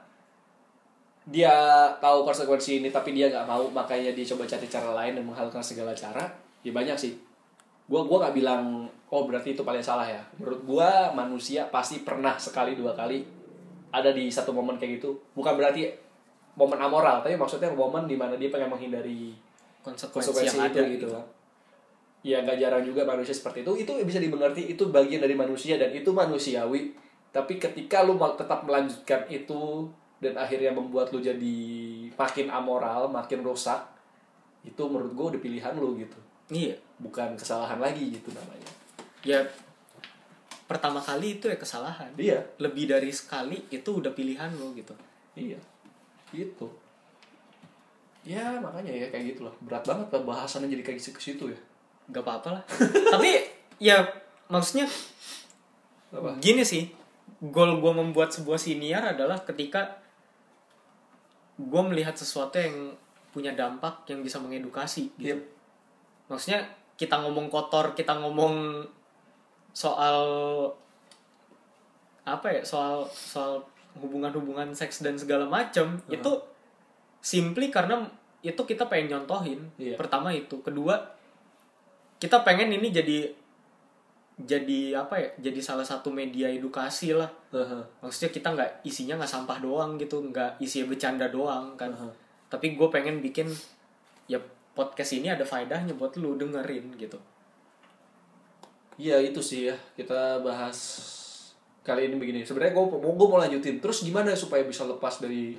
Dia 1.29 1.53
tahu 2.01 2.25
konsekuensi 2.25 2.81
ini 2.81 2.89
tapi 2.93 3.15
dia 3.15 3.29
nggak 3.29 3.45
mau 3.49 3.65
makanya 3.71 4.11
dia 4.11 4.25
coba 4.35 4.45
cari 4.49 4.67
cara 4.67 4.91
lain 4.93 5.13
dan 5.17 5.23
menghalalkan 5.23 5.63
segala 5.63 5.95
cara. 5.95 6.27
Ya 6.65 6.75
banyak 6.75 6.97
sih. 6.99 7.15
Gua 7.89 8.05
gua 8.05 8.27
nggak 8.27 8.35
bilang 8.35 8.85
oh 9.09 9.23
berarti 9.25 9.57
itu 9.57 9.63
paling 9.65 9.81
salah 9.81 10.05
ya. 10.05 10.21
Menurut 10.37 10.61
gua 10.65 11.13
manusia 11.15 11.65
pasti 11.71 12.03
pernah 12.03 12.37
sekali 12.37 12.75
dua 12.75 12.93
kali 12.93 13.23
ada 13.89 14.13
di 14.13 14.29
satu 14.29 14.53
momen 14.53 14.77
kayak 14.77 15.01
gitu. 15.01 15.17
Bukan 15.33 15.55
berarti 15.57 15.89
momen 16.59 16.75
amoral 16.75 17.23
tapi 17.23 17.39
maksudnya 17.39 17.71
momen 17.71 18.03
di 18.03 18.19
mana 18.19 18.35
dia 18.35 18.51
pengen 18.51 18.67
menghindari 18.67 19.31
konsekuensi, 19.79 20.35
konsekuensi 20.35 20.57
yang 20.59 20.67
itu 20.67 20.75
ada 20.75 20.83
gitu. 20.91 21.07
kan 21.15 21.25
ya 22.19 22.43
nggak 22.43 22.59
jarang 22.59 22.83
juga 22.83 23.07
manusia 23.07 23.31
seperti 23.31 23.63
itu. 23.63 23.71
Itu 23.87 23.91
bisa 24.03 24.19
dimengerti 24.19 24.75
itu 24.75 24.91
bagian 24.91 25.23
dari 25.23 25.35
manusia 25.39 25.79
dan 25.79 25.91
itu 25.95 26.11
manusiawi. 26.11 26.91
Tapi 27.31 27.61
ketika 27.61 28.03
lu 28.03 28.17
tetap 28.35 28.65
melanjutkan 28.65 29.23
itu 29.29 29.87
dan 30.19 30.35
akhirnya 30.35 30.75
membuat 30.75 31.15
lu 31.15 31.23
jadi 31.23 31.57
makin 32.11 32.51
amoral 32.51 33.07
makin 33.07 33.39
rusak 33.39 33.79
itu 34.67 34.83
menurut 34.91 35.15
gue 35.15 35.25
udah 35.37 35.41
pilihan 35.41 35.73
lu 35.79 35.95
gitu. 35.95 36.19
Iya. 36.51 36.75
Bukan 36.99 37.39
kesalahan 37.39 37.79
lagi 37.79 38.19
gitu 38.19 38.35
namanya. 38.35 38.69
Ya 39.23 39.39
pertama 40.67 40.99
kali 40.99 41.39
itu 41.39 41.47
ya 41.47 41.55
kesalahan. 41.55 42.11
Iya. 42.19 42.43
Lebih 42.59 42.91
dari 42.91 43.15
sekali 43.15 43.63
itu 43.71 44.03
udah 44.03 44.11
pilihan 44.11 44.51
lo 44.59 44.75
gitu. 44.75 44.91
Iya 45.39 45.61
gitu. 46.33 46.67
Ya 48.27 48.59
makanya 48.59 48.91
ya 48.91 49.07
kayak 49.09 49.35
gitu 49.35 49.47
loh 49.47 49.55
berat 49.63 49.87
banget 49.87 50.07
lah 50.11 50.21
bahasannya 50.27 50.69
jadi 50.69 50.83
kayak 50.83 50.99
ke 50.99 51.21
situ 51.21 51.49
ya. 51.49 51.59
Nggak 52.11 52.23
apa-apa 52.25 52.49
lah. 52.59 52.63
Tapi 53.13 53.29
ya 53.79 54.03
maksudnya 54.51 54.85
apa? 56.13 56.37
gini 56.41 56.61
sih. 56.65 56.91
Goal 57.39 57.79
gue 57.79 57.93
membuat 57.95 58.35
sebuah 58.35 58.59
siniar 58.59 59.15
adalah 59.15 59.39
ketika 59.47 60.01
gue 61.59 61.81
melihat 61.83 62.15
sesuatu 62.15 62.55
yang 62.59 62.95
punya 63.29 63.53
dampak 63.53 64.07
yang 64.09 64.25
bisa 64.25 64.41
mengedukasi 64.41 65.13
gitu. 65.19 65.37
Yep. 65.37 65.41
maksudnya 66.29 66.61
kita 66.97 67.21
ngomong 67.25 67.49
kotor 67.49 67.93
kita 67.93 68.17
ngomong 68.17 68.85
soal 69.73 70.19
apa 72.25 72.47
ya 72.53 72.61
soal 72.61 73.05
soal 73.09 73.65
hubungan-hubungan 73.97 74.69
seks 74.71 75.01
dan 75.01 75.15
segala 75.15 75.45
macam 75.45 75.97
Uh-huh. 75.97 76.13
itu 76.13 76.31
simply 77.19 77.67
karena 77.67 78.05
itu 78.39 78.59
kita 78.59 78.87
pengen 78.87 79.17
nyontohin 79.17 79.59
Iya. 79.75 79.97
pertama 79.99 80.31
itu 80.31 80.61
kedua 80.61 80.95
kita 82.17 82.43
pengen 82.43 82.71
ini 82.71 82.87
jadi 82.89 83.27
jadi 84.39 84.95
apa 84.95 85.19
ya 85.19 85.51
jadi 85.51 85.59
salah 85.59 85.83
satu 85.83 86.07
media 86.07 86.47
edukasi 86.47 87.11
lah 87.11 87.27
Heeh. 87.51 87.83
maksudnya 87.99 88.31
kita 88.31 88.47
nggak 88.55 88.71
isinya 88.83 89.19
nggak 89.19 89.27
sampah 89.29 89.59
doang 89.59 89.99
gitu 89.99 90.23
nggak 90.23 90.55
isinya 90.59 90.87
bercanda 90.87 91.27
doang 91.27 91.75
kan 91.75 91.91
Uh-huh. 91.91 92.13
tapi 92.47 92.79
gue 92.79 92.87
pengen 92.87 93.19
bikin 93.19 93.51
ya 94.25 94.39
podcast 94.71 95.11
ini 95.11 95.27
ada 95.27 95.43
faedahnya 95.43 95.91
buat 95.93 96.15
lu 96.15 96.39
dengerin 96.39 96.95
gitu 96.95 97.19
Iya 98.95 99.15
itu 99.19 99.39
sih 99.39 99.67
ya 99.67 99.75
kita 99.95 100.39
bahas 100.39 100.75
kali 101.83 102.11
ini 102.11 102.15
begini. 102.19 102.39
Sebenarnya 102.45 102.75
gue 102.75 102.85
mau 102.85 103.13
gue 103.15 103.27
mau 103.27 103.39
lanjutin. 103.41 103.79
Terus 103.79 104.03
gimana 104.03 104.35
supaya 104.35 104.63
bisa 104.67 104.85
lepas 104.85 105.19
dari 105.21 105.57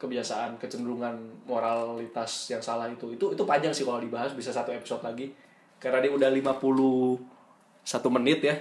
kebiasaan 0.00 0.58
kecenderungan 0.58 1.46
moralitas 1.46 2.50
yang 2.50 2.62
salah 2.62 2.90
itu? 2.90 3.14
Itu 3.14 3.32
itu 3.34 3.42
panjang 3.46 3.70
sih 3.70 3.86
kalau 3.86 4.02
dibahas 4.02 4.34
bisa 4.34 4.50
satu 4.50 4.74
episode 4.74 5.02
lagi. 5.06 5.30
Karena 5.78 6.02
dia 6.02 6.10
udah 6.14 6.30
51 6.30 8.16
menit 8.18 8.40
ya. 8.42 8.54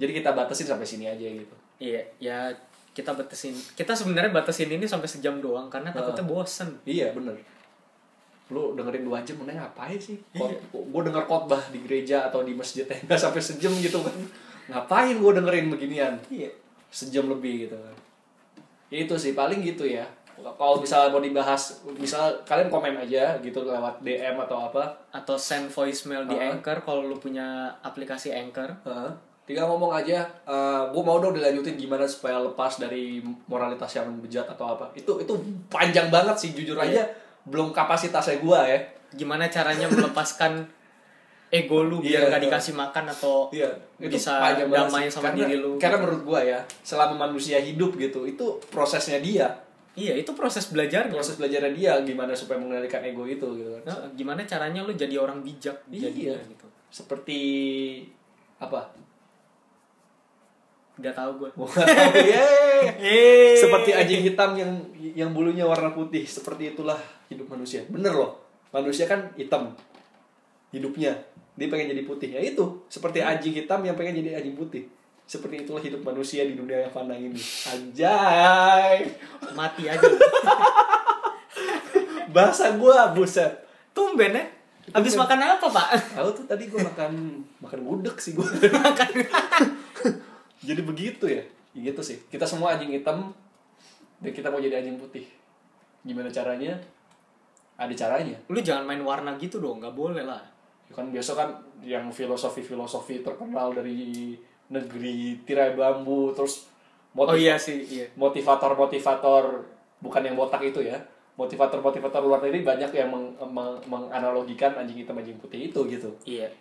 Jadi 0.00 0.12
kita 0.18 0.34
batasin 0.34 0.66
sampai 0.66 0.88
sini 0.88 1.06
aja 1.06 1.22
gitu. 1.22 1.56
iya 1.82 1.98
ya 2.22 2.54
kita 2.94 3.10
batasin 3.10 3.50
kita 3.74 3.90
sebenarnya 3.96 4.30
batasin 4.30 4.70
ini 4.70 4.86
sampai 4.86 5.08
sejam 5.10 5.42
doang 5.42 5.66
karena 5.66 5.90
takutnya 5.90 6.22
bosen 6.22 6.78
Iya 6.86 7.10
bener. 7.16 7.34
Lu 8.52 8.76
dengerin 8.76 9.02
dua 9.02 9.24
jam 9.24 9.40
mana 9.42 9.56
ngapain 9.56 9.96
sih? 9.98 10.20
Iya. 10.36 10.52
Gue 10.70 11.02
denger 11.02 11.24
khotbah 11.26 11.58
di 11.72 11.80
gereja 11.82 12.28
atau 12.28 12.44
di 12.44 12.52
masjid 12.54 12.84
yang 12.84 13.00
nggak 13.08 13.20
sampai 13.20 13.40
sejam 13.42 13.72
gitu 13.80 13.98
kan. 14.04 14.14
Ngapain 14.72 15.16
gue 15.20 15.32
dengerin 15.36 15.66
beginian? 15.68 16.14
iya. 16.32 16.48
Sejam 16.88 17.28
lebih 17.28 17.68
gitu 17.68 17.76
kan. 17.76 17.96
Ya 18.92 19.04
itu 19.04 19.14
sih 19.16 19.32
paling 19.32 19.60
gitu 19.60 19.84
ya. 19.84 20.04
Kalau 20.36 20.80
misalnya 20.82 21.14
mau 21.14 21.22
dibahas 21.22 21.80
misal 21.96 22.34
kalian 22.42 22.66
komen 22.66 22.98
aja 22.98 23.36
gitu 23.40 23.62
lewat 23.62 24.02
DM 24.02 24.36
atau 24.36 24.68
apa. 24.68 24.92
Atau 25.14 25.38
send 25.38 25.70
voicemail 25.70 26.26
di 26.26 26.34
Uh-huh. 26.34 26.52
Anchor 26.56 26.82
kalau 26.82 27.06
lu 27.06 27.16
punya 27.16 27.70
aplikasi 27.80 28.32
Anchor. 28.32 28.72
Heeh. 28.84 29.12
tinggal 29.42 29.66
ngomong 29.66 29.90
aja 29.90 30.22
gue 30.94 31.02
mau 31.02 31.18
dong 31.18 31.34
dilanjutin 31.34 31.74
gimana 31.74 32.06
supaya 32.06 32.38
lepas 32.38 32.78
dari 32.78 33.18
moralitas 33.50 33.90
yang 33.98 34.06
bejat 34.22 34.46
atau 34.46 34.78
apa. 34.78 34.90
Itu 34.94 35.18
itu 35.18 35.34
panjang 35.66 36.08
banget 36.14 36.36
sih 36.38 36.50
jujur 36.54 36.78
aja. 36.78 37.02
Belum 37.42 37.74
kapasitasnya 37.74 38.38
gue 38.38 38.60
ya. 38.70 38.78
Gimana 39.12 39.50
caranya 39.50 39.90
melepaskan 39.90 40.62
ego 41.52 41.84
lu 41.84 42.00
biar 42.00 42.24
Iya. 42.24 42.28
nggak 42.32 42.42
dikasih 42.48 42.72
makan 42.72 43.04
atau 43.12 43.52
Iya, 43.52 43.68
itu 44.00 44.16
bisa 44.16 44.40
damai 44.56 45.04
sama 45.06 45.28
karena, 45.28 45.38
diri 45.44 45.60
lu 45.60 45.76
Karena 45.76 46.00
menurut 46.00 46.22
gua 46.24 46.40
ya, 46.40 46.64
selama 46.80 47.28
manusia 47.28 47.60
hidup 47.60 47.92
gitu, 47.94 48.24
itu 48.24 48.56
prosesnya 48.72 49.20
dia, 49.20 49.52
iya 49.92 50.16
itu 50.16 50.32
proses 50.32 50.72
belajarnya 50.72 51.12
proses 51.12 51.36
belajarnya 51.36 51.72
dia 51.76 51.92
gimana 52.00 52.32
supaya 52.32 52.56
mengendalikan 52.56 53.04
ego 53.04 53.28
itu 53.28 53.44
gitu 53.52 53.68
kan. 53.68 53.82
Nah, 53.84 53.96
gimana 54.16 54.40
caranya 54.42 54.80
lu 54.80 54.96
jadi 54.96 55.12
orang 55.20 55.44
bijak 55.44 55.76
Iya. 55.92 56.08
jadinya 56.08 56.40
gitu 56.48 56.64
Seperti 56.88 57.38
apa? 58.56 58.88
nggak 60.92 61.16
tahu 61.16 61.32
gue. 61.40 61.50
Seperti 63.58 63.90
anjing 63.92 64.22
hitam 64.22 64.50
yang 64.54 64.70
yang 65.12 65.30
bulunya 65.32 65.64
warna 65.64 65.88
putih, 65.90 66.22
seperti 66.22 66.72
itulah 66.72 67.00
hidup 67.28 67.48
manusia. 67.48 67.80
Bener 67.88 68.12
loh. 68.12 68.36
Manusia 68.70 69.04
kan 69.04 69.32
hitam 69.34 69.72
hidupnya. 70.70 71.16
Dia 71.52 71.68
pengen 71.68 71.92
jadi 71.92 72.08
putih. 72.08 72.32
Ya 72.32 72.40
itu, 72.40 72.64
seperti 72.88 73.20
anjing 73.20 73.52
hitam 73.52 73.84
yang 73.84 73.92
pengen 73.92 74.24
jadi 74.24 74.40
anjing 74.40 74.56
putih. 74.56 74.88
Seperti 75.28 75.64
itulah 75.64 75.80
hidup 75.80 76.04
manusia 76.04 76.44
di 76.44 76.58
dunia 76.58 76.84
yang 76.84 76.92
fana 76.92 77.16
ini. 77.16 77.40
Anjay. 77.72 79.08
mati 79.56 79.88
aja 79.88 80.02
Bahasa 82.34 82.76
gua 82.76 83.12
buset. 83.12 83.60
tumben 83.92 84.32
ya 84.32 84.44
habis 84.96 85.12
makan 85.14 85.36
apa 85.36 85.68
pak 85.68 86.16
Tahu 86.16 86.28
tuh 86.32 86.44
tadi 86.48 86.64
gua 86.66 86.80
makan 86.88 87.44
makan 87.60 87.80
gudeg 87.84 88.16
sih 88.18 88.32
gua. 88.32 88.44
jadi 90.68 90.80
begitu 90.84 91.28
ya. 91.28 91.44
Ya 91.72 91.92
Gitu 91.92 92.00
sih. 92.04 92.18
Kita 92.28 92.44
semua 92.44 92.76
anjing 92.76 92.92
hitam 92.92 93.32
dan 94.20 94.32
kita 94.36 94.52
mau 94.52 94.60
jadi 94.60 94.84
anjing 94.84 95.00
putih. 95.00 95.24
Gimana 96.04 96.28
caranya? 96.28 96.76
Ada 97.80 97.94
caranya. 97.96 98.36
lu 98.52 98.60
jangan 98.60 98.84
main 98.84 99.00
warna 99.00 99.32
gitu 99.40 99.56
dong 99.56 99.80
nggak 99.80 99.96
boleh 99.96 100.28
lah 100.28 100.51
Ya 100.92 100.94
kan 100.94 101.08
biasa 101.08 101.32
kan 101.32 101.48
yang 101.80 102.04
filosofi-filosofi 102.06 103.24
terkenal 103.24 103.72
dari 103.72 104.36
negeri 104.68 105.40
tirai 105.42 105.72
bambu 105.72 106.30
terus 106.30 106.68
oh 107.10 107.24
motiv- 107.24 107.40
iya 107.40 107.56
sih 107.56 107.80
iya. 107.82 108.04
motivator-motivator 108.14 109.64
bukan 109.98 110.22
yang 110.22 110.36
botak 110.36 110.60
itu 110.60 110.80
ya 110.80 111.00
motivator-motivator 111.32 112.20
luar 112.20 112.40
negeri 112.40 112.60
banyak 112.60 112.92
yang 112.92 113.08
meng- 113.08 113.32
meng- 113.46 113.80
menganalogikan 113.86 114.72
anjing 114.74 115.00
hitam 115.00 115.16
anjing 115.16 115.36
putih 115.36 115.66
itu 115.66 115.80
gitu. 115.88 116.12
Iya. 116.24 116.52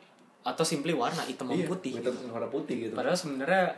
Atau 0.42 0.64
simply 0.64 0.96
warna 0.96 1.20
hitam 1.22 1.52
Iya, 1.52 1.68
putih 1.68 2.00
hitam 2.00 2.16
warna 2.32 2.48
putih 2.48 2.88
gitu. 2.88 2.94
Padahal 2.96 3.14
sebenarnya 3.14 3.76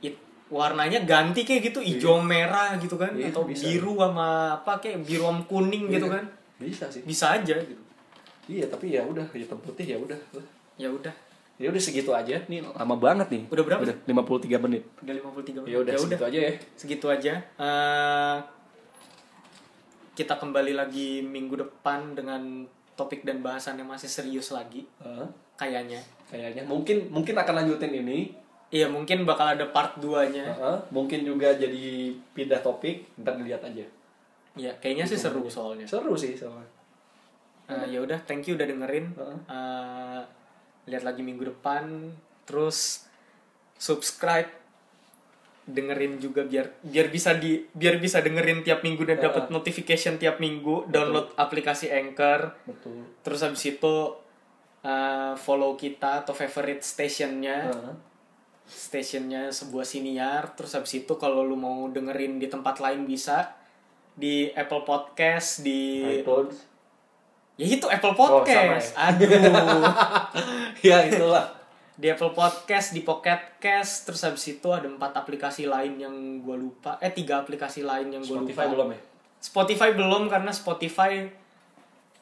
it- 0.00 0.22
warnanya 0.46 1.02
ganti 1.02 1.42
kayak 1.42 1.66
gitu 1.66 1.82
hijau 1.82 2.22
merah 2.22 2.78
gitu 2.78 2.94
kan 2.94 3.10
Iya, 3.10 3.34
atau 3.34 3.42
bisa. 3.42 3.66
biru 3.66 3.98
sama 3.98 4.28
apa 4.56 4.78
kayak 4.78 5.02
biru 5.02 5.26
sama 5.26 5.42
kuning 5.44 5.90
gitu 5.90 6.06
Iya, 6.06 6.14
kan. 6.14 6.24
bisa 6.56 6.84
sih. 6.86 7.02
Bisa 7.02 7.34
aja 7.34 7.58
gitu 7.58 7.89
iya 8.48 8.64
tapi 8.70 8.94
ya 8.94 9.02
udah 9.04 9.26
hitam 9.34 9.58
putih 9.60 9.84
ya 9.84 9.98
udah. 10.00 10.16
Ya 10.80 10.88
udah. 10.88 11.12
Ya 11.60 11.68
udah 11.68 11.82
segitu 11.82 12.08
aja. 12.16 12.40
Nih 12.48 12.64
lama 12.64 12.96
banget 12.96 13.28
nih. 13.28 13.42
Udah 13.52 13.64
berapa? 13.68 13.84
udah 13.84 13.96
53 14.08 14.64
menit. 14.64 14.82
Udah 15.04 15.12
53 15.12 15.60
menit. 15.60 15.68
Ya 15.68 15.76
udah 15.84 15.92
segitu 16.00 16.24
aja 16.24 16.38
ya. 16.40 16.52
Segitu 16.72 17.06
aja. 17.12 17.32
Eh, 17.60 18.36
kita 20.16 20.40
kembali 20.40 20.72
lagi 20.72 21.20
minggu 21.20 21.60
depan 21.60 22.16
dengan 22.16 22.64
topik 22.96 23.28
dan 23.28 23.44
bahasannya 23.44 23.84
masih 23.84 24.08
serius 24.08 24.56
lagi. 24.56 24.88
Heeh. 25.04 25.28
kayaknya. 25.60 26.00
Kayaknya. 26.32 26.64
Mungkin 26.64 27.12
mungkin 27.12 27.36
akan 27.36 27.54
lanjutin 27.60 27.92
ini. 27.92 28.32
Iya 28.72 28.88
mungkin 28.88 29.28
bakal 29.28 29.58
ada 29.58 29.68
part 29.68 30.00
2 30.00 30.32
nya 30.32 30.46
Heeh. 30.46 30.78
mungkin 30.94 31.26
juga 31.26 31.52
jadi 31.52 32.14
pindah 32.32 32.64
topik 32.64 33.04
ntar 33.20 33.36
dilihat 33.36 33.60
aja. 33.60 33.84
Iya, 34.56 34.72
kayaknya 34.80 35.04
sih 35.04 35.20
seru 35.20 35.44
soalnya. 35.46 35.84
seru 35.84 36.16
sih 36.16 36.32
soalnya 36.32 36.79
Eh, 37.70 37.86
ya 37.94 37.98
udah, 38.02 38.18
thank 38.26 38.50
you 38.50 38.58
udah 38.58 38.66
dengerin. 38.66 39.14
Eh, 39.46 40.20
lihat 40.90 41.04
lagi 41.06 41.22
minggu 41.22 41.46
depan. 41.46 42.10
Terus 42.44 43.06
subscribe, 43.78 44.50
dengerin 45.70 46.18
juga 46.18 46.42
biar 46.42 46.82
biar 46.82 47.06
bisa 47.08 47.30
di 47.38 47.62
biar 47.70 48.02
bisa 48.02 48.18
dengerin 48.18 48.66
tiap 48.66 48.82
minggu 48.82 49.06
dan 49.06 49.22
dapat 49.22 49.48
notification 49.54 50.18
tiap 50.18 50.42
minggu. 50.42 50.90
Download 50.90 51.30
aplikasi 51.38 51.94
Anchor. 51.94 52.58
betul 52.66 53.06
Terus 53.22 53.40
habis 53.46 53.62
itu 53.62 53.94
eh, 54.82 55.34
follow 55.38 55.78
kita 55.78 56.26
atau 56.26 56.34
favorite 56.34 56.82
stationnya. 56.82 57.70
Heeh. 57.70 57.94
Stationnya 58.70 59.50
sebuah 59.50 59.86
siniar. 59.86 60.54
Terus 60.58 60.74
habis 60.74 60.94
itu 60.94 61.12
kalau 61.18 61.46
lu 61.46 61.54
mau 61.58 61.86
dengerin 61.90 62.42
di 62.42 62.46
tempat 62.50 62.82
lain 62.82 63.06
bisa 63.06 63.54
di 64.14 64.50
Apple 64.52 64.82
Podcast 64.84 65.62
di 65.62 66.02
iTunes 66.02 66.69
Ya 67.54 67.66
itu 67.66 67.86
Apple 67.86 68.12
Oh, 68.12 68.18
Podcast. 68.42 68.92
sama 68.92 69.10
Aduh. 69.10 69.30
ya 70.88 71.04
itulah 71.04 71.44
di 71.94 72.08
Apple 72.08 72.32
Podcast, 72.32 72.90
di 72.90 73.02
Pocket 73.02 73.58
Cast, 73.58 74.08
terus 74.08 74.24
habis 74.24 74.40
itu 74.48 74.68
ada 74.68 74.84
empat 74.84 75.12
aplikasi 75.12 75.64
lain 75.64 75.96
yang 75.96 76.14
gue 76.40 76.56
lupa. 76.56 76.96
Eh 76.98 77.10
tiga 77.10 77.38
aplikasi 77.38 77.82
lain 77.82 78.08
yang 78.10 78.22
gue 78.22 78.32
lupa. 78.34 78.48
Spotify 78.48 78.66
belum 78.68 78.88
ya 78.88 79.00
Spotify 79.38 79.88
belum 79.90 80.22
karena 80.26 80.48
Spotify 80.50 81.12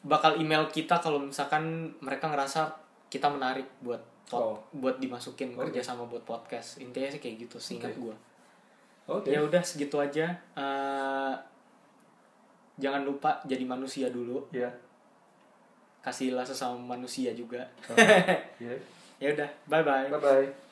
bakal 0.01 0.35
email 0.35 0.67
kita 0.67 0.95
kalau 0.97 1.19
misalkan 1.21 1.63
mereka 1.99 2.27
ngerasa 2.27 2.71
kita 3.07 3.27
menarik 3.27 3.67
buat 3.79 3.99
pod- 4.25 4.39
Oh. 4.45 4.59
buat 4.71 4.95
dimasukin 4.97 5.51
Oke. 5.53 5.67
kerja 5.67 5.81
sama 5.85 6.03
buat 6.05 6.23
podcast. 6.23 6.77
Intinya 6.77 7.09
sih 7.09 7.17
kayak 7.17 7.35
gitu, 7.41 7.55
seingat 7.57 7.91
Oke. 7.91 7.99
gue. 8.01 8.15
oke 9.09 9.27
Ya 9.27 9.39
udah 9.39 9.59
segitu 9.59 9.95
aja. 9.95 10.31
Eh, 10.53 11.33
jangan 12.77 13.03
lupa 13.03 13.39
jadi 13.43 13.63
manusia 13.63 14.07
dulu. 14.07 14.43
ya 14.49 14.67
Kasihlah 15.99 16.47
sesama 16.47 16.79
manusia 16.95 17.35
juga. 17.35 17.67
ya 18.63 18.73
ya 19.19 19.27
udah, 19.35 19.49
bye 19.67 19.83
bye. 19.83 20.07
bye 20.07 20.19
bye 20.19 20.68